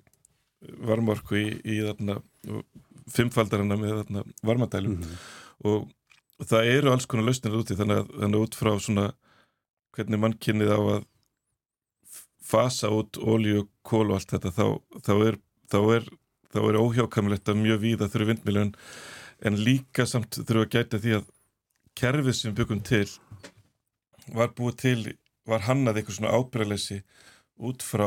varmorku 0.87 1.39
í, 1.41 1.47
í 1.65 1.79
þarna 1.83 2.21
fimmfaldarana 3.13 3.79
með 3.81 3.95
þarna 4.03 4.25
varmadælum 4.47 4.99
mm. 4.99 5.15
og, 5.69 5.89
og 6.39 6.51
það 6.51 6.73
eru 6.77 6.93
alls 6.93 7.09
konar 7.11 7.27
lausnir 7.27 7.57
úti 7.59 7.79
þannig 7.79 8.03
að, 8.03 8.13
þannig 8.19 8.39
að 8.39 8.47
út 8.47 8.59
frá 8.59 8.73
svona 8.79 9.07
hvernig 9.97 10.23
mann 10.23 10.39
kynnið 10.41 10.75
á 10.77 10.81
að 10.81 11.09
fasa 12.43 12.91
út 12.93 13.19
ólíu 13.19 13.67
kól 13.87 14.11
og 14.11 14.19
allt 14.19 14.35
þetta 14.35 14.53
þá, 14.55 14.67
þá 15.03 15.13
er 15.31 15.41
er, 15.73 16.09
er 16.61 16.79
óhjákamilegt 16.81 17.49
að 17.49 17.61
mjög 17.63 17.83
víða 17.83 18.09
þurru 18.13 18.33
vindmiljön 18.33 18.73
en 19.43 19.59
líka 19.59 20.07
samt 20.07 20.39
þurfu 20.39 20.67
að 20.67 20.73
gæta 20.75 21.01
því 21.03 21.15
að 21.19 21.31
kerfið 21.99 22.37
sem 22.39 22.57
byggum 22.57 22.83
til 22.87 23.07
var 24.31 24.53
búið 24.57 24.79
til, 24.83 24.99
var 25.49 25.67
hannað 25.67 26.01
eitthvað 26.01 26.19
svona 26.19 26.37
ábyrðalessi 26.39 27.01
út 27.63 27.83
frá 27.83 28.07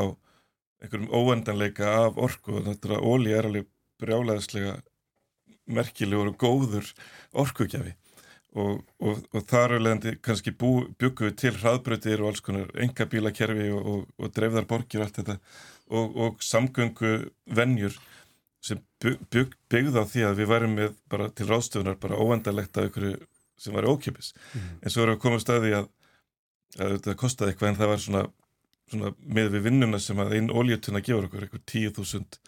einhverjum 0.82 1.12
óendanleika 1.12 1.92
af 2.06 2.18
orku 2.20 2.58
og 2.58 2.66
þetta 2.68 3.00
óli 3.00 3.32
er 3.36 3.48
alveg 3.48 3.68
brjálæðislega 4.00 4.76
merkilegur 5.66 6.32
og 6.32 6.40
góður 6.40 6.90
orkugjafi. 7.36 7.94
Og, 8.56 8.80
og, 9.04 9.24
og 9.36 9.42
þar 9.50 9.76
er 9.76 9.82
leðandi 9.84 10.14
kannski 10.24 10.54
byggum 10.56 11.26
við 11.26 11.34
til 11.42 11.52
hraðbröðir 11.58 12.22
og 12.22 12.30
alls 12.30 12.44
konar 12.44 12.70
enga 12.80 13.04
bílakerfi 13.12 13.68
og, 13.76 14.06
og 14.16 14.32
dreifðar 14.32 14.68
borgir 14.70 15.04
allt 15.04 15.18
þetta. 15.20 15.36
Og 15.92 16.40
samgöngu 16.42 17.18
vennjur 17.52 17.98
sem 18.66 18.80
bygg, 19.02 19.54
byggði 19.70 20.02
á 20.02 20.04
því 20.08 20.24
að 20.26 20.40
við 20.40 20.50
værum 20.50 20.76
með 20.78 20.94
bara 21.12 21.28
til 21.36 21.48
ráðstöfunar 21.50 21.98
bara 22.02 22.18
óendalegt 22.18 22.78
af 22.80 22.88
ykkur 22.88 23.10
sem 23.60 23.76
var 23.76 23.88
ókipis 23.88 24.32
mm. 24.34 24.64
en 24.82 24.92
svo 24.92 25.04
erum 25.04 25.16
við 25.16 25.22
koma 25.22 25.40
staði 25.40 25.72
að, 25.78 25.86
að 26.78 26.96
þetta 26.96 27.16
kostiði 27.20 27.52
eitthvað 27.52 27.70
en 27.70 27.78
það 27.80 27.92
var 27.92 28.02
svona, 28.04 28.22
svona 28.92 29.12
með 29.38 29.52
við 29.56 29.68
vinnuna 29.68 30.00
sem 30.02 30.22
að 30.22 30.34
einn 30.38 30.52
óljötuna 30.52 31.02
gefur 31.04 31.28
okkur 31.28 31.46
eitthvað 31.46 31.68
tíu 31.72 31.92
þúsund 31.96 32.40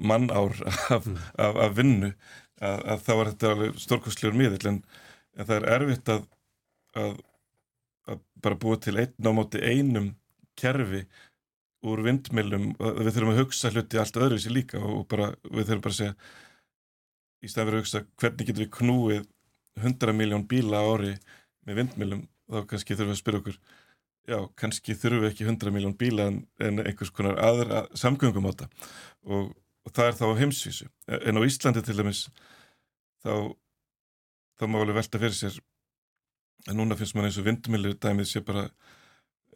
mannár 0.00 0.54
af, 0.88 1.06
mm. 1.06 1.16
af, 1.36 1.58
af 1.66 1.74
vinnu 1.76 2.12
að, 2.60 2.78
að 2.94 3.02
þá 3.06 3.10
var 3.14 3.32
þetta 3.32 3.50
alveg 3.54 3.80
stórkostlegur 3.82 4.38
miðill 4.38 4.70
en, 4.70 4.78
en 5.36 5.48
það 5.48 5.56
er 5.58 5.68
erfitt 5.76 6.12
að, 6.14 6.22
að 6.96 7.18
bara 8.40 8.60
búa 8.60 8.78
til 8.80 8.96
einn 9.00 9.28
á 9.28 9.32
móti 9.36 9.60
einum 9.60 10.14
kerfi 10.60 11.04
úr 11.86 12.02
vindmilum, 12.04 12.72
við 12.76 13.14
þurfum 13.14 13.32
að 13.32 13.38
hugsa 13.40 13.70
hluti 13.72 14.00
allt 14.00 14.18
öðru 14.20 14.38
sér 14.40 14.52
líka 14.52 14.80
og 14.84 15.06
bara, 15.08 15.30
við 15.48 15.70
þurfum 15.70 15.84
bara 15.86 15.94
að 15.94 16.00
segja 16.00 16.14
í 17.40 17.48
fyrir 17.48 17.76
að 17.76 17.80
hugsa 17.80 18.02
hvernig 18.20 18.48
getur 18.48 18.64
við 18.66 18.72
knúið 18.76 19.22
100 19.80 20.16
miljón 20.16 20.44
bíla 20.48 20.82
ári 20.84 21.14
með 21.64 21.80
vindmilum, 21.80 22.26
þá 22.50 22.66
kannski 22.72 22.96
þurfum 22.96 23.12
við 23.12 23.16
að 23.16 23.22
spyrja 23.22 23.40
okkur 23.40 23.58
já, 24.30 24.38
kannski 24.60 24.96
þurfum 24.98 25.24
við 25.24 25.30
ekki 25.30 25.48
100 25.48 25.74
miljón 25.74 25.96
bíla 25.98 26.28
en, 26.30 26.42
en 26.62 26.82
einhvers 26.84 27.12
konar 27.14 27.40
aðra 27.42 27.84
samgöngum 27.98 28.48
á 28.48 28.52
þetta 28.52 28.68
og, 29.26 29.50
og 29.86 29.96
það 29.96 30.10
er 30.10 30.18
þá 30.20 30.24
á 30.28 30.40
heimsvísu. 30.40 30.88
En 31.08 31.40
á 31.40 31.46
Íslandi 31.46 31.82
til 31.86 31.98
dæmis 31.98 32.26
þá 33.24 33.32
þá 34.60 34.68
má 34.68 34.80
alveg 34.82 34.98
velta 34.98 35.20
fyrir 35.20 35.36
sér 35.36 35.58
en 36.68 36.76
núna 36.76 36.98
finnst 36.98 37.16
mann 37.16 37.28
eins 37.28 37.38
og 37.40 37.46
vindmilu 37.46 37.94
dæmið 37.96 38.28
sé 38.28 38.42
bara 38.44 38.66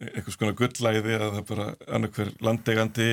eitthvað 0.01 0.37
svona 0.39 0.57
gullæði 0.59 1.19
að 1.19 1.37
það 1.37 1.45
bara 1.51 1.67
annarkver 1.97 2.33
landegandi 2.45 3.09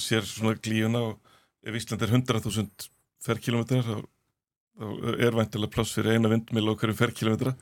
sér 0.00 0.26
svona 0.26 0.58
glíuna 0.58 1.04
og 1.12 1.32
ef 1.66 1.78
Ísland 1.78 2.02
er 2.04 2.12
100.000 2.12 2.90
ferrkilometrar 3.26 3.86
þá, 3.86 3.96
er 5.22 5.38
væntilega 5.38 5.72
pláss 5.72 5.94
fyrir 5.96 6.16
eina 6.16 6.30
vindmil 6.30 6.66
og 6.72 6.82
hverju 6.82 6.98
ferrkilometra 6.98 7.54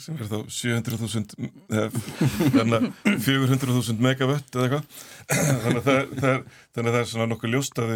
sem 0.00 0.16
er 0.16 0.28
þá 0.30 0.38
700.000 0.48 1.48
þannig 2.54 2.76
að 2.78 2.86
400.000 3.26 4.02
megavött 4.02 4.56
eða 4.56 4.64
eitthvað. 4.66 5.00
Þannig 5.32 5.80
að 5.80 5.88
það, 5.88 6.12
það, 6.22 6.28
er, 6.30 6.44
þannig 6.72 6.90
að 6.90 6.96
það 6.96 7.00
er 7.02 7.10
svona 7.10 7.28
nokkuð 7.32 7.52
ljóst 7.52 7.80
að, 7.82 7.92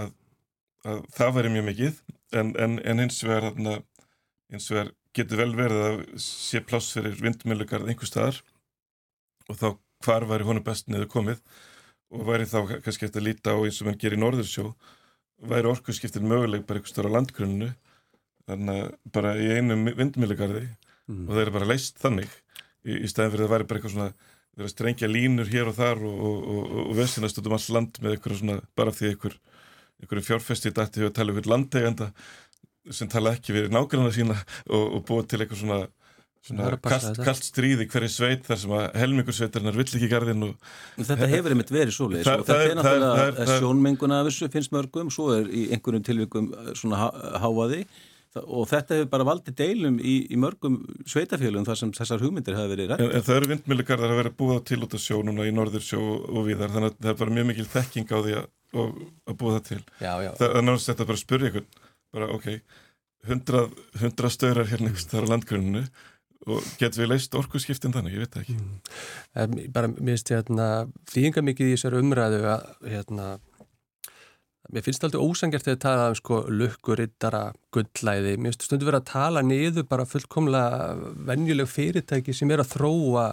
að, 0.00 0.12
að 0.88 1.02
það 1.18 1.34
væri 1.38 1.52
mjög 1.56 1.66
mikið. 1.68 2.00
En, 2.34 2.52
en, 2.64 2.78
en 2.80 3.04
vegar 3.04 3.50
hins 4.54 4.70
vegar 4.72 4.90
getur 5.14 5.40
vel 5.42 5.52
verið 5.58 5.84
að 5.90 6.02
sé 6.22 6.62
pláss 6.64 6.94
fyrir 6.94 7.16
vindmilugarð 7.20 7.90
einhver 7.90 8.10
staðar. 8.10 8.40
Og 9.50 9.60
þá 9.60 9.68
hvar 10.04 10.28
væri 10.28 10.48
honum 10.48 10.64
best 10.64 10.88
neðu 10.92 11.08
komið? 11.12 11.40
Og 12.14 12.24
væri 12.28 12.48
þá 12.48 12.78
kannski 12.84 13.08
eftir 13.08 13.22
að 13.22 13.28
líta 13.28 13.54
á 13.54 13.58
eins 13.60 13.80
og 13.82 13.88
mann 13.88 14.00
gerir 14.00 14.18
í 14.18 14.22
Norðursjó. 14.22 14.72
Væri 15.44 15.68
orkusskiptin 15.68 16.28
möguleg 16.30 16.64
bara 16.64 16.80
einhver 16.80 16.92
starf 16.92 17.12
á 17.12 17.16
landgrunnu 17.16 17.70
þannig 18.48 18.80
að 18.80 18.96
bara 19.14 19.36
í 19.40 19.46
einum 19.56 19.86
vindmilugarði 19.96 20.66
mm. 21.10 21.24
og 21.26 21.32
það 21.34 21.42
er 21.44 21.52
bara 21.56 21.70
leist 21.70 21.98
þannig 22.02 22.30
í, 22.30 23.00
í 23.00 23.10
stæðin 23.10 23.34
fyrir 23.34 23.44
að 23.44 23.48
það 23.48 23.54
væri 23.54 23.68
bara 23.70 23.80
eitthvað 23.80 23.96
svona 23.96 24.12
að 24.54 24.70
strengja 24.70 25.10
línur 25.10 25.50
hér 25.50 25.72
og 25.72 25.76
þar 25.78 26.04
og, 26.06 26.22
og, 26.28 26.38
og, 26.54 26.78
og 26.84 26.94
vesinast 26.98 27.40
út 27.40 27.50
um 27.50 27.56
all 27.56 27.66
land 27.78 27.98
með 28.04 28.16
eitthvað 28.16 28.40
svona 28.40 28.60
bara 28.78 28.94
því 28.94 29.10
eitthvað 29.10 29.38
einhverju 30.02 30.26
fjárfesti 30.28 30.70
í 30.70 30.76
dætti 30.76 31.04
að 31.06 31.14
tala 31.16 31.32
um 31.32 31.38
einhvern 31.38 31.54
landeganda 31.54 32.10
sem 32.92 33.08
tala 33.10 33.34
ekki 33.34 33.54
við 33.56 33.70
nákvæmlega 33.72 34.14
sína 34.18 34.38
og 34.68 35.04
búið 35.08 35.30
til 35.32 35.42
eitthvað 35.42 35.62
svona 35.64 35.84
Kalt, 36.44 37.16
kalt 37.24 37.40
stríði 37.40 37.86
hverju 37.88 38.10
sveit 38.12 38.42
þar 38.44 38.58
sem 38.60 38.72
að 38.76 38.82
helmingur 39.00 39.32
sveitarnar 39.32 39.76
vill 39.78 39.86
ekki 39.86 40.10
garðin 40.10 40.44
og... 40.44 40.66
Þetta 40.98 41.28
hefur 41.30 41.54
einmitt 41.54 41.70
verið 41.72 41.94
svo 41.96 42.08
leiðis 42.12 42.28
og 42.28 42.42
þetta 42.44 42.66
er 42.66 42.74
náttúrulega 42.76 43.46
sjónmenguna 43.62 44.18
af 44.20 44.28
þessu 44.28 44.48
finnst 44.52 44.74
mörgum, 44.74 45.08
svo 45.14 45.30
er 45.38 45.48
í 45.48 45.62
einhverjum 45.72 46.04
tilvikum 46.04 46.50
eh, 46.52 46.68
svona 46.76 47.08
háaði 47.40 47.80
og 48.42 48.68
þetta 48.70 48.98
hefur 48.98 49.10
bara 49.12 49.26
valdið 49.28 49.56
deilum 49.60 49.98
í, 50.02 50.14
í 50.32 50.38
mörgum 50.40 50.80
sveitafélagum 51.10 51.66
þar 51.68 51.80
sem 51.80 51.92
þessar 51.94 52.24
hugmyndir 52.24 52.56
hafa 52.58 52.72
verið 52.72 52.90
rætt. 52.90 53.04
En, 53.04 53.12
en 53.14 53.26
það 53.26 53.40
eru 53.40 53.50
vindmjölugarðar 53.52 54.14
að 54.14 54.20
vera 54.22 54.34
búið 54.40 54.62
til 54.70 54.80
út 54.86 54.96
af 54.96 55.04
sjó 55.04 55.20
núna 55.26 55.46
í 55.48 55.54
norður 55.54 55.84
sjó 55.86 56.00
og 56.02 56.48
viðar 56.48 56.72
þannig 56.74 56.94
að 56.94 56.96
það 57.00 57.12
er 57.12 57.20
bara 57.20 57.36
mjög 57.38 57.50
mikil 57.50 57.68
þekking 57.74 58.10
á 58.10 58.18
því 58.18 58.38
að, 58.40 58.48
að 59.30 59.38
búið 59.42 59.58
það 59.58 59.68
til. 59.68 59.82
Já, 60.00 60.12
já. 60.26 60.30
Það 60.40 60.48
er 60.48 60.66
náttúrulega 60.66 60.88
þetta 60.88 61.08
bara 61.10 61.18
að 61.18 61.22
spyrja 61.22 61.52
ykkur, 61.52 61.68
bara 62.14 62.32
ok, 62.34 62.50
hundra, 63.30 63.62
hundra 64.02 64.32
stöðrar 64.32 64.72
hérna 64.72 64.96
þar 65.04 65.28
á 65.28 65.32
landgruninu 65.34 65.86
og 66.44 66.66
getur 66.76 67.04
við 67.04 67.10
leist 67.14 67.36
orkuðskiptin 67.38 67.94
þannig, 67.94 68.18
ég 68.18 68.24
veit 68.24 68.34
það 68.34 68.42
ekki 68.42 68.56
mm. 68.58 69.70
bara 69.72 69.88
mér 69.94 70.12
finnst 70.12 70.32
hérna 70.34 70.66
þýðinga 71.08 71.44
mikið 71.48 71.70
í 71.70 71.76
þessari 71.76 72.00
umræðu 72.04 72.40
að 72.52 72.66
hérna 72.92 73.28
mér 74.72 74.84
finnst 74.86 75.04
alltaf 75.04 75.20
ósangjart 75.20 75.66
þegar 75.66 75.76
það 75.76 75.84
tala 75.84 76.08
um 76.10 76.18
sko 76.18 76.40
lukkurittara, 76.48 77.42
gullæði 77.74 78.36
mér 78.38 78.52
finnst 78.52 78.68
stundu 78.68 78.88
verið 78.88 79.02
að 79.02 79.10
tala 79.12 79.42
niður 79.44 79.88
bara 79.90 80.08
fullkomlega 80.08 80.94
venjuleg 81.28 81.68
fyrirtæki 81.68 82.34
sem 82.36 82.52
er 82.54 82.64
að 82.64 82.72
þróa 82.76 83.26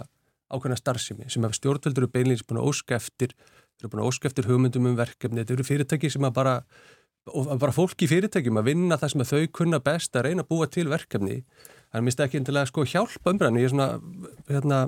ákveðna 0.52 0.78
starfsemi 0.78 1.30
sem 1.32 1.44
hefur 1.44 1.58
stjórnveldur 1.58 2.08
og 2.08 2.12
beinleins 2.12 2.44
búin 2.44 2.60
að 2.60 2.68
óska 2.72 2.98
eftir 2.98 3.32
þeir 3.32 3.86
eru 3.86 3.92
búin 3.92 4.02
að 4.04 4.10
óska 4.10 4.28
eftir 4.28 4.48
hugmyndum 4.50 4.90
um 4.90 4.98
verkefni. 4.98 5.42
Þetta 5.42 5.56
eru 5.56 5.66
fyrirtæki 5.66 6.10
sem 6.12 6.26
að 6.28 6.34
bara 6.36 6.56
og 7.32 7.52
bara 7.62 7.74
fólk 7.74 8.02
í 8.02 8.08
fyrirtækjum 8.10 8.58
að 8.58 8.68
vinna 8.72 8.98
það 8.98 9.12
sem 9.12 9.24
þau 9.30 9.42
kunna 9.58 9.78
best 9.82 10.16
að 10.18 10.26
reyna 10.26 10.42
að 10.42 10.50
búa 10.50 10.66
til 10.66 10.88
verkefni. 10.90 11.42
Þannig 11.92 12.06
minnst 12.08 12.22
ekki 12.24 12.40
endilega 12.40 12.70
sko 12.70 12.84
hjálpa 12.88 13.30
umræðinu, 13.30 13.62
ég 13.62 13.68
er 13.68 13.72
svona 13.72 13.88
hérna, 14.48 14.78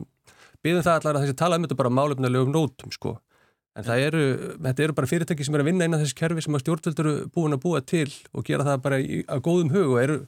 byggðum 0.65 0.87
það 0.87 0.99
allar 0.99 1.19
að 1.19 1.25
þessi 1.25 1.37
tala 1.39 1.59
um 1.59 1.67
þetta 1.67 1.79
bara 1.79 1.93
málefnilegum 1.95 2.55
nótum 2.55 2.95
sko 2.95 3.15
En 3.75 3.87
það 3.87 4.05
eru, 4.07 4.25
þetta 4.63 4.85
eru 4.85 4.95
bara 4.95 5.11
fyrirtæki 5.11 5.45
sem 5.47 5.57
er 5.57 5.65
að 5.65 5.69
vinna 5.73 5.87
inn 5.89 5.97
á 5.97 6.03
þessi 6.03 6.17
kerfi 6.21 6.45
sem 6.45 6.55
að 6.55 6.63
stjórnvöldur 6.63 7.09
eru 7.11 7.29
búin 7.35 7.57
að 7.57 7.63
búa 7.65 7.81
til 7.83 8.07
og 8.31 8.47
gera 8.47 8.67
það 8.69 8.83
bara 8.85 9.01
í, 9.03 9.25
að 9.27 9.43
góðum 9.49 9.73
hug 9.75 9.95
og 9.97 10.01
eru 10.03 10.19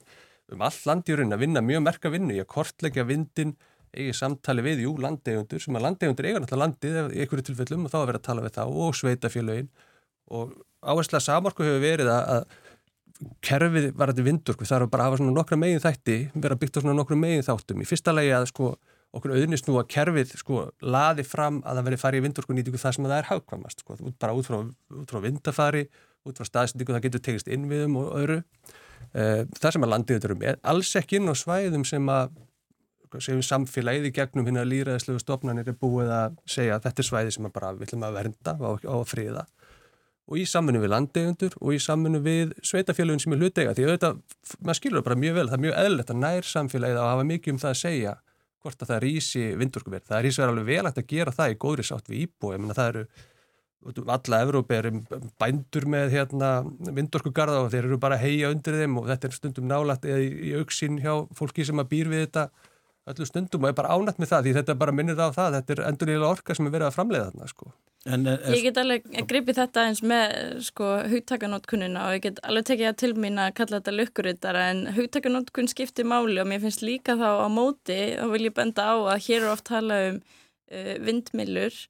um 0.51 0.63
all 0.67 0.79
landjörun 0.89 1.35
að 1.35 1.43
vinna 1.45 1.63
mjög 1.63 1.83
merka 1.85 2.11
vinnu 2.11 2.35
í 2.35 2.41
að 2.43 2.49
kortleggja 2.51 3.07
vindin 3.07 3.55
eigi 3.95 4.13
samtali 4.15 4.63
við, 4.65 4.83
jú, 4.83 4.93
landegundur 4.99 5.63
sem 5.63 5.79
að 5.79 5.85
landegundur 5.87 6.27
eiga 6.27 6.41
náttúrulega 6.43 6.63
landið 6.65 7.15
í 7.15 7.23
einhverju 7.23 7.47
tilfellum 7.47 7.87
og 7.87 7.93
þá 7.93 7.97
að 8.01 8.07
vera 8.09 8.21
að 8.21 8.27
tala 8.27 8.43
við 8.43 8.55
þá 8.57 8.63
og 8.67 8.97
sveitafélögin 8.99 9.69
og 10.27 10.53
áherslega 10.83 11.23
samorku 11.23 11.65
hefur 11.65 11.83
verið 11.83 12.11
að, 12.11 12.33
að 12.35 13.37
kerfið 13.47 13.87
var 13.97 14.11
þetta 14.11 14.25
vindurku, 14.27 14.67
það 14.67 14.83
er 14.83 14.91
bara 14.91 15.05
að 15.05 15.09
hafa 15.09 15.19
svona 15.21 15.35
nokkra 15.37 15.57
megin 15.59 15.81
þætti, 15.81 16.17
vera 16.35 16.57
byggt 16.59 16.77
á 16.77 16.79
svona 16.83 16.97
nokkra 16.97 17.17
megin 17.17 17.45
þáttum. 17.45 17.81
Í 17.81 17.87
fyrsta 17.89 18.13
lagi 18.13 18.33
að 18.35 18.45
sko 18.51 18.73
okkur 19.17 19.35
auðnist 19.35 19.69
nú 19.69 19.77
að 19.81 19.89
kerfið 19.93 20.33
sko 20.39 20.63
laði 20.85 21.25
fram 21.27 21.61
að 21.65 21.79
það 21.79 21.87
veri 21.89 22.01
farið 22.01 22.21
í 22.21 22.25
vindorku 22.27 22.57
nýtingu 22.57 22.81
það 22.81 22.97
sem 22.97 23.07
það 23.07 23.17
er 23.17 23.29
hagkvamast, 23.31 23.83
sko, 23.83 23.97
bara 24.21 24.35
út 24.37 24.49
frá, 24.49 24.57
út 25.01 25.13
frá 25.13 25.21
vindafari, 25.23 25.85
út 26.27 26.39
frá 26.39 26.49
staðsendingu 26.49 26.95
það 26.95 27.07
getur 27.07 27.25
tegist 27.27 27.51
inn 27.51 27.69
við 27.71 27.87
um 27.87 28.01
og 28.01 28.11
öðru. 28.17 28.41
Eh, 29.13 29.45
það 29.57 29.73
sem 29.73 29.87
að 29.87 29.93
landið 29.93 30.27
eru 30.27 30.37
með, 30.41 30.59
alls 30.67 30.93
ekki 30.99 31.19
inn 31.19 31.31
á 31.31 31.35
svæðum 31.37 31.85
sem 31.87 32.11
að 32.11 32.35
sem 33.23 33.39
samfélagið 33.45 34.09
í 34.09 34.13
gegnum 34.15 34.47
hérna 34.47 34.65
líraðislegu 34.67 35.21
stofnanir 35.21 35.69
er 35.71 35.77
búið 35.79 36.11
að 36.11 36.35
segja 36.49 36.75
að 36.75 36.87
þetta 36.87 37.03
er 37.03 37.07
svæði 37.07 37.33
sem 37.35 37.47
bara 37.53 37.71
við 37.75 37.87
ætlum 37.87 38.03
að 38.03 38.17
vernda 38.17 38.53
á, 38.59 38.69
á 38.83 38.95
að 38.97 39.07
friða. 39.07 39.45
Og 40.27 40.41
í 40.41 40.43
samfunnu 40.49 40.81
við 40.83 40.91
landegundur 40.91 41.53
og 41.61 41.71
í 41.71 41.79
samfunnu 41.79 42.19
við 42.25 42.51
sveitafélagin 42.67 43.21
sem 43.23 43.35
er 43.35 43.43
hlutega 43.43 43.75
því 43.77 43.85
auðvitað, 43.87 44.17
maður 44.59 44.79
skilur 44.81 45.05
bara 45.05 45.19
mjög 45.23 45.37
vel 45.37 45.45
það 45.47 45.57
er 45.57 45.63
mjög 45.63 45.77
eðlert 45.83 46.11
að 46.11 46.23
nær 46.25 46.49
samfélagið 46.51 46.99
að 46.99 47.11
hafa 47.13 47.27
mikið 47.31 47.53
um 47.53 47.61
það 47.63 47.71
að 47.71 47.79
segja 47.85 48.15
hvort 48.63 48.83
að 48.83 48.91
það 48.91 49.01
rýsi 49.05 49.47
vindorkuverð. 49.59 50.05
Það 50.09 50.29
í 50.29 50.35
svo 50.35 50.47
alveg 50.47 50.69
vel 50.69 50.85
að 50.89 51.01
gera 51.09 51.33
það 51.35 51.53
í 51.53 51.59
góðri 51.63 51.87
sátt 51.87 52.11
við 52.11 52.23
íbúi. 52.25 52.59
Það 52.73 52.87
eru 52.91 53.03
alla 53.87 54.39
Evrópi 54.43 54.75
er 54.75 54.87
bændur 55.39 55.85
með 55.87 56.15
hérna, 56.15 56.49
vindorkugarða 56.95 57.61
og 57.63 57.69
þeir 57.71 57.85
eru 57.85 57.99
bara 58.01 58.17
heia 58.19 58.49
undir 58.51 58.79
þeim 58.81 58.97
og 58.99 59.07
þetta 59.11 59.29
er 59.29 59.37
stundum 59.37 59.69
nálat 59.69 60.07
eða 60.07 60.25
í 60.25 60.55
auksinn 60.59 60.97
hjá 61.03 61.13
fólki 61.37 61.65
sem 61.67 61.79
að 61.79 61.91
býr 61.93 62.11
við 62.11 62.25
þetta 62.25 62.47
öllu 63.11 63.27
stundum 63.27 63.65
og 63.65 63.71
er 63.71 63.77
bara 63.77 63.97
ánætt 63.97 64.21
með 64.21 64.33
það 64.33 64.47
því 64.47 64.55
þetta 64.59 64.77
bara 64.83 64.95
minnir 64.95 65.19
það 65.19 65.29
á 65.31 65.37
það. 65.37 65.57
Þetta 65.57 65.75
er 65.75 65.83
endurlega 65.91 66.31
orka 66.31 66.57
sem 66.57 66.67
er 66.67 66.73
verið 66.75 66.89
að 66.89 66.97
framleiða 66.97 67.29
þarna 67.29 67.51
sko. 67.51 67.71
En, 68.07 68.23
er, 68.29 68.43
ég 68.55 68.63
get 68.63 68.79
alveg 68.79 69.07
gripið 69.27 69.57
þetta 69.59 69.83
eins 69.89 70.01
með 70.05 70.33
sko, 70.63 70.89
hugtakanótkunina 71.11 72.05
og 72.07 72.15
ég 72.15 72.23
get 72.27 72.41
alveg 72.47 72.69
tekið 72.69 72.87
það 72.87 72.99
til 73.01 73.11
mín 73.19 73.41
að 73.43 73.53
kalla 73.57 73.79
þetta 73.81 73.95
lukkuritara 73.97 74.65
en 74.71 74.83
hugtakanótkun 74.95 75.67
skiptir 75.71 76.07
máli 76.07 76.39
og 76.39 76.47
mér 76.47 76.61
finnst 76.63 76.85
líka 76.85 77.17
þá 77.19 77.43
á 77.43 77.47
móti 77.51 77.99
þá 78.15 78.27
vil 78.31 78.45
ég 78.47 78.55
benda 78.55 78.87
á 78.87 78.95
að 78.95 79.25
hér 79.27 79.41
er 79.41 79.51
oft 79.51 79.67
tala 79.67 79.99
um 80.11 80.21
uh, 80.21 80.93
vindmillur 81.03 81.81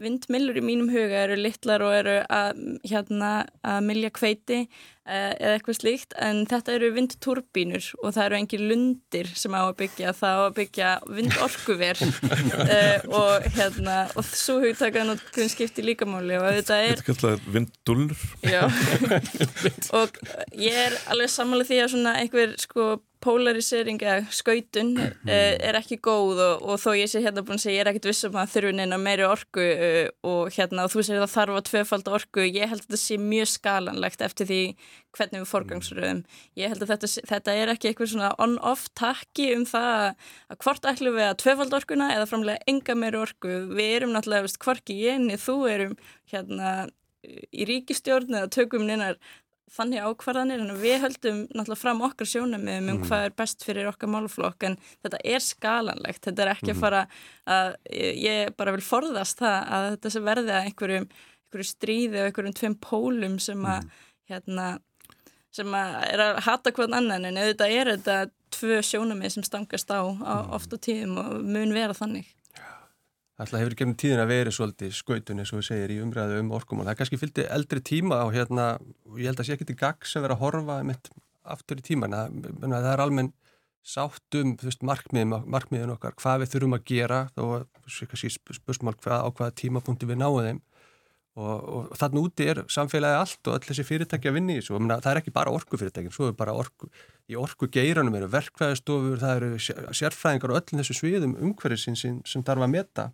vindmillur 0.00 0.58
í 0.58 0.64
mínum 0.64 0.90
huga 0.92 1.24
eru 1.26 1.36
litlar 1.38 1.84
og 1.84 1.94
eru 1.94 2.18
að, 2.32 2.58
hérna, 2.86 3.30
að 3.66 3.78
milja 3.86 4.10
kveiti 4.14 4.58
eh, 4.64 5.32
eða 5.32 5.52
eitthvað 5.56 5.78
slíkt 5.78 6.16
en 6.22 6.42
þetta 6.50 6.74
eru 6.76 6.90
vindturbínur 6.96 7.88
og 8.00 8.14
það 8.16 8.24
eru 8.24 8.38
engin 8.40 8.66
lundir 8.70 9.30
sem 9.38 9.54
á 9.54 9.62
að 9.62 9.76
byggja. 9.82 10.14
Það 10.18 10.34
á 10.34 10.42
að 10.44 10.56
byggja 10.58 10.90
vindorkuver 11.18 12.02
uh, 12.04 13.08
og 13.20 13.48
hérna 13.56 13.96
og 14.14 14.28
svo 14.28 14.58
hugtakaðan 14.64 15.14
og 15.14 15.24
grunn 15.34 15.52
skipti 15.52 15.86
líkamáli 15.86 16.38
og 16.40 16.50
þetta 16.60 16.80
er 16.84 17.00
Þetta 17.00 17.08
kallað 17.12 17.48
vindullur 17.54 18.28
Já. 18.44 18.62
Og 20.00 20.16
ég 20.58 20.78
er 20.86 20.96
alveg 21.12 21.30
samanlega 21.32 21.70
því 21.70 21.82
að 21.82 21.92
svona 21.94 22.14
einhver 22.20 22.54
sko 22.60 22.88
polarisering 23.24 24.00
eða 24.02 24.24
skautun 24.34 24.92
uh, 25.00 25.12
er 25.68 25.78
ekki 25.78 25.98
góð 26.04 26.42
og, 26.44 26.64
og 26.68 26.80
þó 26.82 26.90
ég 26.98 27.10
sé 27.10 27.22
hérna 27.24 27.44
búin 27.44 27.58
að 27.58 27.64
segja 27.64 27.78
ég 27.78 27.84
er 27.84 27.92
ekkit 27.92 28.08
vissum 28.10 28.38
að 28.38 28.52
þurfin 28.54 28.84
einn 28.84 28.96
á 28.96 29.00
meiri 29.00 29.26
orku 29.28 29.64
uh, 29.64 30.08
og 30.28 30.52
hérna 30.54 30.86
og 30.86 30.92
þú 30.92 31.06
segir 31.06 31.22
það 31.24 31.34
þarf 31.34 31.60
að 31.60 31.68
tvefald 31.70 32.10
orku, 32.18 32.44
ég 32.44 32.70
held 32.70 32.82
að 32.82 32.88
þetta 32.88 33.02
sé 33.04 33.18
mjög 33.22 33.52
skalanlegt 33.54 34.26
eftir 34.28 34.50
því 34.50 34.60
hvernig 35.14 35.44
við 35.44 35.50
forgangsröðum. 35.52 36.24
Ég 36.58 36.72
held 36.72 36.82
að 36.82 36.90
þetta, 36.90 37.10
þetta 37.30 37.54
er 37.54 37.70
ekki 37.70 37.90
eitthvað 37.90 38.10
svona 38.10 38.32
on-off 38.42 38.88
takki 38.98 39.52
um 39.54 39.62
það 39.68 39.92
að 40.50 40.58
hvort 40.64 40.88
ætlum 40.90 41.16
við 41.18 41.28
að 41.28 41.38
tvefald 41.44 41.78
orkuna 41.78 42.10
eða 42.16 42.26
framlega 42.32 42.66
enga 42.72 42.98
meiri 42.98 43.20
orku. 43.22 43.54
Við 43.70 43.94
erum 44.00 44.14
náttúrulega, 44.16 44.48
veist, 44.48 44.58
hvorki 44.64 44.98
ég 45.04 45.20
en 45.20 45.38
þú 45.38 45.56
erum 45.70 45.96
hérna 46.32 46.74
í 47.24 47.66
ríkistjórn 47.68 48.34
eða 48.36 48.50
tökum 48.52 48.86
neinar 48.88 49.18
þannig 49.72 50.04
ákvarðanir 50.04 50.62
en 50.62 50.76
við 50.78 50.98
höldum 51.02 51.40
náttúrulega 51.48 51.80
fram 51.80 52.02
okkar 52.04 52.28
sjónum 52.28 52.66
um 52.68 52.88
mm. 52.90 53.02
hvað 53.06 53.26
er 53.28 53.36
best 53.36 53.64
fyrir 53.64 53.88
okkar 53.88 54.10
málflokk 54.12 54.66
en 54.68 54.76
þetta 55.04 55.20
er 55.24 55.44
skalanlegt, 55.44 56.22
þetta 56.26 56.44
er 56.44 56.52
ekki 56.52 56.74
að 56.74 56.82
fara 56.82 57.04
að 57.50 57.76
ég 57.90 58.52
bara 58.58 58.74
vil 58.76 58.84
forðast 58.84 59.40
það 59.42 59.72
að 59.78 59.88
þetta 59.94 60.24
verði 60.28 60.54
að 60.54 60.68
einhverjum, 60.68 61.08
einhverjum 61.46 61.70
stríði 61.70 62.20
og 62.20 62.28
einhverjum 62.28 62.58
tveim 62.60 62.78
pólum 62.84 63.38
sem 63.42 63.64
að 63.64 63.80
mm. 63.80 64.06
hérna, 64.32 64.68
sem 65.54 65.76
að 65.80 65.98
er 66.12 66.24
að 66.28 66.40
hata 66.48 66.74
hvern 66.76 66.98
annan 67.00 67.28
en 67.30 67.42
þetta 67.42 67.70
er 67.72 67.94
þetta 67.94 68.20
tvö 68.54 68.80
sjónumið 68.86 69.36
sem 69.38 69.46
stangast 69.46 69.90
á, 69.90 70.04
á 70.04 70.34
mm. 70.44 70.54
oft 70.60 70.76
og 70.76 70.84
tíðum 70.84 71.18
og 71.24 71.36
mun 71.42 71.74
vera 71.74 71.96
þannig 71.96 72.28
Það 73.34 73.56
hefur 73.58 73.74
gefnum 73.78 73.96
tíðin 73.98 74.20
að 74.22 74.30
veri 74.30 74.50
svolítið 74.54 74.92
skautun 74.94 75.42
eins 75.42 75.50
og 75.50 75.58
við 75.58 75.66
segir 75.66 75.90
í 75.90 76.00
umræðu 76.04 76.36
um 76.38 76.52
orkumál. 76.54 76.84
Það 76.86 76.98
kannski 77.00 77.18
fylgdi 77.18 77.46
eldri 77.56 77.80
tíma 77.82 78.20
og 78.22 78.34
hérna, 78.36 78.66
ég 79.18 79.26
held 79.26 79.40
að 79.42 79.48
sé 79.48 79.56
ekki 79.56 79.66
til 79.66 79.78
gags 79.80 80.14
að 80.14 80.26
vera 80.26 80.36
að 80.36 80.44
horfa 80.44 80.76
mitt 80.86 81.10
aftur 81.42 81.80
í 81.82 81.86
tíman. 81.88 82.14
Það, 82.14 82.76
er 82.92 83.02
almenn 83.02 83.32
sátt 83.84 84.38
um 84.38 84.54
markmiðin, 84.86 85.34
markmiðin 85.50 85.96
okkar, 85.96 86.14
hvað 86.22 86.44
við 86.44 86.52
þurfum 86.54 86.78
að 86.78 86.86
gera 86.92 87.18
og 87.42 87.66
spursmál 87.90 88.94
hvað, 89.02 89.26
á 89.26 89.28
hvaða 89.28 89.56
tímapunkti 89.60 90.08
við 90.08 90.22
náum 90.22 90.38
þeim 90.46 90.62
og, 91.34 91.54
og 91.76 91.94
þannig 91.98 92.28
úti 92.28 92.48
er 92.50 92.60
samfélagi 92.70 93.20
allt 93.20 93.50
og 93.50 93.56
öll 93.56 93.68
þessi 93.68 93.86
fyrirtæki 93.88 94.30
að 94.30 94.36
vinni 94.38 94.58
í 94.58 94.60
þessu. 94.60 94.78
Það 94.92 95.10
er 95.12 95.20
ekki 95.22 95.34
bara 95.34 95.54
orkufyrirtækin, 95.54 96.14
svo 96.14 96.28
er 96.30 96.36
bara 96.38 96.54
orku, 96.54 96.90
í 97.30 97.38
orku 97.38 97.70
geiranum 97.74 98.14
eru 98.20 98.28
verkvæðistofur, 98.32 99.18
það 99.22 99.40
eru 99.40 99.88
sérfræðingar 99.98 100.54
og 100.54 100.60
öll 100.60 100.82
þessu 100.82 100.98
sviðum 101.00 101.34
umhverfisins 101.40 102.04
sem, 102.06 102.20
sem 102.28 102.46
þarf 102.46 102.68
að 102.68 102.76
meta 102.76 103.08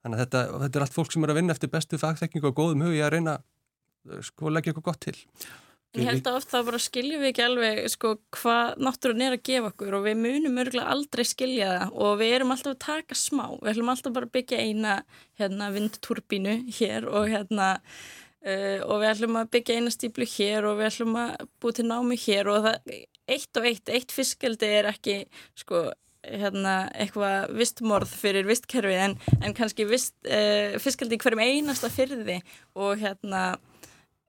Þannig 0.00 0.16
að 0.16 0.22
þetta, 0.24 0.42
þetta 0.62 0.78
er 0.78 0.84
allt 0.86 0.96
fólk 0.96 1.12
sem 1.12 1.24
er 1.24 1.32
að 1.32 1.38
vinna 1.40 1.54
eftir 1.54 1.72
bestu 1.72 1.98
fagþekking 2.00 2.46
og 2.48 2.54
góðum 2.56 2.86
hugi 2.86 3.02
að 3.04 3.10
reyna 3.16 3.34
eh, 3.36 4.22
sko 4.24 4.52
leggja 4.52 4.72
eitthvað 4.72 4.86
gott 4.88 5.02
til. 5.04 5.16
Ég 5.98 6.06
held 6.06 6.28
að 6.30 6.36
ofta 6.38 6.60
bara 6.62 6.78
skiljum 6.78 7.18
við 7.18 7.32
ekki 7.32 7.42
alveg 7.42 7.78
sko 7.90 8.12
hvað 8.36 8.76
náttúrun 8.78 9.24
er 9.26 9.34
að 9.34 9.44
gefa 9.48 9.70
okkur 9.72 9.96
og 9.98 10.04
við 10.04 10.20
munum 10.22 10.58
örgulega 10.62 10.92
aldrei 10.92 11.24
skilja 11.26 11.70
það 11.72 11.94
og 12.06 12.12
við 12.20 12.34
erum 12.36 12.52
alltaf 12.54 12.74
að 12.76 12.82
taka 12.84 13.16
smá. 13.18 13.44
Við 13.56 13.70
ætlum 13.72 13.90
alltaf 13.90 14.14
bara 14.14 14.28
að 14.28 14.34
byggja 14.36 14.60
eina 14.62 14.92
hérna, 15.40 15.70
vindturbínu 15.74 16.54
hér 16.76 17.08
og 17.10 17.26
hérna 17.32 17.70
uh, 17.74 18.78
og 18.86 19.00
við 19.02 19.08
ætlum 19.10 19.40
að 19.40 19.50
byggja 19.56 19.78
eina 19.80 19.94
stíplu 19.96 20.28
hér 20.30 20.68
og 20.70 20.78
við 20.78 20.90
ætlum 20.92 21.18
að 21.24 21.32
búið 21.58 21.80
til 21.80 21.86
námi 21.88 22.20
hér 22.22 22.52
og 22.52 22.68
það 22.68 22.94
eitt 23.34 23.58
og 23.58 23.66
eitt, 23.72 23.90
eitt 23.90 24.14
fiskaldi 24.14 24.70
er 24.70 24.90
ekki 24.92 25.16
sko 25.58 25.88
hérna, 26.20 26.76
eitthvað 26.94 27.56
vistmorð 27.56 28.14
fyrir 28.20 28.46
vistkerfi 28.46 28.94
en, 29.08 29.18
en 29.40 29.58
kannski 29.58 29.88
vist, 29.90 30.14
uh, 30.28 30.78
fiskaldi 30.78 31.18
hverjum 31.18 31.42
einasta 31.42 31.90
fyrði 31.90 32.38
og 32.78 33.02
hérna 33.02 33.42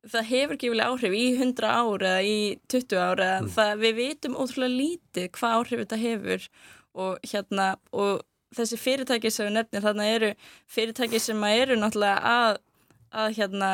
það 0.09 0.27
hefur 0.31 0.59
gefið 0.61 0.83
áhrif 0.85 1.13
í 1.13 1.25
100 1.35 1.67
ára 1.69 2.11
eða 2.15 2.25
í 2.25 2.39
20 2.73 3.01
ára 3.01 3.29
mm. 3.41 3.51
það, 3.55 3.71
við 3.83 3.95
veitum 3.99 4.37
ótrúlega 4.39 4.77
lítið 4.77 5.29
hvað 5.37 5.55
áhrif 5.57 5.83
þetta 5.83 6.01
hefur 6.01 6.47
og 7.01 7.29
hérna 7.31 7.67
og 7.93 8.25
þessi 8.55 8.79
fyrirtæki 8.81 9.31
sem 9.31 9.47
við 9.47 9.55
nefnum 9.59 9.85
þarna 9.85 10.09
eru 10.15 10.33
fyrirtæki 10.71 11.21
sem 11.21 11.45
eru 11.51 11.77
náttúrulega 11.79 12.33
að, 12.33 12.59
að 13.13 13.37
hérna 13.37 13.71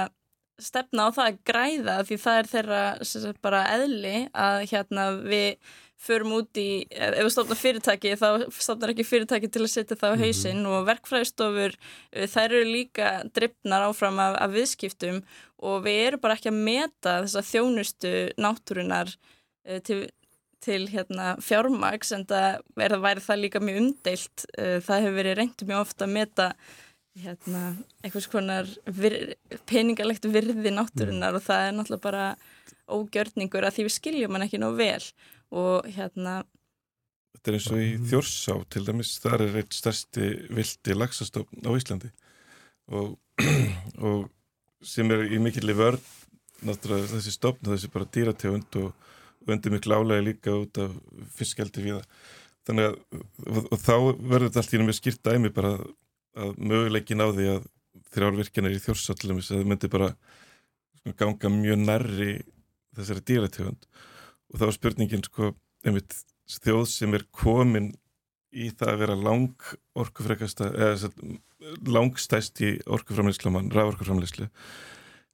stefna 0.62 1.08
á 1.08 1.10
það 1.14 1.30
að 1.30 1.39
græða 1.47 1.97
því 2.10 2.20
það 2.24 2.39
er 2.39 2.52
þeirra 2.52 2.84
sagt, 3.06 3.41
bara 3.45 3.66
eðli 3.78 4.16
að 4.34 4.60
hérna 4.72 5.10
við 5.22 5.76
förum 6.02 6.34
út 6.38 6.60
í, 6.62 6.86
ef 6.93 7.16
við 7.18 7.32
stofnum 7.34 7.58
fyrirtæki 7.58 8.14
þá 8.20 8.28
stofnar 8.54 8.93
ekki 8.93 9.06
fyrirtæki 9.08 9.50
til 9.52 9.64
að 9.64 9.72
setja 9.74 9.98
það 9.98 10.14
á 10.14 10.16
mhm. 10.16 10.24
hausinn 10.24 10.60
mm 10.60 10.66
-hmm. 10.66 10.76
og 10.78 10.88
verkfræðistofur 10.91 11.78
eh, 12.12 12.28
þær 12.28 12.45
eru 12.45 12.66
líka 12.70 13.08
drippnar 13.34 13.88
áfram 13.89 14.20
af, 14.22 14.38
af 14.41 14.54
viðskiptum 14.54 15.24
og 15.58 15.84
við 15.86 16.02
erum 16.08 16.22
bara 16.22 16.38
ekki 16.38 16.52
að 16.54 16.62
meta 16.70 17.22
þessa 17.26 17.41
þjónustu 17.41 18.14
náttúrunar 18.38 19.10
uh, 19.10 19.80
til, 19.82 20.10
til 20.62 20.88
hérna, 20.91 21.36
fjármaks 21.41 22.12
en 22.14 22.26
það 22.30 22.60
væri 22.76 23.24
það 23.26 23.41
líka 23.41 23.60
mjög 23.60 23.80
umdeilt 23.82 24.45
uh, 24.60 24.78
það 24.86 25.02
hefur 25.02 25.18
verið 25.18 25.38
reynd 25.39 25.66
mjög 25.66 25.82
ofta 25.82 26.06
að 26.06 26.14
meta 26.14 26.52
hérna, 27.18 27.64
einhvers 28.06 28.30
konar 28.30 28.70
vir, 28.86 29.16
peningalegt 29.66 30.30
virði 30.30 30.70
náttúrunar 30.70 31.34
mm. 31.34 31.39
og 31.39 31.48
það 31.48 31.64
er 31.64 31.74
náttúrulega 31.74 32.06
bara 32.06 32.28
ógjörningur 32.88 33.66
að 33.66 33.78
því 33.78 33.88
við 33.88 33.95
skiljum 33.95 34.38
hann 34.38 34.45
ekki 34.45 34.62
nóg 34.62 34.78
vel 34.78 35.02
og 35.56 35.88
hérna 35.95 36.43
Þetta 37.38 37.52
er 37.52 37.56
eins 37.60 37.68
og 37.70 37.80
í 37.80 37.89
Þjórsá 38.10 38.54
til 38.74 38.82
dæmis, 38.88 39.12
þar 39.22 39.43
er 39.45 39.60
eitt 39.62 39.76
stærsti 39.78 40.30
vildi 40.58 40.95
laxastofn 40.98 41.68
á 41.70 41.72
Íslandi. 41.78 42.10
Og, 42.89 43.14
og 44.08 44.26
sem 44.82 45.14
er 45.14 45.28
í 45.30 45.38
mikilli 45.41 45.76
vörð 45.78 46.02
náttúrulega 46.66 47.12
þessi 47.14 47.36
stofn, 47.36 47.70
þessi 47.70 47.91
bara 47.93 48.10
dýrategund 48.10 48.80
og, 48.82 48.89
og 49.45 49.54
undir 49.54 49.74
miklu 49.74 50.00
álægi 50.00 50.26
líka 50.26 50.56
út 50.58 50.82
af 50.82 50.98
fiskjaldi 51.38 51.86
við 51.86 52.00
það 52.00 52.10
þannig 52.68 52.89
að 52.89 52.98
og, 53.48 53.62
og 53.62 53.80
þá 53.80 53.93
verður 54.18 54.48
þetta 54.48 54.64
allt 54.64 54.74
í 54.74 54.80
náttúrulega 54.82 55.00
skýrt 55.00 55.24
dæmi 55.28 55.54
bara 55.56 55.74
að 56.38 56.58
möguleikin 56.58 57.24
á 57.24 57.28
því 57.30 57.48
að 57.54 57.70
þrjárvirkjanir 58.14 58.76
í 58.76 58.84
þjórsallum 58.84 59.41
þess 59.41 59.54
að 59.54 59.62
það 59.62 59.72
myndi 59.72 59.91
bara 59.93 60.12
ganga 61.18 61.52
mjög 61.54 61.82
nærri 61.84 62.32
þessari 62.98 63.26
dýrategund 63.30 63.88
og 64.52 64.60
það 64.60 64.70
var 64.70 64.78
spurningin 64.78 65.26
sko, 65.26 65.54
einmitt 65.86 66.20
þjóð 66.48 66.86
sem 66.91 67.16
er 67.18 67.26
komin 67.36 67.91
í 68.56 68.70
það 68.72 68.93
að 68.93 69.02
vera 69.04 69.18
lang 69.20 69.72
orkufrekasta 70.00 70.70
eða 70.72 71.12
langstæst 71.88 72.62
í 72.64 72.78
orkuframleyslu 72.86 73.52
mann, 73.54 73.72
raforkuframleyslu 73.74 74.48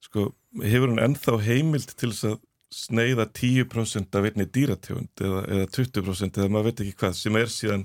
sko, 0.03 0.31
hefur 0.63 0.91
hann 0.91 1.03
ennþá 1.03 1.37
heimild 1.45 1.93
til 1.93 2.11
þess 2.11 2.31
að 2.31 2.39
sneiða 2.73 3.27
10% 3.37 4.17
af 4.17 4.27
einni 4.27 4.47
dýratjónd 4.49 5.21
eða, 5.21 5.41
eða 5.45 5.67
20% 5.75 6.39
eða 6.41 6.51
maður 6.51 6.71
veit 6.71 6.81
ekki 6.83 6.97
hvað 7.03 7.19
sem 7.19 7.37
er 7.37 7.51
síðan 7.53 7.83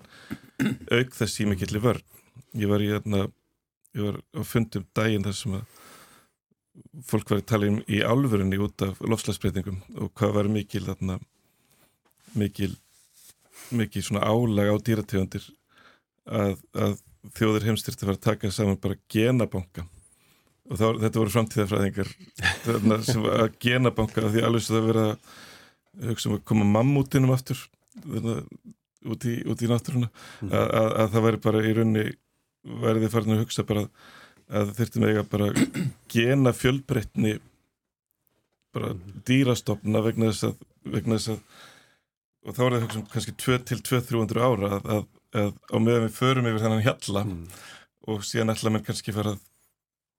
auk 0.96 1.12
þess 1.18 1.42
í 1.42 1.48
mikillir 1.50 1.84
vörn. 1.84 2.06
Ég 2.56 2.70
var 2.70 2.82
í 2.82 2.88
hérna 2.88 3.26
ég 3.96 4.06
var 4.06 4.20
á 4.32 4.40
fundum 4.48 4.86
daginn 4.96 5.26
þar 5.26 5.36
sem 5.36 5.58
að 5.58 5.76
fólk 7.08 7.30
var 7.30 7.42
að 7.42 7.48
tala 7.50 7.70
um 7.72 7.80
í 7.86 8.00
álfurunni 8.02 8.60
út 8.62 8.84
af 8.86 9.00
lofslagsbreytingum 9.02 9.80
og 10.02 10.12
hvað 10.18 10.34
var 10.36 10.50
mikil 10.52 10.84
þarna 10.86 11.18
mikil 12.38 12.72
mikil 13.74 14.04
svona 14.04 14.24
álag 14.28 14.72
á 14.72 14.76
dýratjóndir 14.84 15.44
að, 16.28 16.56
að 16.74 16.98
þjóðir 17.36 17.68
heimstyrti 17.68 18.06
var 18.08 18.16
að 18.16 18.26
taka 18.28 18.52
saman 18.54 18.80
bara 18.80 18.98
genabanka 19.12 19.84
og 20.68 20.76
þá, 20.76 20.86
þetta 21.02 21.20
voru 21.20 21.34
framtíðafræðingar 21.34 22.12
sem 23.08 23.24
var 23.24 23.44
að 23.46 23.58
genabanka 23.62 24.28
því 24.28 24.44
alveg 24.44 24.64
svo 24.64 24.78
það 24.78 24.88
verið 24.92 25.08
að 25.08 26.08
hugsa 26.08 26.30
um 26.30 26.36
að 26.36 26.44
koma 26.50 26.68
mammútinum 26.68 27.34
aftur 27.34 27.64
út 29.08 29.26
í, 29.26 29.34
í 29.40 29.70
náttúruna 29.70 30.08
mm. 30.08 30.52
að, 30.52 30.64
að, 30.66 30.88
að 31.02 31.12
það 31.14 31.26
væri 31.26 31.42
bara 31.48 31.64
í 31.64 31.74
raunni 31.78 32.06
værið 32.68 33.04
þið 33.04 33.14
farin 33.14 33.36
að 33.36 33.44
hugsa 33.44 33.64
bara 33.68 33.84
að 33.86 34.16
þurftum 34.48 35.06
eiga 35.08 35.24
bara 35.28 35.50
gena 36.12 36.54
fjölbreytni 36.56 37.38
bara 38.74 38.94
dýrastofna 39.28 40.02
vegna 40.04 40.30
þess 40.30 40.48
að, 40.50 40.62
vegna 40.88 41.18
þess 41.18 41.34
að 41.34 41.42
og 42.48 42.56
þá 42.56 42.62
er 42.64 42.74
það 42.74 42.84
hugsa 42.84 43.00
um 43.00 43.06
kannski 43.12 43.34
2-2-300 43.42 44.44
ára 44.44 44.70
að, 44.78 45.06
að 45.36 45.52
á 45.68 45.76
meðan 45.76 46.06
við 46.06 46.16
förum 46.16 46.48
yfir 46.48 46.64
þennan 46.64 46.84
hjalla 46.86 47.24
mm. 47.26 47.40
og 48.12 48.24
síðan 48.24 48.54
ætla 48.54 48.72
mér 48.72 48.84
kannski 48.86 49.14
fara 49.16 49.34
að 49.34 49.42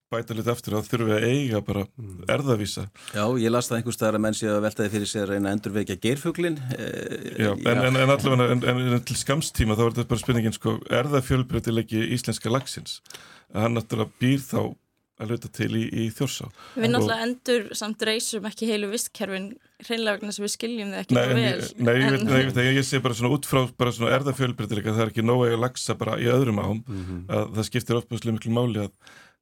bæta 0.09 0.35
litið 0.35 0.51
eftir 0.53 0.75
að 0.77 0.89
þurfum 0.89 1.09
við 1.09 1.15
að 1.17 1.27
eiga 1.29 1.61
bara 1.65 1.85
mm. 1.85 2.17
erðavísa. 2.35 2.85
Já, 3.13 3.23
ég 3.43 3.53
las 3.53 3.69
það 3.69 3.79
einhvers 3.79 3.99
staðar 3.99 4.17
að 4.19 4.23
menn 4.25 4.37
sé 4.39 4.49
að 4.49 4.61
veltaði 4.65 4.93
fyrir 4.95 5.11
sér 5.11 5.25
að 5.25 5.33
reyna 5.35 5.49
að 5.51 5.57
endurveikja 5.57 5.99
geirfuglin. 6.05 6.59
Eh, 6.75 7.31
já, 7.45 7.51
en, 7.53 7.63
já. 7.63 7.87
en, 7.87 8.01
en 8.03 8.13
allavega, 8.15 8.49
en, 8.57 8.83
en 8.97 9.07
til 9.07 9.19
skamstíma 9.19 9.77
þá 9.77 9.85
er 9.85 9.95
þetta 9.95 10.11
bara 10.13 10.23
spurningin 10.23 10.57
sko, 10.57 10.75
er 10.89 11.09
það 11.13 11.25
fjölbreytilegi 11.29 12.05
íslenska 12.17 12.53
lagsins? 12.53 12.99
Hann 13.53 13.77
náttúrulega 13.77 14.17
býr 14.21 14.45
þá 14.45 14.61
að 15.19 15.33
luta 15.33 15.49
til 15.51 15.69
í, 15.75 15.85
í 15.91 16.05
þjórsá. 16.15 16.47
Við 16.79 16.93
náttúrulega 16.93 17.25
endur 17.25 17.65
samt 17.75 18.03
reysum 18.07 18.45
ekki 18.47 18.69
heilu 18.69 18.89
vistkerfin 18.93 19.49
hreinlega 19.83 20.17
vegna 20.17 20.35
sem 20.35 20.45
við 20.45 20.53
skiljum 20.53 20.93
þið 20.93 21.01
ekki 21.01 21.17
nei, 21.17 21.23
vel. 21.27 21.39
Nei, 21.39 21.49
ég, 21.49 21.65
veit, 21.79 22.23
nei, 22.23 22.37
ég, 22.39 22.51
veit, 22.55 22.69
ég 22.79 22.87
sé 22.87 23.01
bara 23.03 23.17
svona 23.17 23.33
út 23.35 23.47
frá 23.47 23.61
bara 23.79 23.93
svona 23.95 24.13
erðafjölbreytilega, 24.15 24.95
það 24.95 25.05
er 25.05 25.11
ekki 25.13 25.25
nóg 25.27 25.43
að 25.47 25.57
lagsa 25.63 25.95
bara 25.99 26.15
í 26.19 26.27
öðrum 26.31 26.61
ám, 26.63 26.79
mm 26.79 27.01
-hmm. 27.01 27.25
að 27.35 27.51
það 27.57 27.67
skiptir 27.69 27.99
ofbúslega 27.99 28.37
miklu 28.37 28.55
máli 28.55 28.85
að 28.85 28.93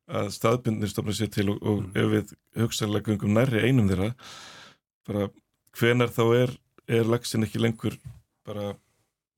að 0.07 0.31
staðbindnir 0.35 0.91
stofna 0.91 1.15
sér 1.15 1.31
til 1.33 1.49
og, 1.51 1.61
og 1.61 1.83
mm. 1.83 1.91
ef 1.99 2.09
við 2.13 2.33
hugsaðlega 2.63 3.09
gungum 3.09 3.35
nærri 3.35 3.63
einum 3.67 3.89
þeirra 3.91 4.11
bara 5.07 5.29
hvenar 5.77 6.11
þá 6.13 6.23
er, 6.37 6.57
er 6.87 7.09
lagsin 7.09 7.45
ekki 7.47 7.61
lengur 7.61 7.97
bara 8.47 8.73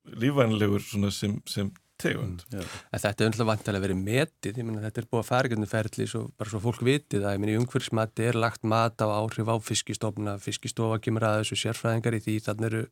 lífvænlegur 0.10 0.84
sem, 1.14 1.40
sem 1.50 1.72
tegund. 2.00 2.44
Mm, 2.54 2.68
þetta 2.94 3.12
er 3.12 3.28
umhverfið 3.28 3.50
vantilega 3.50 3.84
verið 3.84 4.02
metið, 4.02 4.60
ég 4.62 4.68
menna 4.68 4.84
þetta 4.86 5.02
er 5.02 5.08
búið 5.10 5.22
að 5.22 5.30
fara 5.30 5.50
ekki 5.50 5.70
ferli 5.70 6.08
svo, 6.10 6.22
bara 6.40 6.54
svo 6.54 6.62
fólk 6.64 6.84
vitið 6.88 7.26
að 7.26 7.36
ég 7.36 7.42
menna 7.44 7.56
í 7.56 7.60
umhverfismati 7.60 8.28
er 8.30 8.40
lagt 8.40 8.64
mat 8.64 9.04
á 9.04 9.08
áhrif 9.10 9.52
á 9.52 9.56
fiskistofna, 9.64 10.38
fiskistofa 10.42 11.02
kemur 11.04 11.28
að 11.28 11.42
þessu 11.42 11.60
sérfræðingar 11.64 12.18
í 12.18 12.22
því 12.26 12.38
þannig 12.48 12.70
eru 12.70 12.84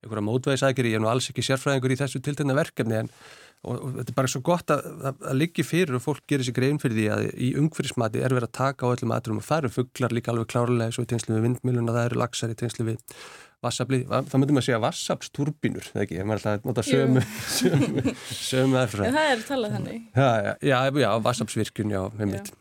einhverja 0.00 0.26
mótvæðisækiri, 0.26 0.94
ég 0.94 1.00
er 1.00 1.04
nú 1.04 1.10
alls 1.12 1.30
ekki 1.30 1.44
sérfræðingur 1.44 1.94
í 1.94 2.00
þessu 2.00 2.22
tiltegna 2.24 2.56
verkefni 2.56 3.02
en 3.02 3.10
og, 3.60 3.74
og 3.76 3.90
þetta 3.98 4.12
er 4.12 4.16
bara 4.16 4.30
svo 4.32 4.40
gott 4.44 4.72
að, 4.72 4.86
að, 5.10 5.20
að 5.32 5.38
liggi 5.42 5.64
fyrir 5.66 5.98
og 5.98 6.04
fólk 6.04 6.24
gerir 6.30 6.46
sér 6.46 6.56
grein 6.56 6.80
fyrir 6.80 6.96
því 6.96 7.06
að 7.12 7.26
í 7.36 7.50
umhverfismati 7.60 8.22
er 8.24 8.34
verið 8.36 8.48
að 8.48 8.56
taka 8.56 8.88
á 8.88 8.92
öllum 8.94 9.12
maturum 9.12 9.42
og 9.42 9.46
það 9.46 9.62
eru 9.64 9.72
fugglar 9.76 10.16
líka 10.16 10.32
alveg 10.32 10.48
klárlega 10.52 10.96
svo 10.96 11.04
í 11.04 11.10
tengslu 11.10 11.36
við 11.36 11.46
vindmiluna, 11.48 11.96
það 11.96 12.08
eru 12.08 12.20
lagsar 12.22 12.54
í 12.54 12.58
tengslu 12.62 12.88
við 12.88 13.18
vassabli, 13.60 14.00
það 14.08 14.38
myndum 14.40 14.60
að 14.62 14.66
segja 14.70 14.80
vassabsturbinur, 14.80 15.90
það 15.92 16.06
ekki, 16.06 16.22
maður 16.24 16.46
er 16.46 16.54
alltaf 16.54 16.64
að 16.64 16.70
nota 16.70 16.86
sömu 16.90 17.24
sömu, 17.58 18.14
sömu 18.40 18.80
erfra. 18.80 19.10
Það 19.18 19.34
er 19.34 19.44
talað 19.50 19.76
þannig. 19.76 20.00
Já, 20.16 20.30
já, 20.46 20.52
já, 20.70 20.78
já 21.04 21.10
vassabsvirkun, 21.28 21.92
já, 21.92 22.02
með 22.16 22.32
mitt. 22.32 22.52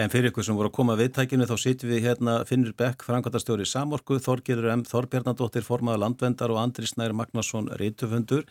En 0.00 0.08
fyrir 0.08 0.30
ykkur 0.30 0.46
sem 0.46 0.56
voru 0.56 0.70
að 0.70 0.76
koma 0.78 0.96
viðtækinu 0.96 1.44
þá 1.48 1.54
sittum 1.60 1.90
við 1.92 2.06
hérna 2.06 2.38
Finnur 2.48 2.72
Beck, 2.76 3.04
frangværtastjóri 3.04 3.66
Samorku, 3.68 4.16
Þorgerur 4.24 4.70
M. 4.72 4.86
Þorbjarnadóttir, 4.88 5.66
formaða 5.66 6.00
landvendar 6.06 6.54
og 6.54 6.62
Andri 6.62 6.88
Snær 6.88 7.12
Magnarsson, 7.16 7.68
reytufundur. 7.80 8.46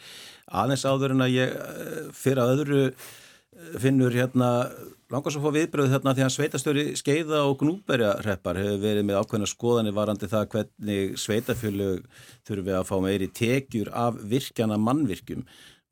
Aðeins 0.47 0.85
áður 0.85 1.15
en 1.15 1.25
að 1.25 1.35
ég 1.39 1.55
eh, 1.57 2.11
fyrir 2.13 2.43
að 2.43 2.53
öðru 2.57 2.81
eh, 2.91 3.07
Finnur 3.81 4.13
hérna 4.13 4.51
langast 5.11 5.39
að 5.39 5.47
fá 5.47 5.55
viðbröð 5.57 5.89
hérna 5.91 6.13
því 6.15 6.23
að 6.23 6.33
sveitastjóri 6.35 6.83
skeiða 6.99 7.41
og 7.49 7.57
gnúberja 7.59 8.13
reppar 8.23 8.59
hefur 8.61 8.79
verið 8.85 9.07
með 9.09 9.19
ákveðna 9.19 9.49
skoðanir 9.49 9.97
varandi 9.97 10.29
það 10.31 10.45
hvernig 10.53 11.17
sveitafjölu 11.19 11.89
þurfum 12.47 12.69
við 12.69 12.77
að 12.77 12.87
fá 12.87 12.93
meiri 13.03 13.27
tekjur 13.41 13.91
af 13.91 14.21
virkjana 14.31 14.77
mannvirkjum 14.79 15.43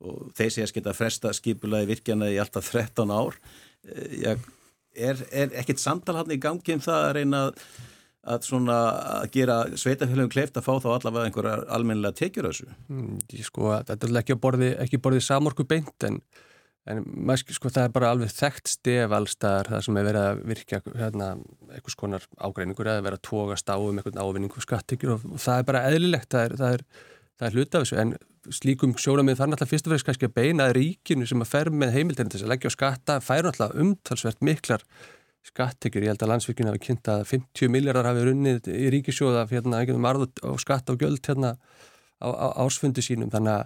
og 0.08 0.30
þeir 0.38 0.54
sé 0.54 0.64
að 0.64 0.70
skita 0.72 0.96
fresta 0.96 1.34
skipulaði 1.36 1.90
virkjana 1.90 2.30
í 2.32 2.38
alltaf 2.40 2.70
13 2.72 3.12
ár. 3.12 3.36
Eh, 3.84 4.16
ég 4.22 4.48
er, 4.94 5.22
er 5.30 5.54
ekkert 5.60 5.82
samtal 5.82 6.18
hann 6.20 6.34
í 6.34 6.40
gangi 6.40 6.76
um 6.76 6.82
það 6.84 7.06
að 7.06 7.16
reyna 7.18 7.46
að 8.30 8.44
svona 8.44 8.76
að 9.22 9.30
gera 9.32 9.56
sveitafélagum 9.80 10.32
kleift 10.32 10.58
að 10.60 10.66
fá 10.66 10.74
þá 10.84 10.90
allavega 10.92 11.30
einhverjar 11.30 11.64
almennilega 11.72 12.18
tekjur 12.20 12.50
þessu? 12.50 12.68
Mm, 12.92 13.18
sko, 13.46 13.72
þetta 13.88 14.08
er 14.10 14.20
ekki 14.20 14.36
borðið 14.42 14.96
borði 15.00 15.22
samorku 15.24 15.64
beint 15.68 16.06
en, 16.06 16.18
en 16.90 17.00
maður, 17.06 17.56
sko, 17.56 17.72
það 17.72 17.86
er 17.86 17.94
bara 17.96 18.10
alveg 18.12 18.34
þekkt 18.36 18.74
stef 18.74 19.14
allstaðar 19.16 19.72
það 19.72 19.86
sem 19.86 20.00
er 20.00 20.08
verið 20.10 20.26
að 20.26 20.42
virka 20.52 20.82
hérna, 20.90 21.30
einhvers 21.70 21.96
konar 22.02 22.28
ágreiningur 22.36 22.92
eða 22.92 23.06
verið 23.08 23.22
að 23.22 23.26
tókast 23.30 23.72
á 23.72 23.76
um 23.80 24.02
einhvern 24.02 24.20
ávinningu 24.20 24.66
skattekjur 24.66 25.16
og, 25.16 25.26
og 25.32 25.40
það 25.40 25.62
er 25.62 25.70
bara 25.72 25.84
eðlilegt, 25.88 26.30
það 26.34 26.46
er, 26.50 26.56
það 26.60 26.76
er, 26.76 26.86
það 27.40 27.46
er 27.48 27.56
hluta 27.56 27.80
af 27.80 27.86
þessu 27.86 28.00
en 28.02 28.12
slíkum 28.52 28.92
sjónamið 29.00 29.40
þarf 29.40 29.50
náttúrulega 29.52 29.70
fyrst 29.70 29.88
og 29.88 29.94
fremst 29.94 30.08
kannski 30.08 30.28
að 30.28 30.36
beina 30.36 30.68
ríkinu 30.76 31.28
sem 31.28 31.42
að 31.44 31.50
fer 31.50 31.70
með 31.72 31.94
heimildinu 31.96 32.32
til 32.32 32.42
að 32.44 32.52
leggja 32.52 32.72
á 32.72 32.76
skatta 32.76 33.16
fær 33.24 33.48
náttúrulega 33.48 33.84
umtalsvert 33.84 34.44
miklar 34.44 34.84
skattekjur. 35.48 36.04
Ég 36.04 36.12
held 36.12 36.24
að 36.24 36.32
landsvirkjun 36.34 36.70
hafi 36.70 36.82
kynnt 36.84 37.10
að 37.10 37.24
50 37.30 37.72
miljardar 37.72 38.10
hafi 38.10 38.26
runnið 38.28 38.68
í 38.72 38.90
ríkisjóða 38.94 39.46
hérna, 39.50 39.80
og 40.44 40.60
skatta 40.60 40.94
og 40.94 41.00
göld 41.00 41.24
hérna 41.24 41.54
á, 42.20 42.28
á 42.28 42.48
ásfundi 42.64 43.04
sínum. 43.04 43.30
Þannig 43.32 43.64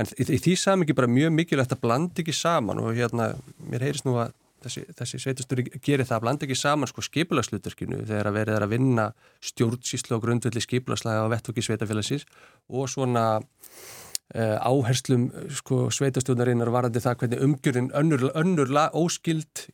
að 0.00 0.14
í, 0.18 0.26
í 0.36 0.40
því 0.42 0.56
samingi 0.58 0.96
bara 0.96 1.10
mjög 1.10 1.34
mikilvægt 1.36 1.76
að 1.76 1.84
blanda 1.86 2.22
ekki 2.22 2.34
saman 2.34 2.82
og 2.82 2.96
hérna 2.98 3.32
mér 3.62 3.86
heyrist 3.86 4.08
nú 4.08 4.18
að 4.18 4.34
þessi, 4.64 4.84
þessi 4.98 5.20
sveitastöri 5.22 5.66
gerir 5.78 6.06
það 6.08 6.16
að 6.16 6.24
blanda 6.24 6.46
ekki 6.46 6.56
saman 6.58 6.90
sko 6.90 7.04
skipulagsluturkinu 7.04 8.00
þegar 8.08 8.30
að 8.30 8.38
verið 8.38 8.56
er 8.58 8.66
að 8.66 8.72
vinna 8.74 9.08
stjórnsíslu 9.44 10.16
og 10.16 10.24
grundvelli 10.24 10.62
skipulagslega 10.64 11.26
á 11.26 11.32
vettvöki 11.32 11.64
sveitafélagsins 11.64 12.26
og 12.72 12.88
svona 12.92 13.26
uh, 14.34 14.56
áherslum 14.64 15.28
sko 15.60 15.84
sveitastjónarinnar 15.94 16.72
varandi 16.74 17.02
það 17.04 17.18
hvernig 17.22 17.44
umgjörðin 17.48 17.92
önnur, 18.00 18.28
önnur 18.34 18.72
lag, 18.72 18.96
óskild 18.96 19.66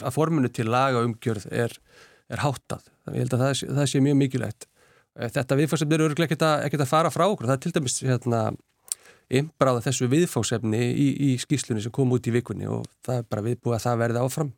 að 0.00 0.14
formunu 0.14 0.52
til 0.52 0.68
laga 0.70 1.02
umgjörð 1.06 1.48
er, 1.50 1.74
er 2.30 2.44
háttað. 2.44 2.86
Þannig 3.04 3.20
ég 3.20 3.26
held 3.26 3.36
að 3.36 3.44
það, 3.44 3.76
það 3.80 3.92
sé 3.92 4.02
mjög 4.04 4.18
mikilvægt. 4.22 4.70
Eh, 5.16 5.30
þetta 5.32 5.60
viðfársefni 5.60 5.98
eru 5.98 6.14
ekkert 6.26 6.46
að, 6.46 6.80
að 6.80 6.88
fara 6.90 7.12
frá 7.14 7.26
okkur. 7.26 7.50
Það 7.50 7.58
er 7.58 7.64
til 7.64 7.76
dæmis 7.76 8.00
hérna 8.04 8.40
einbráða 9.26 9.84
þessu 9.88 10.08
viðfósefni 10.12 10.82
í, 10.92 11.08
í 11.28 11.30
skýslunni 11.42 11.82
sem 11.84 11.94
kom 11.94 12.14
út 12.14 12.28
í 12.28 12.34
vikunni 12.34 12.68
og 12.70 12.86
það 13.06 13.22
er 13.22 13.28
bara 13.30 13.46
viðbúið 13.46 13.78
að 13.78 13.86
það 13.86 14.02
verði 14.04 14.22
áfram. 14.22 14.52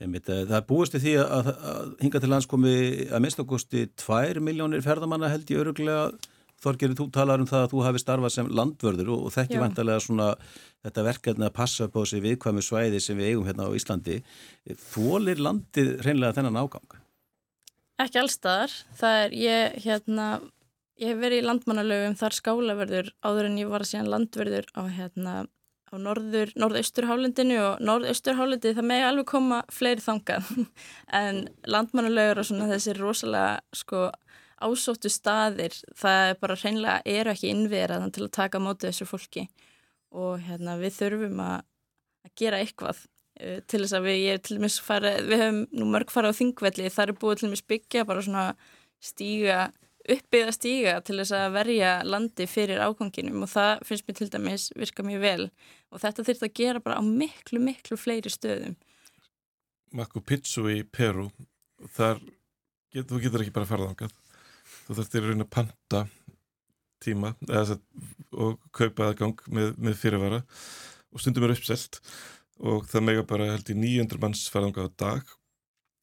Einmitt, 0.00 0.28
eh, 0.32 0.44
það 0.48 0.66
búist 0.68 0.96
því 0.96 1.16
að, 1.20 1.48
að 1.70 1.88
hinga 2.00 2.20
til 2.22 2.30
lands 2.32 2.48
komi 2.48 2.74
að 3.10 3.24
mest 3.26 3.40
ágústi 3.42 3.86
2 4.00 4.40
miljónir 4.44 4.84
ferðamanna 4.84 5.32
held 5.32 5.50
ég 5.52 5.64
öruglega 5.64 6.10
Þorgerið, 6.60 6.98
þú 6.98 7.06
talar 7.14 7.40
um 7.40 7.48
það 7.48 7.62
að 7.64 7.70
þú 7.72 7.82
hafi 7.86 8.00
starfað 8.02 8.32
sem 8.34 8.48
landvörður 8.52 9.10
og, 9.14 9.20
og 9.26 9.32
þekki 9.32 9.60
vantarlega 9.62 10.02
svona 10.04 10.26
þetta 10.84 11.04
verkefni 11.06 11.46
að 11.46 11.54
passa 11.56 11.86
upp 11.86 11.94
á 11.96 12.00
þessi 12.02 12.20
viðkvæmu 12.26 12.64
svæði 12.64 13.00
sem 13.00 13.16
við 13.16 13.30
eigum 13.30 13.46
hérna 13.48 13.68
á 13.72 13.76
Íslandi. 13.78 14.18
Þólir 14.90 15.40
landið 15.40 15.94
hreinlega 16.04 16.36
þennan 16.36 16.60
ágang? 16.60 16.98
Ekki 18.04 18.20
allstaðar. 18.20 18.76
Það 19.00 19.22
er, 19.22 19.36
ég, 19.40 19.78
hérna, 19.86 20.26
ég 21.00 21.08
hef 21.08 21.20
verið 21.20 21.42
í 21.42 21.46
landmannalögum 21.46 22.18
þar 22.20 22.36
skálaverður 22.36 23.10
áður 23.24 23.48
en 23.48 23.58
ég 23.60 23.70
var 23.72 23.86
síðan 23.88 24.10
landverður 24.12 24.68
á, 24.76 24.82
hérna, 24.92 25.34
á 25.88 25.94
norður, 25.96 26.52
norðausturhálendinu 26.60 27.60
og 27.64 27.84
norðausturhálendi 27.84 28.74
það 28.76 28.88
megi 28.90 29.06
alveg 29.08 29.28
koma 29.30 29.62
fleiri 29.72 30.04
þangað. 30.04 30.50
En 31.22 31.46
landmannalögur 31.66 32.42
og 32.42 32.50
svona 32.50 32.68
þessi 32.70 32.96
rosalega 32.98 33.60
sko 33.76 34.10
ásóttu 34.60 35.08
staðir, 35.08 35.74
það 35.96 36.34
bara 36.42 36.58
hreinlega 36.60 37.00
eru 37.08 37.32
ekki 37.32 37.48
innverðan 37.48 38.12
til 38.12 38.26
að 38.26 38.34
taka 38.36 38.60
mótið 38.60 38.90
þessu 38.90 39.08
fólki. 39.08 39.46
Og 40.12 40.42
hérna, 40.44 40.76
við 40.80 40.98
þurfum 40.98 41.40
að, 41.46 41.62
að 42.26 42.34
gera 42.42 42.60
eitthvað 42.60 43.00
uh, 43.40 43.58
til 43.64 43.80
þess 43.80 43.96
að 43.96 44.08
við, 44.08 44.18
ég 44.26 44.36
er 44.36 44.42
til 44.44 44.58
dæmis 44.58 44.76
farið, 44.84 45.20
við 45.30 45.44
hefum 45.44 45.62
nú 45.80 45.88
mörg 45.94 46.12
farið 46.12 46.36
á 46.36 46.38
þingvelli, 46.40 46.92
það 46.92 47.06
er 47.06 47.20
búið 47.22 47.40
til 47.40 47.48
dæmis 47.48 47.64
byggja 47.72 48.06
bara 48.10 48.24
svona 48.26 48.44
stíga, 49.00 49.62
uppbyggða 50.14 50.54
stíga 50.54 50.94
til 51.06 51.18
þess 51.20 51.34
að 51.36 51.56
verja 51.56 51.90
landi 52.06 52.46
fyrir 52.50 52.82
áganginum 52.82 53.44
og 53.46 53.52
það 53.52 53.84
finnst 53.88 54.08
mér 54.08 54.18
til 54.18 54.30
dæmis 54.32 54.66
virka 54.78 55.04
mjög 55.06 55.24
vel 55.24 55.46
og 55.90 56.02
þetta 56.02 56.26
þurft 56.26 56.46
að 56.46 56.54
gera 56.60 56.82
bara 56.84 56.98
á 56.98 57.02
miklu, 57.04 57.60
miklu 57.62 57.98
fleiri 58.00 58.32
stöðum. 58.32 58.76
Machu 59.96 60.22
Picchu 60.22 60.68
í 60.70 60.82
Peru, 60.86 61.28
þar 61.96 62.20
get, 62.94 63.08
þú 63.10 63.22
getur 63.24 63.44
ekki 63.44 63.54
bara 63.54 63.66
að 63.66 63.72
fara 63.72 63.88
þángað. 63.90 64.18
Þú 64.86 64.96
þarfst 64.98 65.16
í 65.16 65.22
raun 65.24 65.44
að 65.44 65.52
panta 65.56 66.04
tíma 67.00 67.32
eða, 67.48 67.78
og 68.36 68.60
kaupa 68.76 69.10
aðgang 69.10 69.40
með, 69.50 69.74
með 69.80 69.98
fyrirvara 69.98 70.40
og 71.10 71.22
stundum 71.22 71.48
er 71.48 71.56
uppselt 71.56 72.00
og 72.60 72.86
það 72.90 73.06
mega 73.06 73.26
bara 73.26 73.50
held 73.54 73.72
í 73.72 73.76
900 73.78 74.20
manns 74.22 74.46
farðangað 74.52 74.90
á 74.92 74.98
dag 75.00 75.34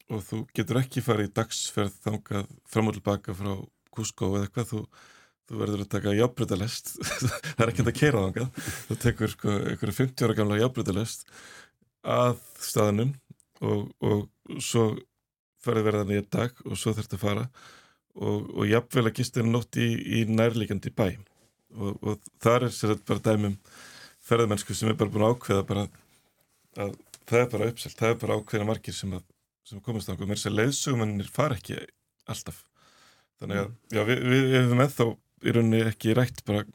og 0.08 0.24
þú 0.24 0.40
getur 0.56 0.80
ekki 0.80 1.04
farið 1.04 1.30
í 1.30 1.34
dagsferð 1.36 1.98
þangað 2.04 2.48
fram 2.68 2.90
og 2.90 2.96
tilbaka 2.96 3.36
frá 3.36 3.52
Cusco 3.98 4.32
eða 4.36 4.48
eitthvað, 4.48 4.72
þú, 4.72 4.82
þú 5.48 5.60
verður 5.62 5.84
að 5.84 5.92
taka 5.94 6.16
jábrutalest, 6.16 6.94
það 7.54 7.64
er 7.66 7.72
ekki 7.74 7.86
að 7.86 7.94
kera 7.98 8.24
þangað, 8.26 8.66
þú 8.88 8.98
tekur 9.04 9.34
sko, 9.34 9.54
einhverju 9.72 9.98
50 10.00 10.26
ára 10.26 10.38
gamla 10.38 10.60
jábrutalest 10.62 11.28
að 12.08 12.38
staðinum 12.62 13.14
og, 13.66 13.88
og 14.00 14.60
svo 14.62 14.90
farið 15.64 15.88
verðan 15.88 16.14
í 16.14 16.20
einn 16.20 16.30
dag 16.32 16.62
og 16.64 16.78
svo 16.78 16.94
þurft 16.96 17.16
að 17.16 17.24
fara 17.24 17.46
og, 18.18 18.46
og 18.54 18.68
jafnvel 18.68 19.08
að 19.08 19.16
gistina 19.18 19.50
nótt 19.50 19.78
í, 19.80 19.88
í 20.20 20.22
nærlíkandi 20.30 20.92
bæ. 20.94 21.08
Og, 21.78 21.98
og 22.00 22.30
þar 22.42 22.68
er 22.68 22.74
sér 22.74 22.94
þetta 22.94 23.08
bara 23.10 23.24
dæmum 23.26 23.56
ferðamennsku 24.28 24.76
sem 24.76 24.90
er 24.90 24.96
bara 24.98 25.12
búin 25.12 25.26
að 25.26 25.34
ákveða 25.34 25.66
bara 25.68 25.84
að 26.78 26.94
það 27.28 27.42
er 27.42 27.50
bara 27.52 27.68
uppselt, 27.72 27.98
það 27.98 28.14
er 28.14 28.22
bara 28.22 28.38
ákveðina 28.38 28.68
margir 28.70 28.96
sem, 28.96 29.12
að, 29.16 29.26
sem 29.68 29.82
komast 29.84 30.08
á 30.08 30.14
okkur, 30.14 30.30
mér 30.30 30.40
sé 30.40 30.52
leiðsugumennir 30.52 31.28
fara 31.32 31.58
ekki 31.58 31.76
alltaf 32.28 32.62
þannig 33.42 33.62
að 33.62 33.70
já, 33.94 34.02
við, 34.08 34.26
við 34.32 34.58
erum 34.60 34.82
með 34.82 34.92
þá 34.96 35.04
í 35.08 35.54
rauninni 35.54 35.80
ekki 35.86 36.16
rætt 36.18 36.44
bara 36.48 36.66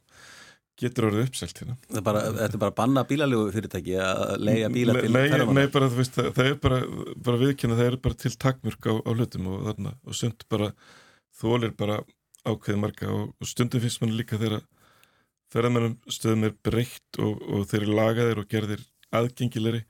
getur 0.80 1.08
orðið 1.10 1.28
uppselt 1.28 1.60
hérna. 1.62 1.76
Er 1.94 2.04
bara, 2.06 2.24
þetta 2.34 2.58
er 2.58 2.62
bara 2.64 2.76
banna 2.76 3.04
bílalegu 3.08 3.52
fyrirtæki 3.54 3.96
að 4.02 4.24
leiða 4.42 4.70
bíla 4.74 4.96
til 4.98 5.12
ferðamann 5.14 5.60
Nei, 5.60 5.68
bara 5.76 5.90
þú 5.92 6.00
veist, 6.00 6.18
það, 6.18 6.48
er 6.48 6.56
bara, 6.64 6.80
bara 7.28 7.42
viðkynna, 7.44 7.78
það 7.80 7.90
er 7.92 7.98
bara 8.08 8.20
til 8.24 8.34
takmörk 8.42 8.90
á, 8.90 8.94
á 8.98 9.10
hlutum 9.14 9.50
og 9.54 9.68
þarna, 9.68 9.94
og 10.02 10.18
sund 10.18 10.46
bara 10.52 10.72
þólir 11.40 11.76
bara 11.78 12.00
ákveði 12.44 12.80
marga 12.82 13.12
og, 13.14 13.36
og 13.38 13.50
stundum 13.50 13.84
finnst 13.84 14.02
mann 14.02 14.16
líka 14.18 14.40
þegar 14.42 14.66
ferðamennum 15.54 16.00
stöðum 16.12 16.48
er 16.50 16.58
breytt 16.66 17.22
og, 17.22 17.38
og 17.46 17.68
þeir 17.70 17.84
eru 17.84 17.98
lagaðir 18.00 18.42
og 18.42 18.50
gerðir 18.50 18.84
aðgengilegri 19.14 19.84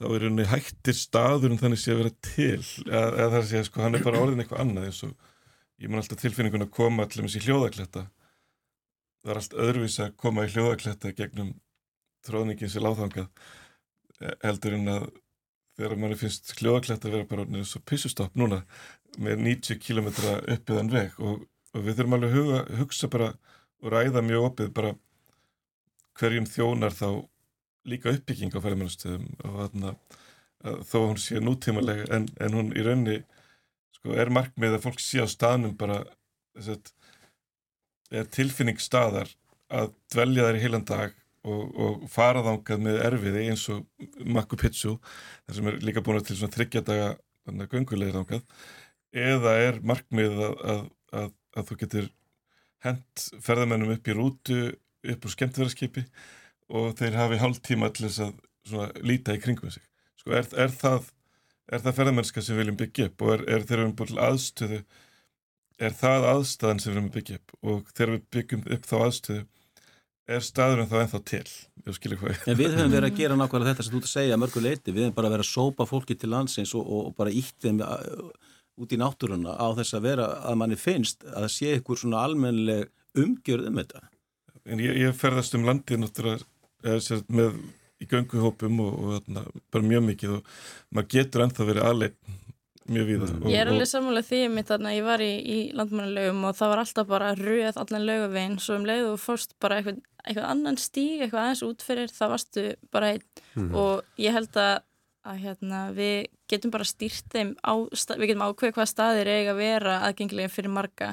þá 0.00 0.06
er 0.10 0.26
henni 0.26 0.46
hættir 0.48 0.96
staður 0.96 1.52
en 1.52 1.60
þannig 1.60 1.80
sé 1.80 1.94
að 1.94 2.02
vera 2.02 2.14
til 2.24 2.62
eða, 2.88 3.06
eða 3.06 3.28
það 3.28 3.40
er 3.40 3.58
að 3.60 3.66
sko 3.68 3.84
hann 3.84 3.98
er 3.98 4.06
bara 4.06 4.22
orðin 4.24 4.42
eitthvað 4.42 4.62
annað 4.64 4.88
eins 4.88 5.02
og 5.06 5.29
ég 5.80 5.88
man 5.88 6.02
alltaf 6.02 6.20
tilfinningun 6.20 6.66
að 6.66 6.74
koma 6.76 7.06
til 7.08 7.24
þess 7.24 7.40
í 7.40 7.44
hljóðakletta 7.46 8.06
það 9.20 9.32
er 9.32 9.40
allt 9.40 9.56
öðruvís 9.64 9.98
að 10.00 10.14
koma 10.20 10.46
í 10.46 10.52
hljóðakletta 10.54 11.12
gegnum 11.16 11.54
tróðningin 12.26 12.72
sem 12.72 12.84
láðhangað 12.84 13.28
e, 14.20 14.32
heldur 14.44 14.76
en 14.76 14.92
að 14.94 15.06
þegar 15.80 16.00
manni 16.00 16.18
finnst 16.20 16.52
hljóðakletta 16.58 17.08
að 17.08 17.16
vera 17.16 17.28
bara 17.30 17.46
eins 17.48 17.76
og 17.76 17.84
pissustopp 17.88 18.36
núna 18.36 18.62
með 19.20 19.44
90 19.46 19.80
km 19.80 20.08
uppiðan 20.54 20.92
veg. 20.92 21.16
Og, 21.18 21.44
og 21.74 21.84
við 21.86 21.96
þurfum 21.98 22.16
alveg 22.16 22.30
að 22.30 22.36
huga, 22.38 22.60
hugsa 22.80 23.10
bara 23.12 23.30
og 23.80 23.94
ræða 23.94 24.22
mjög 24.24 24.46
opið 24.50 24.72
bara 24.76 24.94
hverjum 26.20 26.48
þjónar 26.48 26.96
þá 26.96 27.08
líka 27.88 28.12
uppbygging 28.12 28.52
á 28.52 28.60
ferðmennastöðum 28.60 29.28
og 29.48 29.60
þarna 29.62 29.94
þó 30.84 30.98
hún 31.06 31.20
sé 31.20 31.40
nútímalega 31.40 32.04
en, 32.12 32.26
en 32.36 32.56
hún 32.56 32.74
í 32.76 32.84
raunni 32.84 33.22
sko, 34.00 34.16
er 34.16 34.32
markmið 34.34 34.76
að 34.76 34.84
fólk 34.86 35.02
sé 35.02 35.22
á 35.22 35.28
staðnum 35.30 35.76
bara 35.78 36.02
að 36.58 36.90
er 38.10 38.26
tilfinning 38.34 38.80
staðar 38.82 39.30
að 39.70 39.92
dvelja 40.12 40.48
þær 40.48 40.58
í 40.58 40.62
heilan 40.64 40.86
dag 40.88 41.16
og, 41.46 41.62
og 41.78 42.06
fara 42.10 42.42
þángað 42.44 42.84
með 42.84 43.02
erfiði 43.06 43.44
eins 43.48 43.64
og 43.72 43.84
Machu 44.26 44.58
Picchu 44.60 44.96
þar 44.98 45.58
sem 45.58 45.70
er 45.70 45.78
líka 45.86 46.02
búin 46.04 46.20
til 46.26 46.36
svona 46.36 46.56
þryggjadaga 46.56 47.12
göngulegir 47.70 48.18
þángað 48.18 48.42
eða 49.16 49.54
er 49.62 49.80
markmið 49.86 50.42
að, 50.48 50.56
að, 50.72 50.82
að, 51.20 51.30
að 51.56 51.70
þú 51.70 51.78
getur 51.84 52.10
hent 52.84 53.24
ferðamennum 53.44 53.94
upp 53.94 54.08
í 54.08 54.16
rútu 54.16 54.60
upp 55.10 55.26
úr 55.26 55.34
skemmtverðarskipi 55.34 56.04
og 56.70 56.92
þeir 56.98 57.18
hafi 57.18 57.40
hálf 57.40 57.62
tíma 57.64 57.90
þess 57.94 58.22
að 58.26 59.00
líta 59.06 59.34
í 59.34 59.40
kringum 59.42 59.72
sig. 59.72 59.82
Sko 60.20 60.34
er, 60.36 60.46
er 60.60 60.72
það, 60.74 61.08
það 61.78 61.96
ferðamennska 62.00 62.42
sem 62.42 62.56
við 62.56 62.64
viljum 62.64 62.80
byggja 62.80 63.06
upp 63.10 63.22
og 63.22 63.32
er, 63.36 63.46
er 63.46 63.64
þegar 63.64 63.78
við 63.78 63.84
erum 63.84 63.96
búin 64.00 64.20
aðstöðu, 64.26 64.80
er 65.80 65.96
það 66.00 66.28
aðstæðan 66.34 66.82
sem 66.82 66.90
við 66.90 66.98
viljum 66.98 67.14
byggja 67.14 67.38
upp? 67.38 67.56
Og 67.62 67.92
þegar 67.94 68.14
við 68.16 68.28
byggjum 68.36 68.64
upp 68.76 68.88
þá 68.90 68.96
aðstöðu 69.00 69.44
er 70.30 70.44
staðurinn 70.46 70.90
þá 70.90 70.96
ennþá 71.00 71.20
til? 71.30 71.44
En 71.80 72.58
við 72.58 72.76
höfum 72.76 72.92
verið 72.92 73.08
að 73.08 73.18
gera 73.18 73.36
nákvæmlega 73.38 73.72
þetta 73.72 73.86
sem 73.86 73.94
þú 73.94 74.00
ert 74.00 74.08
að 74.08 74.12
segja 74.12 74.38
mörguleiti, 74.38 74.94
við 74.94 75.06
höfum 75.06 75.16
bara 75.16 75.32
verið 75.32 75.46
að 75.46 75.50
sópa 75.50 75.86
fólki 75.88 76.16
til 76.18 76.30
landsins 76.30 76.74
og, 76.78 76.86
og 76.86 77.14
bara 77.18 77.32
ítt 77.34 77.56
þeim 77.64 77.80
út 78.80 78.94
í 78.94 79.00
náttúruna 79.00 79.56
á 79.56 79.66
þess 79.78 79.96
að 79.96 80.06
vera 80.06 80.28
að 80.46 80.58
manni 80.60 80.78
finnst 80.80 81.24
að 81.26 81.48
sé 81.54 81.74
ykkur 81.78 82.00
svona 82.00 82.22
almenleg 82.26 82.88
umgjörð 83.18 83.70
um 83.70 83.80
þetta. 83.80 84.04
En 84.70 84.82
ég, 84.82 84.96
ég 85.00 85.16
ferðast 85.16 85.56
um 85.58 85.66
landið 85.66 86.04
náttúrulega 86.04 87.20
með 87.32 87.58
í 88.00 88.08
gönguhópum 88.10 88.82
og, 88.84 88.92
og 89.00 89.16
þarna, 89.18 89.46
bara 89.72 89.90
mjög 89.92 90.06
mikið 90.10 90.36
og 90.38 90.52
maður 90.90 91.10
getur 91.16 91.44
ennþá 91.46 91.68
verið 91.68 91.88
aðleip 91.88 92.36
mjög 92.90 93.06
við 93.06 93.24
það. 93.24 93.48
Ég 93.52 93.62
er 93.62 93.70
alveg 93.70 93.90
sammála 93.90 94.22
því 94.26 94.42
mitt 94.50 94.70
þarna, 94.70 94.94
ég 94.96 95.06
var 95.06 95.22
í, 95.22 95.32
í 95.38 95.58
landmannalögum 95.78 96.46
og 96.48 96.58
það 96.58 96.72
var 96.72 96.82
alltaf 96.82 97.10
bara 97.10 97.32
röð 97.38 97.80
allan 97.84 98.06
lögaveginn 98.08 98.60
svo 98.62 98.78
um 98.80 98.86
leið 98.88 99.10
og 99.12 99.20
fórst 99.22 99.54
bara 99.62 99.78
eitthvað, 99.78 100.00
eitthvað 100.24 100.48
annan 100.48 100.80
stíg, 100.80 101.20
eitthvað 101.20 101.44
aðeins 101.44 101.66
útferir, 101.68 102.14
það 102.16 102.32
varstu 102.34 102.64
bara 102.90 103.12
einn 103.14 103.26
mm. 103.54 103.74
og 103.78 104.22
ég 104.22 104.34
held 104.34 104.58
að 104.58 104.78
að 105.28 105.40
hérna, 105.42 105.80
við 105.92 106.30
getum 106.48 106.72
bara 106.72 106.86
stýrt 106.88 107.26
þeim 107.32 107.52
á, 107.60 107.72
við 107.92 108.30
getum 108.30 108.44
ákveð 108.46 108.74
hvað 108.76 108.88
staðir 108.88 109.28
eiga 109.28 109.52
að 109.52 109.60
vera 109.60 109.96
aðgengilega 110.06 110.52
fyrir 110.52 110.72
marga 110.72 111.10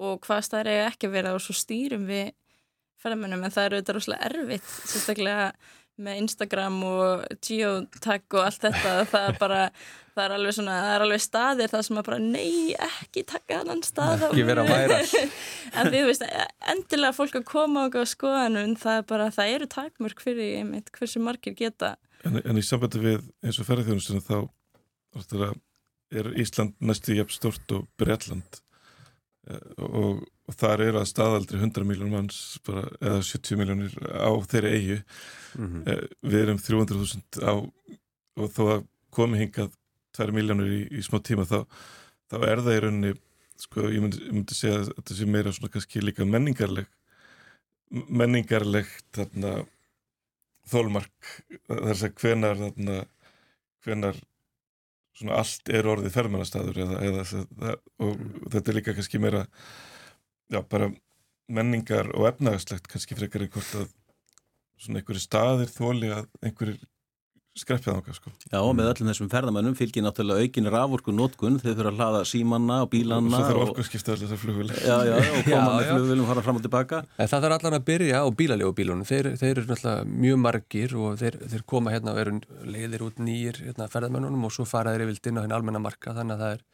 og 0.00 0.22
hvað 0.24 0.46
staðir 0.46 0.70
eiga 0.72 0.86
ekki 0.88 1.10
að 1.10 1.16
vera 1.18 1.34
og 1.36 1.42
svo 1.44 1.56
stýrum 1.56 2.06
við 2.08 2.30
ferðamennum 3.00 3.44
en 3.44 3.52
það 3.52 3.66
eru 3.68 3.80
þetta 3.80 3.96
rosalega 3.96 4.30
erfitt 4.30 4.72
sérstaklega 4.88 5.50
með 6.02 6.20
Instagram 6.24 6.76
og 6.88 7.24
geotag 7.46 8.36
og 8.36 8.44
allt 8.44 8.66
þetta 8.66 8.94
það 9.12 9.26
er 9.28 9.40
bara, 9.40 9.60
það 10.14 10.22
er 10.24 10.34
alveg 10.36 10.56
svona 10.58 10.76
það 10.80 10.92
er 10.96 11.06
alveg 11.06 11.24
staðir 11.24 11.72
það 11.72 11.86
sem 11.86 12.02
að 12.02 12.06
bara 12.10 12.20
nei, 12.24 12.52
ekki 12.88 13.24
taka 13.32 13.62
annan 13.62 13.82
stað 13.86 14.26
ekki 14.30 14.46
vera 14.50 14.66
væra 14.68 15.00
en 15.76 15.90
því 15.90 15.96
þú 15.96 16.04
veist, 16.10 16.28
endilega 16.74 17.16
fólk 17.16 17.40
að 17.40 17.48
koma 17.50 17.88
og 17.88 17.98
skoða 18.10 18.44
hann, 18.46 18.76
það 18.80 19.02
er 19.02 19.08
bara, 19.14 19.32
það 19.34 19.56
eru 19.56 19.72
takmörk 19.78 20.22
fyrir 20.24 20.60
einmitt, 20.60 20.92
hversu 20.96 21.22
margir 21.22 21.56
geta. 21.58 21.96
En, 22.26 22.40
en 22.44 22.60
í 22.60 22.64
sambandi 22.64 23.00
við 23.00 23.20
eins 23.44 23.60
og 23.60 23.68
ferðarþjónustunum 23.68 24.26
þá 24.26 25.52
er 26.10 26.32
Ísland 26.38 26.74
næstu 26.82 27.14
jafn 27.16 27.34
stort 27.34 27.74
og 27.74 27.86
Breitland 28.00 28.60
eh, 29.48 29.60
og, 29.78 30.24
og 30.50 30.56
þar 30.58 30.82
er 30.88 30.98
að 30.98 31.08
staðaldri 31.10 31.60
100 31.60 31.86
miljónum 31.86 32.16
manns 32.16 32.58
bara, 32.66 32.88
eða 32.98 33.22
70 33.22 33.60
miljónir 33.60 33.96
á 34.02 34.30
þeirri 34.50 34.72
eigu 34.76 34.98
mm 34.98 35.66
-hmm. 35.70 36.06
við 36.26 36.40
erum 36.42 36.58
300.000 36.58 37.46
á 37.46 37.54
og 38.40 38.52
þó 38.54 38.62
að 38.74 38.86
komi 39.14 39.38
hingað 39.38 39.74
2 40.18 40.34
miljónir 40.34 40.72
í, 40.74 40.80
í 40.98 41.02
smá 41.06 41.20
tíma 41.22 41.46
þá, 41.46 41.62
þá 42.30 42.36
er 42.46 42.64
það 42.64 42.76
í 42.76 42.80
rauninni 42.84 43.12
sko 43.60 43.90
ég 43.92 44.00
myndi, 44.02 44.22
ég 44.24 44.34
myndi 44.34 44.56
segja 44.56 44.80
að 44.80 44.90
þetta 44.96 45.16
sé 45.16 45.28
meira 45.28 45.52
svona 45.52 45.72
kannski 45.74 46.02
líka 46.02 46.26
menningarleg 46.26 46.88
menningarlegt 47.90 49.06
þarna 49.14 49.60
þólmark 50.70 51.30
þess 51.68 52.06
að 52.06 52.14
hvenar 52.22 52.58
þarna, 52.58 52.98
hvenar 53.84 54.20
svona 55.20 55.40
allt 55.42 55.70
er 55.74 55.88
orðið 55.90 56.14
ferðmannastæður 56.14 56.82
eða, 56.84 56.98
eða 57.08 57.24
það, 57.30 57.78
og 58.00 58.12
mm. 58.14 58.34
þetta 58.54 58.72
er 58.72 58.78
líka 58.78 58.96
kannski 58.96 59.20
meira 59.22 59.44
já 60.50 60.60
bara 60.68 60.90
menningar 61.50 62.12
og 62.14 62.28
efnagslegt 62.30 62.88
kannski 62.90 63.18
frekar 63.18 63.46
einhvert 63.46 63.74
að 63.82 63.90
svona 64.80 65.02
einhverju 65.02 65.22
staðir 65.22 65.70
þóli 65.74 66.10
að 66.14 66.26
einhverjir 66.46 66.80
skreppið 67.58 67.96
ánga 67.96 68.12
sko. 68.14 68.30
Já 68.46 68.58
og 68.62 68.70
með 68.78 68.88
öllum 68.92 69.08
þessum 69.10 69.28
ferðamennum 69.32 69.74
fylgir 69.76 70.04
náttúrulega 70.04 70.46
aukin 70.46 70.68
raforku 70.70 71.12
nótkun 71.12 71.58
þeir 71.60 71.74
fyrir 71.74 71.88
að 71.90 71.98
hlaða 71.98 72.20
símanna 72.30 72.76
og 72.84 72.90
bílanna 72.92 73.26
og 73.26 73.34
það 73.34 73.48
þarf 73.50 73.62
orku 73.64 73.82
að 73.82 73.88
skipta 73.88 74.14
allir 74.14 74.22
þessar 74.30 74.40
flugvili 74.44 74.76
Já 74.86 74.96
já 75.08 75.14
og 75.18 75.40
koma 75.48 75.58
já, 75.58 75.74
með 75.74 75.90
flugvilum 75.90 76.28
fara 76.30 76.44
fram 76.46 76.60
og 76.60 76.64
tilbaka. 76.64 77.02
En 77.18 77.30
Það 77.32 77.46
þarf 77.46 77.56
allan 77.58 77.78
að 77.80 77.86
byrja 77.90 78.22
á 78.22 78.26
bílalegu 78.40 78.74
bílunum 78.78 79.08
þeir, 79.10 79.30
þeir 79.42 79.52
eru 79.56 79.66
náttúrulega 79.66 80.08
mjög 80.24 80.42
margir 80.46 80.96
og 81.02 81.20
þeir, 81.20 81.40
þeir 81.52 81.66
koma 81.74 81.94
hérna 81.96 82.14
og 82.14 82.22
eru 82.22 82.36
leiðir 82.76 83.06
út 83.08 83.20
nýjir 83.20 83.62
hérna, 83.66 83.90
ferðamennunum 83.90 84.46
og 84.46 84.54
svo 84.54 84.68
fara 84.70 84.94
þeir 84.94 85.08
yfir 85.08 85.32
inn 85.32 85.42
á 85.42 85.44
henni 85.44 85.58
almenna 85.58 85.82
marka 85.82 86.14
þannig 86.16 86.38
að 86.38 86.44
það 86.46 86.54
er 86.54 86.68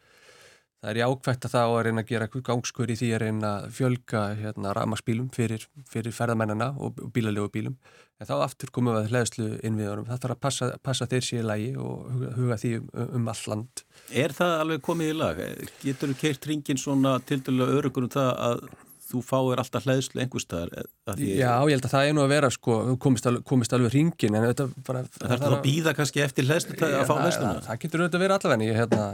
það 0.87 0.93
er 0.93 1.01
jákvægt 1.01 1.47
að 1.47 1.55
það 1.57 1.64
á 1.66 1.70
að 1.74 1.84
reyna 1.87 2.03
að 2.05 2.11
gera 2.12 2.26
gangskur 2.47 2.91
í 2.93 2.97
því 3.01 3.07
að 3.16 3.22
reyna 3.24 3.49
að 3.57 3.64
fjölga 3.74 4.20
hérna, 4.39 4.74
ramagsbílum 4.76 5.30
fyrir, 5.34 5.64
fyrir 5.91 6.14
ferðamennana 6.14 6.68
og, 6.78 7.01
bílalegu 7.14 7.51
bílum. 7.57 7.74
En 8.22 8.28
þá 8.28 8.37
aftur 8.39 8.70
komum 8.72 8.95
við 8.95 9.01
að 9.03 9.11
hlæðslu 9.11 9.49
innviðunum. 9.66 10.07
Það 10.07 10.20
þarf 10.22 10.37
að 10.37 10.43
passa, 10.47 10.68
passa 10.87 11.09
þeir 11.11 11.26
í 11.26 11.43
lagi 11.45 11.72
og 11.82 12.22
huga 12.39 12.57
því 12.62 12.70
um, 12.78 12.87
um 13.18 13.26
all 13.32 13.43
land. 13.51 13.82
Er 14.22 14.34
það 14.37 14.55
alveg 14.62 14.84
komið 14.87 15.11
í 15.11 15.16
lag? 15.18 15.43
Getur 15.82 16.12
þú 16.12 16.18
keirt 16.22 16.49
ringin 16.49 16.80
svona 16.80 17.16
til 17.26 17.43
dælu 17.45 17.66
örugur 17.80 18.07
um 18.07 18.14
það 18.14 18.30
að 18.47 18.62
þú 19.07 19.20
fáir 19.24 19.61
alltaf 19.62 19.84
hlæðslu 19.86 20.20
einhverstaðar 20.22 20.70
Já, 21.16 21.62
ég 21.68 21.74
held 21.76 21.86
að 21.86 21.94
það 21.94 22.07
er 22.09 22.14
nú 22.16 22.22
að 22.24 22.32
vera 22.34 22.48
sko, 22.54 22.72
komist, 23.02 23.26
alveg, 23.30 23.42
komist 23.46 23.72
alveg 23.76 23.90
ringin 23.94 24.36
en 24.36 24.46
þetta 24.48 24.64
bara 24.86 25.00
Það 25.07 25.36
það 25.36 25.57
að 25.57 25.64
býða 25.64 25.90
kannski 25.96 26.24
eftir 26.24 26.44
hlæðslu 26.48 26.72
að 26.82 27.07
fá 27.07 27.14
hlæðsluna 27.14 27.54
Það, 27.57 27.66
það 27.68 27.80
getur 27.84 28.00
auðvitað 28.02 28.18
að 28.18 28.24
vera 28.26 28.38
allavegni 28.40 28.66
hérna, 28.76 29.04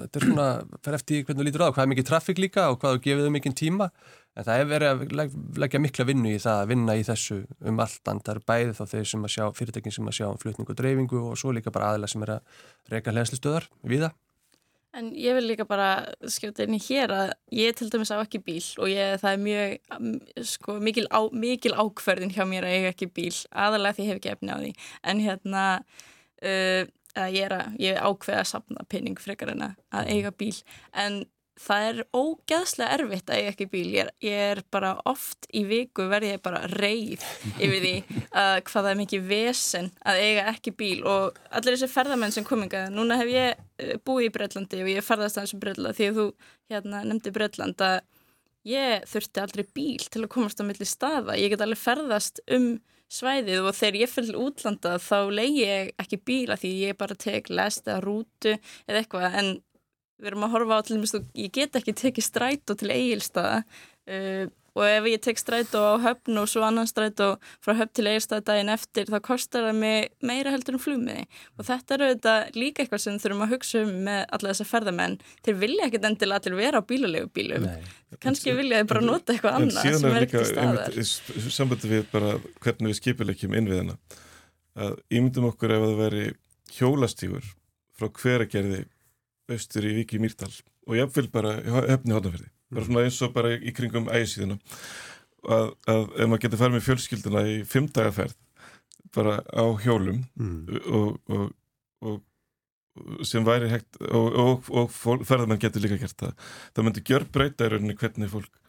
þetta 0.00 0.16
er 0.20 0.24
svona, 0.28 0.48
fer 0.86 0.94
eftir 0.98 1.16
hvernig 1.26 1.42
þú 1.42 1.46
lítur 1.48 1.64
á 1.66 1.72
hvað 1.72 1.84
er 1.84 1.92
mikið 1.92 2.10
trafík 2.10 2.38
líka 2.42 2.62
og 2.70 2.76
hvað 2.82 2.92
þú 2.96 3.00
gefið 3.08 3.28
um 3.28 3.34
mikið 3.38 3.54
tíma 3.62 3.86
en 4.32 4.46
það 4.46 4.56
er 4.62 4.68
verið 4.70 4.88
að 4.88 4.98
leggja 5.60 5.82
mikla 5.82 6.08
vinnu 6.08 6.30
í 6.32 6.40
það 6.40 6.58
að 6.62 6.70
vinna 6.70 6.92
í 6.96 7.02
þessu 7.04 7.38
um 7.68 7.76
allt 7.84 8.04
andar 8.08 8.38
bæði 8.48 8.72
þá 8.78 8.84
þeir 8.94 9.06
sem 9.10 9.24
að 9.26 9.34
sjá 9.34 9.44
fyrirtekin 9.58 9.92
sem 9.92 10.08
að 10.08 10.16
sjá 10.16 10.26
um 10.30 10.40
flutningu 10.40 10.72
og 10.72 10.78
En 14.92 15.08
ég 15.16 15.32
vil 15.38 15.46
líka 15.48 15.64
bara 15.64 16.04
skjóta 16.28 16.66
inn 16.66 16.76
í 16.76 16.80
hér 16.84 17.12
að 17.16 17.30
ég 17.56 17.76
til 17.78 17.88
dæmis 17.92 18.10
á 18.12 18.20
ekki 18.20 18.42
bíl 18.44 18.64
og 18.76 18.90
ég, 18.92 19.14
það 19.22 19.36
er 19.36 19.44
mjög 19.46 20.48
sko, 20.50 20.74
mikil, 20.84 21.06
á, 21.08 21.20
mikil 21.32 21.72
ákverðin 21.72 22.34
hjá 22.34 22.44
mér 22.48 22.66
að 22.68 22.76
eiga 22.76 22.90
ekki 22.92 23.08
bíl, 23.16 23.32
aðalega 23.56 23.96
því 23.96 24.04
ég 24.04 24.10
hef 24.10 24.20
ekki 24.20 24.32
efni 24.34 24.52
á 24.52 24.58
því. 24.60 24.72
En 25.08 25.22
hérna, 25.24 25.62
uh, 26.44 26.82
ég 27.24 27.46
er 27.46 27.56
að, 27.56 27.78
ég 27.80 28.02
ákveða 28.04 28.42
að 28.42 28.50
sapna 28.52 28.84
pinning 28.92 29.20
frekar 29.20 29.54
en 29.54 29.64
að 29.70 30.12
eiga 30.12 30.34
bíl. 30.36 30.54
En 30.92 31.22
það 31.60 31.86
er 31.88 31.98
ógeðslega 32.16 32.96
erfitt 32.96 33.30
að 33.30 33.40
ég 33.42 33.50
ekki 33.52 33.66
bíl. 33.72 33.84
Ég 33.92 34.04
er, 34.04 34.12
ég 34.24 34.44
er 34.52 34.62
bara 34.72 34.92
oft 35.08 35.46
í 35.52 35.64
viku 35.68 36.06
verði 36.10 36.32
ég 36.34 36.44
bara 36.44 36.62
reyð 36.72 37.24
yfir 37.58 37.82
því 37.84 37.94
að 38.42 38.54
hvað 38.68 38.78
það 38.78 38.90
er 38.92 39.00
mikið 39.02 39.26
vesen 39.28 39.90
að 40.08 40.22
eiga 40.26 40.46
ekki 40.54 40.74
bíl. 40.78 41.02
Og 41.08 41.42
allir 41.50 41.76
þessi 41.76 41.90
ferðamenn 41.92 42.34
sem 42.34 42.46
kominga, 42.48 42.86
núna 42.94 43.18
hef 43.20 43.32
ég 43.32 43.60
eh, 43.82 43.98
búið 44.04 44.30
í 44.30 44.32
Breitlandi 44.36 44.82
og 44.84 44.92
ég 44.94 45.06
ferðast 45.06 45.40
aðeins 45.40 45.56
um 45.56 45.62
Breitland 45.62 45.98
því 45.98 46.08
að 46.08 46.20
þú 46.20 46.28
hérna, 46.72 47.04
nefndi 47.08 47.34
Breitland 47.34 47.84
að 47.84 47.98
ég 48.68 49.04
þurfti 49.10 49.42
aldrei 49.42 49.66
bíl 49.74 50.06
til 50.06 50.22
að 50.22 50.32
komast 50.32 50.62
á 50.62 50.64
milli 50.64 50.86
staða, 50.86 51.36
ég 51.38 51.52
get 51.52 51.64
alveg 51.64 51.82
ferðast 51.82 52.42
um 52.54 52.76
svæðið 53.12 53.66
og 53.66 53.76
þegar 53.76 53.98
ég 54.00 54.10
fyrir 54.10 54.38
útlanda 54.40 54.94
þá 55.02 55.18
leiði 55.34 55.66
ég 55.66 55.90
ekki 56.00 56.18
bíla 56.24 56.56
því 56.56 56.70
ég 56.86 56.98
bara 57.00 57.18
tek 57.18 57.50
lest 57.52 57.88
eða 57.88 58.00
rútu 58.06 58.54
eða 58.54 59.02
eitthvað. 59.02 59.36
En 59.36 59.50
við 60.22 60.32
erum 60.32 60.46
að 60.46 60.56
horfa 60.56 60.78
á 60.78 60.84
til 60.86 60.96
dæmis, 60.96 61.14
ég 61.34 61.54
get 61.54 61.78
ekki 61.78 61.94
tekið 61.98 62.28
strætó 62.28 62.76
til 62.78 62.92
eigilstaða 62.94 63.62
uh, 63.62 64.44
og 64.72 64.86
ef 64.88 65.06
ég 65.10 65.20
tek 65.20 65.40
strætó 65.40 65.82
á 65.84 65.94
höfn 66.00 66.38
og 66.40 66.46
svo 66.48 66.62
annan 66.64 66.88
strætó 66.88 67.34
frá 67.64 67.74
höfn 67.76 67.92
til 67.92 68.06
eigilstaða 68.08 68.44
daginn 68.46 68.72
eftir 68.72 69.10
þá 69.10 69.18
kostar 69.24 69.66
það 69.68 69.80
mig 69.82 70.06
meira 70.24 70.52
heldur 70.54 70.78
en 70.78 70.82
flugmiði. 70.82 71.24
Og 71.58 71.66
þetta 71.68 71.96
eru 71.98 72.08
þetta 72.14 72.36
líka 72.56 72.84
eitthvað 72.84 73.02
sem 73.04 73.18
þurfum 73.20 73.44
að 73.44 73.52
hugsa 73.52 73.82
um 73.84 73.92
með 74.06 74.22
alla 74.38 74.52
þessa 74.52 74.68
ferðamenn. 74.70 75.18
Þeir 75.44 75.58
vilja 75.60 75.88
ekkit 75.88 76.08
endilega 76.08 76.40
allir 76.40 76.58
vera 76.62 76.80
á 76.80 76.88
bílulegu 76.88 77.32
bílum 77.36 77.68
kannski 78.22 78.56
vilja 78.56 78.80
þeir 78.80 78.88
bara 78.94 79.04
nota 79.04 79.34
eitthvað 79.34 79.58
annað 79.60 79.98
sem 80.00 80.08
er 80.08 80.26
ekki 80.28 80.44
staðar. 80.48 80.98
Sambandi 81.58 81.92
við 81.92 82.08
bara 82.12 82.34
hvernig 82.64 82.94
við 82.94 83.00
skipilegjum 83.02 83.58
innviðina. 83.60 83.98
Að 84.72 84.96
ímyndum 85.12 85.50
okkur 85.50 85.76
ef 85.76 85.84
það 85.84 86.00
veri 86.00 86.26
hjólastígur 86.78 87.52
frá 87.98 88.08
hveragerði 88.22 88.86
austur 89.50 89.86
í 89.88 89.96
Viki 90.00 90.20
Mýrdal 90.22 90.52
og 90.86 90.98
jáfnvel 90.98 91.30
bara 91.32 91.56
hefni 91.88 92.14
hóttanferði 92.14 92.50
bara 92.72 92.88
svona 92.88 93.06
eins 93.06 93.20
og 93.24 93.32
bara 93.34 93.54
í 93.56 93.72
kringum 93.76 94.10
ægisíðuna. 94.12 94.58
Að, 95.42 95.72
að 95.90 96.02
ef 96.06 96.28
maður 96.30 96.42
getur 96.44 96.60
farið 96.60 96.76
með 96.76 96.84
fjölskylduna 96.86 97.42
í 97.50 97.54
fimmdagaferð 97.66 98.36
bara 99.12 99.40
á 99.42 99.64
hjólum 99.82 100.22
mm. 100.38 100.82
og, 100.86 101.32
og, 101.34 101.48
og 102.06 103.26
sem 103.26 103.44
væri 103.44 103.70
hægt 103.72 103.98
og, 104.06 104.68
og 104.70 104.92
ferðarmenn 104.94 105.60
getur 105.60 105.82
líka 105.84 105.98
gert 106.00 106.16
það. 106.20 106.36
Það 106.72 106.86
myndi 106.86 107.06
gjör 107.10 107.26
breyta 107.34 107.66
í 107.66 107.72
rauninni 107.72 107.98
hvernig 107.98 108.32
fólk 108.32 108.60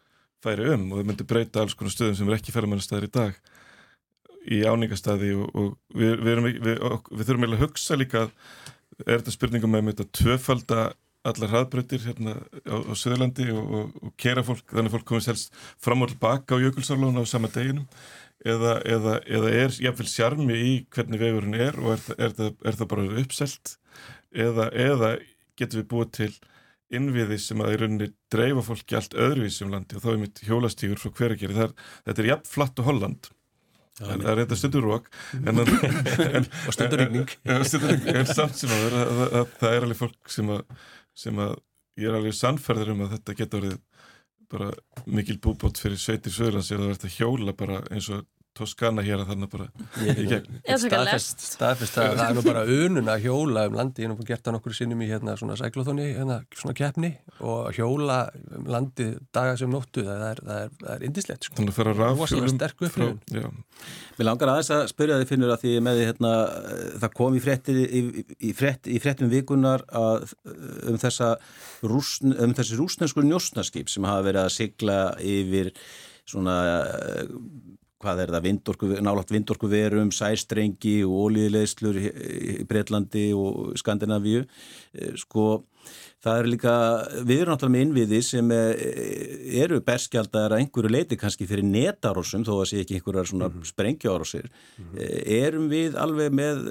færi 0.44 0.72
um 0.74 0.88
og 0.90 1.00
það 1.00 1.10
myndi 1.10 1.28
breyta 1.28 1.62
alls 1.62 1.76
konar 1.78 1.94
stöðum 1.94 2.18
sem 2.18 2.32
er 2.32 2.38
ekki 2.38 2.54
ferðarmennastæðir 2.54 3.08
í 3.08 3.14
dag 3.14 3.38
í 4.44 4.60
áningastæði 4.68 5.30
og 5.40 5.76
við, 5.94 6.18
við, 6.20 6.42
við, 6.58 6.82
við 6.82 7.28
þurfum 7.28 7.46
eiginlega 7.46 7.60
að 7.62 7.64
hugsa 7.64 7.96
líka 7.96 8.26
er 9.02 9.18
þetta 9.18 9.34
spurningum 9.34 9.74
með 9.74 9.92
þetta 9.92 10.10
tvöfalda 10.20 10.84
allar 11.24 11.52
hraðbröytir 11.52 12.02
hérna 12.04 12.34
á, 12.68 12.76
á 12.84 12.92
Suðurlandi 12.92 13.48
og, 13.54 13.64
og, 13.64 13.94
og 14.04 14.12
kera 14.20 14.44
fólk, 14.44 14.66
þannig 14.68 14.90
að 14.90 14.96
fólk 14.98 15.06
komið 15.08 15.26
selst 15.30 15.54
fram 15.82 16.04
og 16.04 16.12
tilbaka 16.12 16.58
á 16.58 16.62
jökulsárlónu 16.62 17.24
á 17.24 17.26
sama 17.28 17.48
deginum? 17.52 17.86
Eða, 18.44 18.74
eða, 18.84 19.14
eða 19.24 19.52
er 19.56 19.76
jáfnveil 19.80 20.10
sjarmi 20.10 20.56
í 20.58 20.72
hvernig 20.92 21.22
vegurinn 21.22 21.56
er 21.56 21.78
og 21.80 21.94
er, 21.94 22.02
er, 22.18 22.34
er, 22.44 22.50
er 22.60 22.76
það 22.76 22.90
bara 22.90 23.06
uppselt? 23.22 23.78
Eða, 24.34 24.68
eða 24.68 25.14
getur 25.56 25.80
við 25.80 25.88
búið 25.94 26.10
til 26.18 26.32
innviði 26.94 27.38
sem 27.40 27.62
að 27.64 27.72
í 27.72 27.78
rauninni 27.80 28.10
dreifa 28.32 28.66
fólki 28.66 28.98
allt 28.98 29.16
öðruvísum 29.16 29.72
landi 29.72 29.96
og 29.96 30.04
þá 30.04 30.10
er 30.12 30.20
mitt 30.20 30.42
hjólastígur 30.44 31.00
frá 31.00 31.14
hverjargeri, 31.16 31.70
þetta 32.04 32.22
er 32.22 32.30
jafn 32.34 32.50
flatt 32.50 32.82
og 32.82 32.90
Holland 32.90 33.30
það 34.00 34.26
er 34.30 34.38
reynda 34.40 34.58
stundur 34.58 34.88
rók 34.88 35.08
og 36.68 36.74
stundur 36.74 37.02
ringning 37.04 37.34
en 37.54 38.28
samt 38.30 38.58
sem 38.58 38.74
að, 38.74 38.98
að 39.40 39.54
það 39.60 39.70
er 39.70 39.86
alveg 39.86 40.00
fólk 40.00 40.34
sem 40.34 40.50
að 40.54 40.64
sem 41.14 41.38
að 41.38 41.56
ég 42.00 42.10
er 42.10 42.18
alveg 42.18 42.34
sannferður 42.34 42.94
um 42.94 43.04
að 43.04 43.16
þetta 43.16 43.36
getur 43.38 43.62
verið 43.62 43.80
bara 44.54 44.70
mikil 45.06 45.38
búbót 45.42 45.78
fyrir 45.80 45.98
sveitir 46.00 46.34
söðurlands 46.34 46.72
verður 46.74 47.06
að 47.06 47.18
hjóla 47.18 47.54
bara 47.56 47.80
eins 47.94 48.10
og 48.12 48.26
Toskana 48.54 49.02
hér 49.02 49.22
að 49.24 49.32
þannig 49.32 49.50
bara 49.50 49.64
í 50.04 50.26
gegn. 50.30 50.58
staðfest, 50.62 51.40
staðfest 51.56 51.96
að 51.98 52.12
það 52.20 52.24
er 52.28 52.36
nú 52.36 52.44
bara 52.46 52.62
unun 52.70 53.10
að 53.10 53.24
hjóla 53.26 53.64
um 53.66 53.78
landi, 53.80 54.04
ég 54.04 54.12
hef 54.12 54.28
gert 54.28 54.44
það 54.46 54.56
nokkur 54.56 54.76
sinnum 54.78 55.02
í 55.02 55.08
hérna 55.10 55.34
svona 55.40 55.56
sæklóþóni, 55.58 56.06
hérna 56.14 56.36
svona 56.54 56.76
keppni 56.78 57.10
og 57.42 57.72
hjóla 57.74 58.20
um 58.54 58.68
landi 58.70 59.08
daga 59.34 59.56
sem 59.58 59.74
nóttu, 59.74 60.04
það 60.06 60.22
er, 60.28 60.42
það 60.46 60.60
er, 60.60 60.70
það 60.84 60.94
er 60.94 61.06
indislegt 61.08 61.48
sko. 61.48 61.58
þannig 61.58 61.74
að 61.74 61.80
fara 61.80 61.96
rafhjólum 61.98 62.62
Mér 64.14 64.28
langar 64.28 64.52
aðeins 64.52 64.70
að 64.70 64.84
spyrja 64.92 65.18
þið 65.18 65.30
finnur 65.32 65.50
að 65.50 65.62
því 65.64 65.74
með 65.82 65.98
því 65.98 66.08
hérna, 66.12 66.32
það 67.02 67.14
kom 67.18 67.34
í 67.34 67.42
frettir 67.42 67.80
í, 67.82 68.02
í, 68.38 68.54
frett, 68.54 68.86
í 68.86 69.00
frettum 69.02 69.32
vikunar 69.32 69.82
að, 69.90 70.30
um 70.86 70.98
þessa 71.02 71.34
rúsn, 71.82 72.36
um 72.38 72.54
þessi 72.54 72.78
rúsnensku 72.78 73.26
njósnaskip 73.26 73.90
sem 73.90 74.06
hafa 74.06 74.28
verið 74.28 74.44
að 74.44 74.54
sigla 74.60 74.98
yfir 75.18 75.74
svona 76.30 76.56
hvað 78.04 78.24
er 78.24 78.32
það, 78.34 78.46
vindorku, 78.48 78.90
nálátt 79.04 79.32
vindorku 79.34 79.70
verum, 79.72 80.12
sæstrengi 80.14 80.98
og 81.06 81.28
ólíðilegslur 81.28 82.00
í 82.00 82.56
Breitlandi 82.68 83.30
og 83.36 83.74
Skandinavíu 83.80 84.44
eh, 84.44 85.14
sko 85.20 85.64
það 86.24 86.38
er 86.40 86.48
líka, 86.48 86.74
við 87.28 87.42
erum 87.42 87.54
náttúrulega 87.54 87.74
með 87.74 87.84
innviði 87.88 88.22
sem 88.24 88.54
eh, 88.54 88.86
eru 89.64 89.82
berskjaldar 89.84 90.54
að 90.54 90.64
einhverju 90.64 90.92
leiti 90.92 91.20
kannski 91.20 91.48
fyrir 91.48 91.66
netarósum 91.68 92.46
þó 92.46 92.54
að 92.60 92.70
sé 92.70 92.84
ekki 92.84 93.00
einhverjar 93.00 93.30
svona 93.32 93.50
mm 93.50 93.58
-hmm. 93.58 93.70
sprengjarósir 93.72 94.48
mm 94.48 94.84
-hmm. 94.84 95.22
erum 95.42 95.68
við 95.72 95.96
alveg 95.96 96.32
með 96.32 96.66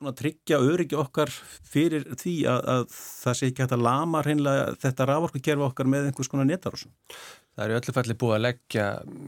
að 0.00 0.16
tryggja 0.16 0.60
öryggi 0.64 0.96
okkar 0.96 1.28
fyrir 1.68 2.06
því 2.16 2.34
að, 2.48 2.60
að 2.72 2.84
það 2.94 3.36
sé 3.36 3.48
ekki 3.50 3.64
hægt 3.64 3.74
að 3.76 3.84
lama 3.84 4.22
hreinlega 4.24 4.76
þetta 4.80 5.06
raforkukerfi 5.10 5.66
okkar 5.66 5.90
með 5.92 6.08
einhvers 6.08 6.30
konar 6.32 6.48
netarósum 6.48 6.92
Það 7.56 7.64
er 7.64 7.72
í 7.72 7.76
öllu 7.80 7.94
falli 7.96 8.16
búið 8.16 8.36
að 8.36 8.44
leggja 8.44 8.84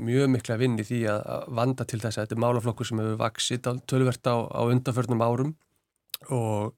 mjög 0.08 0.28
mikla 0.32 0.58
vinn 0.60 0.78
í 0.78 0.84
því 0.86 1.00
að 1.10 1.48
vanda 1.58 1.86
til 1.88 1.98
þess 2.00 2.16
að 2.16 2.26
þetta 2.26 2.36
er 2.36 2.42
málaflokkur 2.44 2.88
sem 2.88 3.02
hefur 3.02 3.18
vaksitt 3.20 3.68
tölvert 3.90 4.30
á, 4.30 4.36
á 4.46 4.60
undanförnum 4.62 5.24
árum. 5.26 5.50
Og 6.30 6.72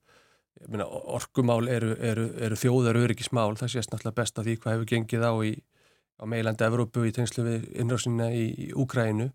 myna, 0.70 0.86
orkumál 0.88 1.68
eru, 1.68 1.92
eru, 2.00 2.26
eru 2.40 2.58
þjóðar 2.58 2.98
öryggismál, 3.02 3.52
það 3.60 3.74
sést 3.76 3.92
náttúrulega 3.92 4.20
best 4.22 4.40
að 4.40 4.48
því 4.48 4.56
hvað 4.62 4.76
hefur 4.76 4.90
gengið 4.94 5.26
á, 5.28 5.32
í, 5.44 5.52
á 6.20 6.24
meilandi 6.30 6.66
Evrópu 6.66 7.04
í 7.04 7.14
tengslu 7.14 7.44
við 7.46 7.66
innrásinna 7.82 8.30
í, 8.32 8.46
í 8.66 8.68
Úkrænu 8.72 9.28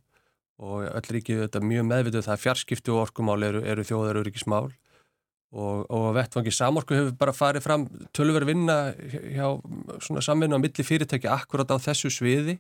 og 0.60 0.90
öll 0.90 1.16
ríkið 1.16 1.46
þetta 1.46 1.64
mjög 1.64 1.88
meðvituð 1.88 2.26
það 2.26 2.36
að 2.36 2.44
fjarskiptu 2.44 2.96
og 2.96 3.04
orkumál 3.06 3.40
eru, 3.48 3.62
eru 3.64 3.86
þjóðar 3.88 4.22
öryggismál 4.24 4.66
og, 5.50 5.86
og 5.90 6.10
vettfangi 6.18 6.54
samorku 6.54 6.98
hefur 6.98 7.16
bara 7.18 7.34
farið 7.34 7.66
fram 7.66 7.88
tölver 8.16 8.46
vinna 8.46 8.92
hjá 8.94 9.48
svona 10.06 10.22
samvinna 10.22 10.60
á 10.60 10.64
milli 10.64 10.86
fyrirtæki 10.86 11.30
akkurat 11.32 11.72
á 11.74 11.78
þessu 11.82 12.12
sviði 12.14 12.60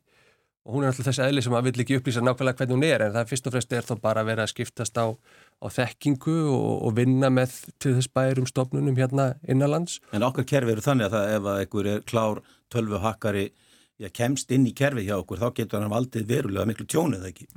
og 0.65 0.75
hún 0.75 0.83
er 0.83 0.91
alltaf 0.91 1.07
þessi 1.07 1.23
eðli 1.25 1.43
sem 1.45 1.55
að 1.55 1.69
vill 1.69 1.83
ekki 1.83 1.97
upplýsa 1.99 2.21
nákvæmlega 2.23 2.59
hvernig 2.59 2.77
hún 2.77 2.85
er 2.85 3.03
en 3.05 3.13
það 3.15 3.31
fyrst 3.31 3.47
og 3.47 3.55
fremst 3.55 3.71
er 3.73 3.87
þá 3.87 3.93
bara 4.03 4.23
að 4.23 4.29
vera 4.29 4.45
að 4.45 4.51
skiptast 4.51 4.99
á, 5.01 5.05
á 5.09 5.67
þekkingu 5.73 6.35
og, 6.51 6.75
og 6.89 6.93
vinna 6.99 7.31
með 7.33 7.55
til 7.81 7.95
þess 7.97 8.11
bærum 8.13 8.49
stofnunum 8.49 8.99
hérna 8.99 9.31
innanlands. 9.49 9.97
En 10.13 10.25
okkar 10.27 10.45
kerfi 10.49 10.75
eru 10.75 10.83
þannig 10.85 11.07
að 11.07 11.15
það, 11.15 11.33
ef 11.37 11.49
að 11.53 11.63
einhver 11.63 11.91
er 11.93 12.05
klár 12.11 12.43
tölvu 12.73 13.01
hakkari, 13.01 13.47
já, 13.97 14.11
kemst 14.13 14.53
inn 14.53 14.67
í 14.69 14.75
kerfi 14.77 15.07
hjá 15.07 15.15
okkur 15.17 15.41
þá 15.41 15.49
getur 15.61 15.81
hann 15.81 15.93
valdið 15.93 16.29
verulega 16.29 16.69
miklu 16.69 16.89
tjónið 16.89 17.29
ekki. 17.31 17.49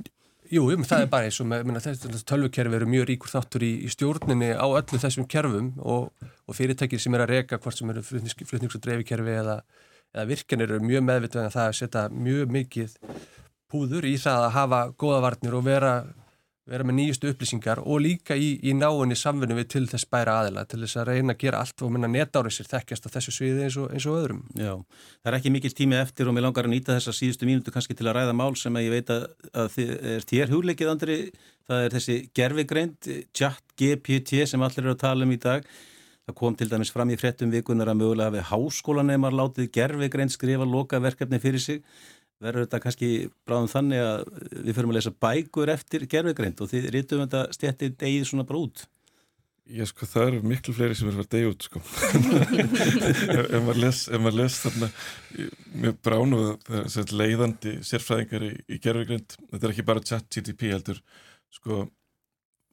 Jú, 0.53 0.63
um, 0.73 0.83
það 0.87 1.05
er 1.05 1.09
bara 1.11 1.29
eins 1.29 1.39
og 1.41 2.25
tölvukerfi 2.29 2.77
eru 2.79 2.89
mjög 2.89 3.07
ríkur 3.09 3.31
þáttur 3.33 3.65
í, 3.65 3.71
í 3.85 3.91
stjórninni 3.91 4.51
á 4.53 4.65
öllu 4.65 4.99
þessum 5.01 5.27
kerfum 5.29 5.71
og, 5.81 6.11
og 6.47 6.57
fyrirtækir 6.57 7.01
sem 7.01 7.15
er 7.17 7.25
að 7.25 7.33
reyka 7.33 7.59
hvort 7.61 7.79
sem 7.79 7.89
eru 7.93 8.03
flutnings, 8.05 8.77
og 8.77 8.83
dreifikerfi 8.83 9.37
eða, 9.39 9.59
eða 10.13 10.27
virkanir 10.29 10.75
eru 10.75 10.85
mjög 10.85 11.07
meðvitað 11.09 11.47
en 11.47 11.55
það 11.55 11.69
að 11.69 11.79
setja 11.79 12.05
mjög 12.13 12.53
mikið 12.57 12.97
púður 13.73 14.05
í 14.05 14.13
það 14.21 14.47
að 14.47 14.55
hafa 14.59 14.81
góða 15.01 15.23
varnir 15.25 15.57
og 15.57 15.65
vera 15.65 15.93
vera 16.69 16.85
með 16.87 16.95
nýjustu 16.95 17.27
upplýsingar 17.33 17.81
og 17.83 17.99
líka 18.05 18.37
í, 18.39 18.53
í 18.63 18.71
náinni 18.77 19.17
samfunni 19.19 19.57
við 19.57 19.67
til 19.73 19.83
þess 19.91 20.07
bæra 20.07 20.37
aðila 20.39 20.63
til 20.69 20.79
þess 20.79 20.99
að 21.01 21.09
reyna 21.09 21.35
að 21.35 21.41
gera 21.41 21.59
allt 21.59 21.83
og 21.83 21.91
minna 21.91 22.07
netárið 22.11 22.55
sér 22.55 22.69
þekkjast 22.71 23.09
á 23.11 23.13
þessu 23.17 23.33
sviði 23.35 23.65
eins 23.65 23.77
og, 23.81 23.89
eins 23.91 24.07
og 24.07 24.19
öðrum. 24.21 24.39
Já, 24.55 24.71
það 25.19 25.31
er 25.31 25.37
ekki 25.39 25.53
mikil 25.57 25.73
tími 25.75 25.99
eftir 25.99 26.31
og 26.31 26.37
mér 26.37 26.47
langar 26.47 26.69
að 26.69 26.75
nýta 26.77 26.95
þessa 26.95 27.15
síðustu 27.17 27.49
mínútu 27.49 27.73
kannski 27.75 27.97
til 27.99 28.07
að 28.07 28.15
ræða 28.19 28.37
mál 28.39 28.55
sem 28.59 28.79
að 28.79 28.87
ég 28.87 28.95
veit 28.95 29.11
að, 29.11 29.27
að 29.51 29.71
þið 29.75 29.91
er 30.13 30.27
þér 30.31 30.55
hugleikið 30.55 30.93
andri, 30.93 31.17
það 31.67 31.87
er 31.89 31.97
þessi 31.97 32.19
gerfigreind, 32.39 33.11
chat 33.35 33.75
GPT 33.75 34.47
sem 34.47 34.63
allir 34.63 34.85
eru 34.85 34.95
að 34.95 35.03
tala 35.03 35.27
um 35.27 35.35
í 35.35 35.41
dag. 35.43 35.67
Það 36.23 36.35
kom 36.39 36.53
til 36.55 36.69
dæmis 36.71 36.93
fram 36.95 37.09
í 37.11 37.19
frettum 37.19 37.51
vikunar 37.51 37.89
að 37.91 37.97
mögulega 37.99 38.31
hafi 38.31 38.43
háskólaneymar 38.47 39.35
látið 39.35 39.73
gerfigreind 39.75 40.31
skrifa 40.31 40.63
loka 40.63 41.01
verkefni 41.03 41.41
fyrir 41.43 41.59
sig 41.59 41.81
verður 42.41 42.65
þetta 42.65 42.81
kannski 42.83 43.11
bráðum 43.47 43.69
þannig 43.71 44.01
að 44.03 44.25
við 44.55 44.73
förum 44.77 44.93
að 44.93 44.97
lesa 44.99 45.13
bækur 45.25 45.71
eftir 45.73 46.07
gerðvegreind 46.09 46.63
og 46.63 46.71
þið 46.71 46.89
rítum 46.95 47.23
þetta 47.23 47.45
stjættið 47.55 47.95
degið 48.03 48.27
svona 48.29 48.47
bara 48.49 48.63
út? 48.65 48.85
Já 49.63 49.85
sko 49.87 50.03
það 50.09 50.25
eru 50.27 50.39
miklu 50.51 50.73
fleiri 50.75 50.95
sem 50.99 51.07
er 51.07 51.15
verið 51.15 51.29
degja 51.31 51.51
út 51.53 51.65
sko. 51.69 51.79
Ef 53.55 53.61
maður 53.63 53.79
les, 53.79 53.99
les 54.35 54.57
þarna 54.59 54.89
mjög 55.85 56.01
bránu 56.03 56.39
það 56.67 56.97
er 56.99 57.13
leiðandi 57.21 57.75
sérfræðingar 57.87 58.47
í, 58.49 58.51
í 58.67 58.79
gerðvegreind, 58.83 59.37
þetta 59.53 59.69
er 59.69 59.75
ekki 59.75 59.85
bara 59.87 60.03
chat 60.03 60.27
GTP 60.27 60.73
heldur 60.73 60.99
sko. 61.53 61.85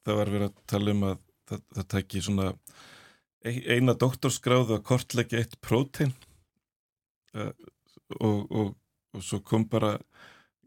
Það 0.03 0.19
var 0.19 0.33
verið 0.35 0.49
að 0.49 0.59
tala 0.73 0.95
um 0.97 1.07
að 1.13 1.23
það, 1.47 1.63
það 1.77 1.87
tækir 1.95 2.27
svona 2.27 2.49
eina 3.41 3.95
doktorskráðu 4.03 4.75
að 4.75 4.85
kortleggja 4.91 5.41
eitt 5.41 5.55
prótein 5.63 6.11
uh, 7.37 7.53
og, 8.19 8.51
og 8.51 8.75
og 9.15 9.25
svo 9.25 9.41
kom 9.45 9.65
bara 9.69 9.97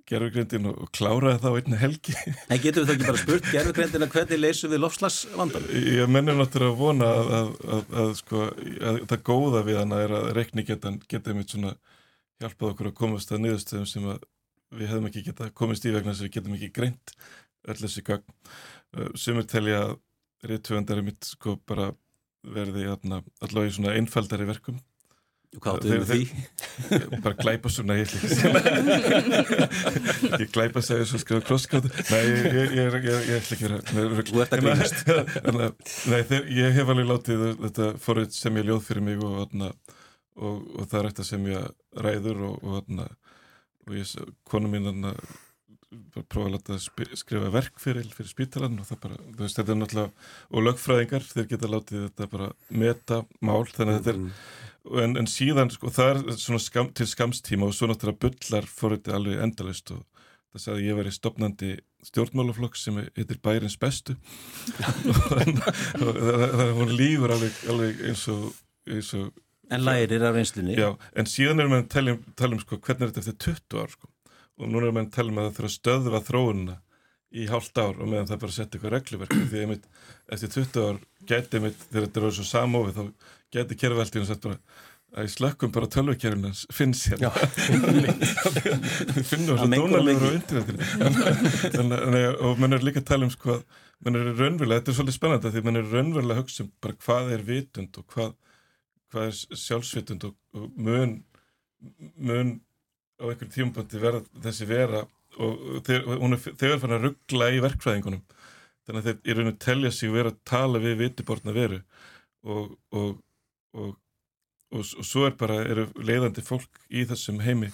gerfugrindin 0.09 0.69
og 0.69 0.91
kláraði 0.93 1.41
það 1.41 1.55
á 1.55 1.59
einni 1.61 1.79
helgi. 1.81 2.15
En 2.53 2.61
getur 2.61 2.85
við 2.85 2.91
þá 2.91 2.95
ekki 2.95 3.09
bara 3.09 3.23
spurt 3.23 3.49
gerfugrindina 3.49 4.09
hvernig 4.13 4.41
leysum 4.43 4.73
við 4.75 4.83
lofslagsvandan? 4.85 5.69
Ég 5.73 6.13
mennir 6.13 6.37
náttúrulega 6.37 6.75
að 6.75 6.81
vona 6.83 7.09
að, 7.09 7.33
að, 7.39 7.51
að, 7.77 7.97
að 8.03 8.13
sko, 8.21 8.45
það 9.09 9.25
góða 9.31 9.65
við 9.69 9.81
hana 9.81 10.03
er 10.05 10.17
að 10.19 10.31
reikningetan 10.39 11.01
geta 11.09 11.37
mitt 11.37 11.55
svona 11.55 11.73
hjálpað 12.43 12.75
okkur 12.75 12.91
að 12.91 12.97
komast 13.01 13.33
að 13.33 13.45
niðurstöðum 13.47 13.89
sem 13.89 14.09
við 14.75 14.91
hefðum 14.91 15.11
ekki 15.11 15.25
geta 15.31 15.51
komist 15.57 15.87
í 15.87 15.93
vegna 15.95 16.15
sem 16.15 16.29
við 16.29 16.37
getum 16.39 16.57
ekki 16.59 16.73
greint 16.75 17.15
öll 17.65 17.79
þessi 17.81 18.05
gang 18.05 18.25
uh, 18.29 19.11
sem 19.17 19.39
er 19.41 19.49
telja 19.49 19.83
að 19.87 19.95
réttvöndari 20.51 21.05
mitt 21.07 21.25
sko 21.25 21.57
bara 21.65 21.93
verði 22.45 22.91
allavega 22.91 23.71
í 23.71 23.73
svona 23.73 23.95
einfaldari 23.97 24.49
verkum 24.49 24.77
hvað 25.63 25.87
með 25.89 26.05
því? 26.09 26.25
Bara 27.25 27.35
glæpa 27.39 27.71
svona, 27.73 27.97
ég 28.01 28.13
ég 30.41 30.51
glæpa 30.55 30.81
að 30.81 30.87
segja 30.89 31.09
svo 31.09 31.21
skrifa 31.23 31.45
krosskóta. 31.47 31.91
Nei, 32.11 32.23
ég, 32.31 32.49
ég, 32.55 32.75
ég 32.75 33.37
ætla 33.39 33.57
ekki 33.57 33.71
að 33.71 34.25
Þú 34.31 34.43
ert 34.45 34.57
að 34.57 34.65
grínast. 34.65 34.99
Nei, 36.11 36.21
þeir, 36.31 36.51
ég 36.57 36.77
hef 36.79 36.93
alveg 36.95 37.11
látið 37.11 37.47
þetta 37.63 37.91
forrið 38.03 38.35
sem 38.37 38.61
ég 38.61 38.69
ljóð 38.71 38.83
fyrir 38.89 39.07
mig 39.07 39.25
og, 39.25 39.39
og, 39.45 39.95
og, 40.35 40.61
og 40.75 40.91
það 40.91 41.01
er 41.01 41.11
eftir 41.13 41.31
sem 41.31 41.49
ég 41.53 41.73
ræður 42.05 42.45
og 42.51 42.93
ég, 43.95 44.15
konu 44.49 44.73
mín 44.73 44.91
prófa 46.27 46.49
að 46.49 46.55
láta 46.57 46.77
skrifa 46.83 47.51
verk 47.55 47.79
fyrir, 47.83 48.07
fyrir 48.11 48.31
spítalan 48.31 48.81
og 48.83 48.89
það 48.89 49.01
bara, 49.05 49.19
þú 49.23 49.45
veist, 49.45 49.59
þetta 49.61 49.75
er 49.75 49.79
náttúrulega 49.79 50.29
og 50.51 50.65
lögfræðingar, 50.67 51.27
þeir 51.31 51.51
geta 51.53 51.71
látið 51.71 52.07
þetta 52.09 52.31
bara 52.33 52.49
meta 52.83 53.21
mál, 53.39 53.63
þannig 53.71 53.93
að 53.93 54.01
þetta 54.01 54.15
er 54.15 54.23
mm 54.25 54.39
en, 54.85 55.17
en 55.21 55.29
síðan 55.31 55.73
sko 55.73 55.93
það 55.93 56.11
er 56.11 56.41
svona 56.41 56.63
skam, 56.63 56.91
til 56.97 57.07
skamstíma 57.09 57.69
og 57.69 57.77
svo 57.77 57.89
náttúrulega 57.91 58.21
bullar 58.27 58.69
fór 58.69 58.97
þetta 58.97 59.17
alveg 59.19 59.45
endalist 59.47 59.95
og 59.95 60.03
það 60.55 60.65
sagði 60.67 60.89
ég 60.89 60.99
væri 60.99 61.15
stopnandi 61.15 61.71
stjórnmálaflokk 62.05 62.77
sem 62.79 62.99
heitir 63.17 63.41
Bærens 63.43 63.79
bestu. 63.81 64.15
Og 64.77 66.19
það 66.27 66.67
er 66.67 66.75
hún 66.77 66.93
lífur 66.93 67.33
alveg, 67.35 67.57
alveg 67.73 68.05
eins 68.11 68.27
og, 68.33 68.53
eins 68.91 69.15
og 69.19 69.33
En 69.73 69.81
lærir 69.81 70.21
af 70.29 70.37
einslunni 70.37 70.75
Já, 70.77 70.91
en 71.17 71.29
síðan 71.31 71.63
erum 71.63 71.73
við 71.73 71.79
að 71.81 71.93
tala 71.95 72.13
um, 72.13 72.25
tala 72.37 72.53
um 72.53 72.61
sko, 72.61 72.77
hvernig 72.85 73.07
er 73.07 73.13
þetta 73.15 73.23
eftir 73.23 73.55
20 73.57 73.79
ár 73.81 73.95
sko? 73.95 74.11
Og 74.61 74.69
núna 74.69 74.91
erum 74.91 74.99
við 74.99 75.07
að 75.07 75.15
tala 75.15 75.33
um 75.33 75.39
að 75.41 75.47
það 75.47 75.55
þurfa 75.57 75.71
að 75.71 75.77
stöðva 75.79 76.21
þróununa 76.27 76.77
í 77.35 77.47
hálft 77.51 77.81
ár 77.81 77.97
og 77.97 78.11
meðan 78.11 78.29
það 78.29 78.43
bara 78.45 78.55
setja 78.55 78.77
eitthvað 78.77 78.93
regliverk 78.95 79.33
því 79.35 79.47
að 79.49 79.63
einmitt, 79.65 79.89
eftir 80.37 80.53
20 80.55 80.85
ár 80.85 81.01
gæti 81.31 81.59
einmitt, 81.59 81.87
þegar 81.89 82.07
þetta 82.07 82.21
er 82.29 82.37
svo 82.37 82.47
samofið 82.51 83.01
þá 83.01 83.33
geti 83.55 83.79
kerfveldinu 83.79 84.29
sett 84.29 84.45
bara 84.45 84.59
að 85.15 85.31
slökkum 85.31 85.71
bara 85.75 85.87
tölvukerfina 85.91 86.51
finnst 86.75 87.13
hérna. 87.13 87.31
Finnum 89.31 89.59
svo 89.61 89.69
dónalegur 89.71 90.35
á 90.35 90.39
internetinu. 90.41 90.79
Og 92.49 92.59
mann 92.59 92.75
er 92.75 92.87
líka 92.87 93.03
að 93.03 93.11
tala 93.13 93.29
um 93.29 93.35
sko 93.35 93.59
að 93.59 93.63
mann 94.05 94.19
er 94.19 94.33
raunverulega, 94.35 94.81
þetta 94.81 94.91
er 94.91 94.99
svolítið 94.99 95.17
spennanda 95.19 95.53
því 95.55 95.63
mann 95.65 95.81
er 95.81 95.93
raunverulega 95.93 96.35
að 96.35 96.43
hugsa 96.43 96.65
um 96.65 96.73
bara 96.83 96.99
hvað 97.07 97.31
er 97.37 97.45
vitund 97.47 98.01
og 98.01 98.07
hvað, 98.15 98.33
hvað 99.13 99.29
er 99.31 99.61
sjálfsvitund 99.65 100.27
og, 100.29 100.35
og 100.59 100.65
mun 100.75 101.15
mun 102.19 102.55
á 103.21 103.25
einhverjum 103.29 103.53
tímpunkti 103.55 104.01
verða 104.03 104.25
þessi 104.45 104.69
vera 104.69 105.05
og 105.35 105.85
þeir, 105.87 106.05
er 106.07 106.43
þegar 106.47 106.81
fann 106.83 106.97
að 106.97 107.07
ruggla 107.09 107.51
í 107.55 107.61
verkfræðingunum. 107.63 108.25
Þannig 108.85 109.01
að 109.01 109.07
þeir 109.09 109.31
í 109.31 109.37
rauninu 109.37 109.61
telja 109.63 109.93
sig 109.95 110.13
vera 110.13 110.33
að 110.33 110.43
tala 110.47 110.83
við 110.83 110.99
vitiborna 111.01 111.55
veru 111.57 111.81
og, 112.45 112.75
og 112.93 113.15
og, 113.75 113.93
og, 114.75 114.81
og 114.83 115.05
svo 115.07 115.27
er 115.29 115.37
bara, 115.39 115.61
eru 115.67 115.89
leiðandi 116.01 116.45
fólk 116.47 116.83
í 116.91 117.05
þessum 117.11 117.43
heimi 117.45 117.71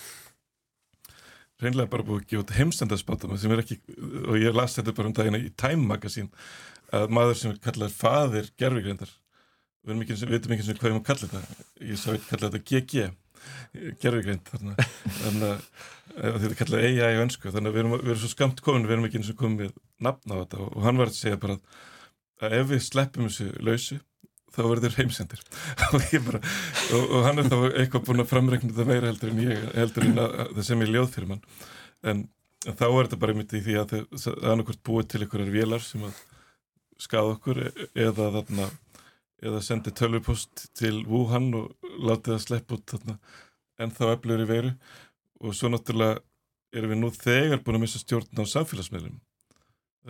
reynlega 1.61 1.92
bara 1.92 2.07
búið 2.07 2.22
að 2.22 2.28
gefa 2.32 2.57
heimstendarspátum 2.57 3.36
sem 3.38 3.53
er 3.53 3.62
ekki, 3.62 3.78
og 4.24 4.36
ég 4.40 4.55
las 4.57 4.78
þetta 4.78 4.96
bara 4.96 5.11
um 5.11 5.16
dagina 5.16 5.40
í 5.40 5.51
Time 5.61 5.84
Magazine 5.88 6.30
að 6.96 7.12
maður 7.14 7.38
sem 7.38 7.59
kallar 7.62 7.92
faðir 7.92 8.48
gerfigreindar 8.59 9.12
við 9.86 10.28
veitum 10.28 10.55
ekki 10.55 10.76
hvað 10.76 10.90
ég 10.90 10.96
má 10.96 11.05
kalla 11.05 11.28
þetta. 11.30 11.64
Ég 11.88 12.01
sá 12.01 12.11
ekki 12.12 12.28
kalla 12.28 12.51
þetta 12.51 12.64
GG 12.68 13.07
gerfigreind 14.03 14.51
þannig 14.51 15.55
að 16.20 16.42
þetta 16.42 16.59
kallar 16.59 16.84
AI 16.84 17.14
í 17.14 17.22
önsku 17.22 17.53
þannig 17.53 17.70
að 17.70 17.76
við 17.76 17.82
erum, 17.84 17.94
við 17.96 18.11
erum 18.11 18.20
svo 18.20 18.32
skamt 18.34 18.61
komin 18.64 18.84
við 18.88 18.96
erum 18.96 19.09
ekki 19.09 19.20
eins 19.20 19.32
og 19.32 19.40
komið 19.40 19.72
nafn 20.05 20.34
á 20.36 20.40
þetta. 20.42 20.61
Og 20.66 20.84
hann 20.84 21.01
var 21.01 21.12
að 21.12 21.16
segja 21.16 21.40
bara 21.40 21.57
að 22.40 22.57
ef 22.59 22.70
við 22.72 22.84
sleppum 22.84 23.30
þessu 23.30 23.48
lausu 23.64 24.01
þá 24.55 24.61
verður 24.66 24.98
heimsendir. 24.98 25.40
Og, 25.94 26.36
og, 26.96 27.05
og 27.05 27.24
hann 27.26 27.38
er 27.42 27.48
þá 27.51 27.57
eitthvað 27.68 28.05
búin 28.09 28.22
að 28.22 28.30
framreikna 28.30 28.72
þetta 28.72 28.86
meira 28.88 29.11
heldur 29.11 29.30
en 29.32 29.40
ég 29.44 29.64
heldur 29.76 30.07
en 30.07 30.20
að, 30.22 30.36
að 30.42 30.53
það 30.57 30.66
sem 30.66 30.84
ég 30.84 30.92
ljóð 30.94 31.09
fyrir 31.14 31.30
mann. 31.30 31.42
En, 32.03 32.22
en 32.66 32.78
þá 32.80 32.86
er 32.88 33.01
þetta 33.01 33.20
bara 33.22 33.36
mitt 33.38 33.55
í 33.55 33.62
því 33.64 33.76
að 33.80 33.94
það 33.94 34.26
er 34.32 34.53
annarkvæmt 34.53 34.82
búið 34.88 35.09
til 35.12 35.22
einhverjar 35.24 35.53
vélar 35.55 35.84
sem 35.86 36.07
að 36.09 36.22
skada 37.01 37.34
okkur 37.36 37.62
eða 37.94 38.30
þarna 38.36 38.68
eða 39.40 39.62
sendi 39.64 39.92
tölvupost 39.96 40.66
til 40.76 41.01
Wuhan 41.09 41.48
og 41.57 41.92
láti 42.03 42.34
það 42.34 42.42
slepp 42.44 42.74
út 42.76 42.84
þarna. 42.92 43.16
En 43.80 43.94
þá 43.96 44.05
eflur 44.11 44.44
í 44.44 44.48
veru. 44.51 44.74
Og 45.40 45.57
svo 45.57 45.70
náttúrulega 45.72 46.20
erum 46.76 46.92
við 46.92 47.01
nú 47.01 47.11
þegar 47.14 47.62
búin 47.64 47.80
að 47.80 47.86
missa 47.86 48.03
stjórn 48.03 48.42
á 48.42 48.44
samfélagsmiðlum. 48.53 49.16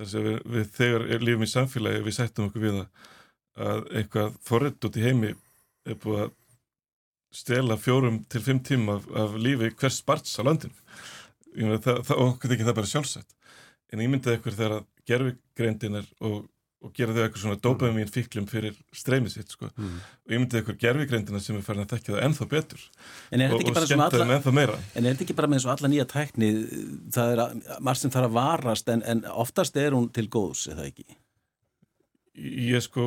Þess 0.00 0.16
að 0.18 0.26
við, 0.26 0.36
við 0.54 0.66
þegar 0.76 1.06
lífum 1.24 1.46
í 1.46 1.50
samfélagi 1.50 2.02
við 2.06 2.16
sættum 2.16 2.48
okkur 2.50 2.64
við 2.66 2.80
að 2.82 3.08
að 3.58 3.86
eitthvað 4.00 4.36
forrið 4.46 4.86
út 4.88 5.00
í 5.00 5.06
heimi 5.06 5.32
er 5.88 5.98
búið 6.00 6.26
að 6.26 6.36
stela 7.30 7.76
fjórum 7.78 8.22
til 8.30 8.42
fimm 8.42 8.62
tíma 8.66 8.98
af, 8.98 9.10
af 9.14 9.34
lífi 9.38 9.70
hvers 9.78 10.00
barns 10.06 10.38
á 10.38 10.42
landin 10.46 10.72
það, 11.54 12.00
það, 12.06 12.16
og 12.16 12.24
okkur 12.34 12.54
þykir 12.54 12.70
það 12.70 12.78
bara 12.80 12.90
sjálfsett 12.94 13.36
en 13.90 14.02
ég 14.02 14.10
myndi 14.10 14.32
eitthvað 14.32 14.58
þegar 14.58 14.74
að 14.78 14.88
gerfigreindin 15.10 16.00
er 16.00 16.08
og, 16.26 16.42
og 16.80 16.92
gera 16.96 17.14
þau 17.14 17.22
eitthvað 17.22 17.44
svona 17.44 17.60
dópaðum 17.62 18.10
fíklum 18.10 18.50
fyrir 18.50 18.76
streymið 18.96 19.34
sitt 19.36 19.54
sko. 19.54 19.70
mm. 19.70 19.96
og 20.26 20.34
ég 20.34 20.42
myndi 20.42 20.58
eitthvað 20.58 20.82
gerfigreindina 20.82 21.42
sem 21.42 21.58
er 21.58 21.64
farin 21.66 21.84
að 21.86 21.94
tekja 21.94 22.16
það 22.16 22.26
ennþá 22.26 22.50
betur 22.50 22.84
og, 22.86 23.56
og 23.60 23.80
skemta 23.84 24.10
þeim 24.20 24.36
ennþá 24.36 24.54
meira 24.58 24.78
En 24.94 25.04
er 25.04 25.14
þetta 25.14 25.26
ekki 25.28 25.38
bara 25.38 25.50
með 25.50 25.60
eins 25.60 25.68
og 25.68 25.74
alla 25.76 25.92
nýja 25.94 26.10
tækni 26.10 26.52
það 27.14 27.34
er 27.34 27.44
að 27.46 27.58
margt 27.78 28.02
sem 28.02 28.14
þarf 28.14 28.30
að 28.30 28.38
varast 28.38 28.94
en, 28.94 29.06
en 29.06 29.26
oftast 29.30 29.78
er 29.78 29.94
hún 29.94 30.10
til 30.14 30.26
góðs, 30.30 30.66
er 30.70 30.80
það 30.80 30.92
ekki? 30.92 31.20
Ég 32.40 32.80
sko, 32.80 33.06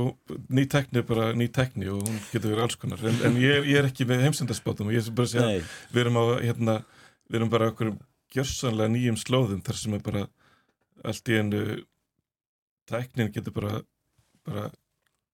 ný 0.53 0.67
tekni 0.69 1.01
er 1.01 1.05
bara 1.09 1.31
ný 1.33 1.47
tekni 1.49 1.87
og 1.89 2.03
hún 2.05 2.19
getur 2.29 2.51
verið 2.51 2.65
alls 2.67 2.77
konar. 2.77 3.01
En, 3.09 3.15
en 3.25 3.39
ég, 3.41 3.65
ég 3.71 3.79
er 3.79 3.87
ekki 3.89 4.05
með 4.09 4.27
heimsendarspátum 4.27 4.91
og 4.91 4.93
ég 4.93 5.01
er 5.01 5.15
bara 5.17 5.29
að 5.29 5.33
segja, 5.33 5.63
við 5.93 6.03
erum 6.03 6.19
á 6.21 6.25
hérna, 6.43 6.75
við 7.25 7.39
erum 7.39 7.53
bara 7.53 7.71
okkur 7.73 7.95
gjörsanlega 8.33 8.93
nýjum 8.93 9.17
slóðum 9.17 9.63
þar 9.65 9.79
sem 9.79 9.97
er 9.97 10.05
bara 10.05 10.27
allt 11.03 11.33
í 11.33 11.39
enu 11.39 11.63
teknin 12.89 13.31
getur 13.33 13.55
bara 13.55 13.81
bara 14.45 14.69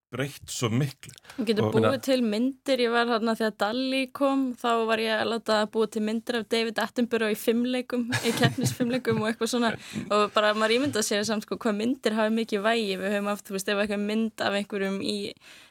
breytt 0.09 0.49
svo 0.49 0.69
miklu. 0.73 1.13
Hún 1.37 1.45
getur 1.45 1.67
Og- 1.67 1.75
búið 1.75 2.01
til 2.07 2.23
myndir, 2.25 2.81
ég 2.81 2.91
var 2.91 3.05
hérna 3.11 3.35
þegar 3.37 3.55
Dalli 3.61 4.01
kom, 4.11 4.55
þá 4.57 4.85
var 4.89 4.97
ég 5.03 5.21
að 5.21 5.29
láta 5.35 5.59
búið 5.69 5.91
til 5.91 6.01
myndir 6.07 6.39
af 6.39 6.49
David 6.49 6.79
Attenborough 6.81 7.31
í 7.35 7.37
fimmleikum, 7.37 8.07
í 8.25 8.31
keppnisfimmleikum 8.39 9.21
og 9.21 9.29
eitthvað 9.33 9.53
svona. 9.53 9.71
Og 10.09 10.31
bara 10.33 10.53
maður 10.57 10.77
ímynda 10.79 11.03
sér 11.05 11.23
samt 11.29 11.43
sko 11.45 11.57
hvað 11.57 11.77
myndir 11.83 12.17
hafa 12.17 12.29
mikið 12.33 12.61
vægi, 12.65 12.97
við 12.97 13.17
höfum 13.17 13.29
haft, 13.33 13.45
þú 13.47 13.57
veist, 13.59 13.69
ef 13.69 13.77
eitthvað 13.85 14.05
mynd 14.09 14.41
af 14.41 14.53
einhverjum 14.59 15.01
í 15.05 15.17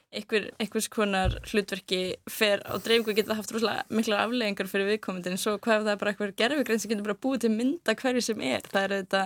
einhver, 0.08 0.46
einhvers 0.58 0.86
konar 0.88 1.34
hlutverki 1.50 2.14
fer 2.32 2.62
á 2.64 2.78
dreifingu 2.80 3.12
geta 3.14 3.34
haft 3.36 3.50
rosalega 3.52 3.82
miklar 3.92 4.22
afleggingar 4.24 4.70
fyrir 4.70 4.88
viðkomendin, 4.94 5.36
svo 5.36 5.58
hvað 5.58 5.82
ef 5.82 5.84
það 5.84 5.92
er 5.92 5.98
bara 6.00 6.12
eitthvað 6.14 6.32
gerfugrein 6.40 6.80
sem 6.80 6.88
getur 6.94 7.04
bara 7.10 7.18
búið 7.26 7.40
til 7.44 7.50
mynda 7.52 7.94
hverju 7.94 8.22
sem 8.24 8.40
er, 8.40 8.62
það 8.72 8.86
er 8.86 8.94
þetta 9.02 9.22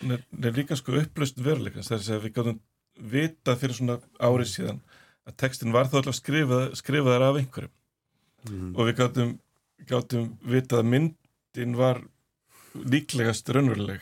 Það 0.00 0.48
er 0.48 0.56
líka 0.56 0.78
sko 0.80 0.96
upplaust 1.02 1.42
veruleikans, 1.44 1.90
það 1.92 2.08
er 2.08 2.16
að 2.16 2.24
við 2.24 2.32
gáðum 2.38 2.60
vita 3.00 3.56
fyrir 3.56 3.74
svona 3.76 3.98
árið 4.20 4.50
síðan 4.52 4.80
að 5.26 5.36
textin 5.40 5.72
var 5.72 5.86
þá 5.88 5.96
alltaf 6.02 6.14
skrifað, 6.18 6.74
skrifaðar 6.78 7.22
af 7.30 7.36
einhverjum 7.40 7.70
Mhm. 8.44 8.74
og 8.76 8.86
við 8.86 8.96
gáðum, 8.98 9.38
gáðum 9.88 10.26
vita 10.44 10.76
að 10.82 10.88
myndin 10.92 11.76
var 11.76 12.02
líklegast 12.74 13.48
raunveruleg 13.48 14.00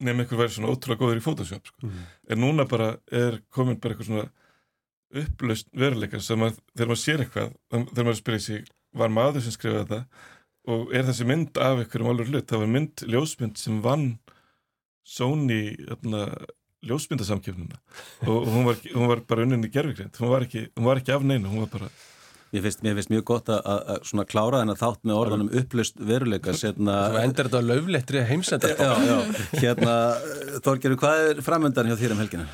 nefnum 0.00 0.20
einhver 0.26 0.38
væri 0.42 0.52
svona 0.52 0.68
ótrúlega 0.74 1.00
góður 1.00 1.16
í 1.20 1.24
Photoshop 1.24 1.66
sko. 1.66 1.86
Mhm. 1.86 2.04
en 2.28 2.38
núna 2.38 2.68
bara 2.68 2.98
er 3.10 3.40
komin 3.50 3.80
bara 3.80 3.94
eitthvað 3.94 4.06
svona 4.06 4.30
upplaust 5.14 5.66
veruleikans 5.74 6.26
sem 6.26 6.38
að 6.40 6.58
þegar 6.76 6.88
maður 6.92 7.04
sér 7.04 7.24
eitthvað 7.24 7.54
þegar 7.70 8.04
maður 8.04 8.20
spyrir 8.20 8.40
sig, 8.40 8.68
var 8.94 9.08
maður 9.08 9.40
sem 9.42 9.52
skrifaði 9.52 9.86
þetta 9.88 10.06
og 10.68 10.92
er 10.94 11.02
þessi 11.08 11.26
mynd 11.26 11.56
af 11.56 11.78
einhverjum 11.80 12.10
alveg 12.12 12.28
hlut, 12.28 12.46
það 12.46 12.58
var 12.58 12.66
mynd, 12.66 12.96
ljósmynd 13.08 13.56
sem 13.58 13.80
vann 13.82 14.18
Sony 15.04 15.76
öfna, 15.88 16.26
ljósmyndasamkjöfnuna 16.86 17.80
og 18.26 18.46
hún 18.48 18.64
var, 18.68 18.80
hún 18.94 19.10
var 19.10 19.24
bara 19.28 19.44
unnin 19.46 19.66
í 19.66 19.72
gerfugrind 19.72 20.16
hún 20.20 20.32
var 20.32 20.46
ekki, 20.46 20.68
hún 20.76 20.88
var 20.88 21.02
ekki 21.02 21.14
af 21.16 21.26
neinu, 21.26 21.50
hún 21.50 21.66
var 21.66 21.74
bara 21.78 21.92
Mér 22.50 22.64
finnst, 22.64 22.80
mér 22.82 22.96
finnst 22.98 23.12
mjög 23.12 23.22
gott 23.28 23.50
að, 23.54 23.60
að, 23.62 23.82
að 23.92 24.08
svona 24.10 24.24
klára 24.26 24.58
þennan 24.58 24.78
þátt 24.80 25.04
með 25.06 25.18
orðanum 25.20 25.50
upplust 25.60 26.00
veruleika 26.02 26.54
setna, 26.58 26.96
Svo 27.12 27.20
endur 27.22 27.46
þetta 27.46 27.60
löflettri 27.62 28.24
heimsendar 28.26 28.74
Já, 28.74 28.90
já, 29.06 29.18
hérna 29.60 29.94
Þorgerur, 30.64 30.98
hvað 30.98 31.22
er 31.28 31.44
framöndan 31.46 31.92
hjá 31.92 31.94
þér 32.00 32.16
um 32.16 32.24
helgina? 32.24 32.48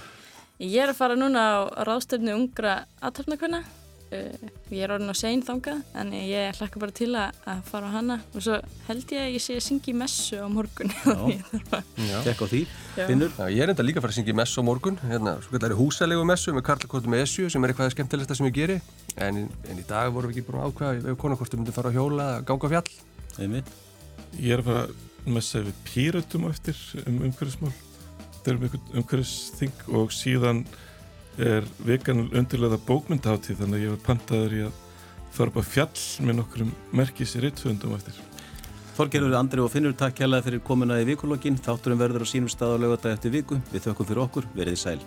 Ég 0.61 0.85
er 0.85 0.93
að 0.93 1.01
fara 1.01 1.17
núna 1.17 1.41
á 1.49 1.57
ráðstöfnu 1.85 2.33
ungra 2.33 2.79
aðtöfnakvöna. 3.05 3.59
Uh, 4.07 4.51
ég 4.71 4.85
er 4.87 4.93
orðin 4.95 5.11
á 5.11 5.17
sein 5.19 5.41
þangað, 5.43 5.81
en 5.99 6.13
ég 6.15 6.55
hlakka 6.61 6.79
bara 6.79 6.95
til 6.95 7.09
að, 7.19 7.39
að 7.51 7.63
fara 7.67 7.89
á 7.91 7.95
hana. 7.97 8.17
Og 8.39 8.45
svo 8.45 8.59
held 8.87 9.15
ég 9.17 9.23
að 9.25 9.33
ég 9.35 9.43
sé 9.43 9.57
að 9.59 9.65
syngja 9.67 9.91
í 9.91 9.95
messu 9.99 10.39
á 10.39 10.47
morgun. 10.47 10.93
Ég 11.33 11.41
þarf 11.51 11.73
að- 11.81 12.23
Tekk 12.29 12.45
á 12.45 12.47
því, 12.53 12.61
Já. 12.97 13.03
Finnur? 13.11 13.33
Já, 13.35 13.49
ég 13.51 13.65
er 13.67 13.73
enda 13.75 13.83
líka 13.89 13.99
að 13.99 14.07
fara 14.07 14.15
að 14.15 14.19
syngja 14.21 14.35
í 14.37 14.39
messu 14.39 14.63
á 14.63 14.69
morgun. 14.69 15.01
Hérna, 15.11 15.33
svo 15.43 15.57
kallar 15.59 15.75
húsalegu 15.81 16.29
messu 16.31 16.55
með 16.55 16.65
Karlakóttu 16.71 17.11
með 17.11 17.25
Esju 17.27 17.49
sem 17.51 17.67
er 17.67 17.75
eitthvað 17.75 17.91
skemmtilegsta 17.97 18.39
sem 18.39 18.47
ég 18.47 18.55
geri. 18.61 18.79
En, 19.19 19.43
en 19.67 19.83
í 19.83 19.87
dag 19.91 20.15
vorum 20.15 20.31
við 20.31 20.39
ekki 20.39 20.47
búin 20.53 20.63
að 20.63 20.71
ákveða. 20.71 21.03
Við 21.11 21.19
konakortum 21.27 21.65
myndum 21.65 21.77
fara 21.81 21.91
á 21.91 21.97
hjóla, 21.99 22.29
ganga 22.47 22.71
fjall. 22.77 22.95
Einmitt. 23.43 23.75
ég 24.39 24.55
er 24.55 24.63
að 24.63 24.71
fara 24.71 24.87
að 24.87 25.35
messa 25.35 25.65
við 25.67 25.83
pýrötum 25.91 26.47
á 26.47 26.49
eftir 26.55 26.79
um 27.11 27.19
umhverfismál. 27.27 27.75
Þetta 28.39 28.53
er 28.55 28.59
um 28.61 28.67
einhvern 28.71 29.01
umhverfisþing 29.03 29.87
og 29.99 30.15
síðan 30.15 30.63
er 31.39 31.67
vikan 31.85 32.27
undirlega 32.31 32.79
bókmyndahátíð 32.87 33.61
þannig 33.63 33.81
að 33.81 33.85
ég 33.85 33.95
var 33.95 34.05
pantaður 34.07 34.57
í 34.57 34.63
að 34.67 34.83
á 35.37 35.63
fjall 35.69 36.25
með 36.25 36.39
nokkrum 36.41 36.73
merkis 36.97 37.37
í 37.37 37.43
rittvöndum 37.45 37.97
eftir. 37.99 38.17
Þorgerur, 38.97 39.37
Andri 39.37 39.61
og 39.61 39.69
Finnur, 39.69 39.93
takk 39.93 40.17
kærlega 40.23 40.47
fyrir 40.47 40.65
komuna 40.65 40.97
í 41.03 41.05
vikulokkin 41.11 41.61
Þátturum 41.61 42.01
verður 42.01 42.25
á 42.25 42.33
sínum 42.33 42.49
stað 42.49 42.81
á 42.81 42.83
lögata 42.87 43.13
eftir 43.13 43.35
viku. 43.37 43.61
Við 43.75 43.91
þökkum 43.91 44.09
fyrir 44.09 44.25
okkur, 44.25 44.49
verið 44.57 44.81
sæl 44.81 44.99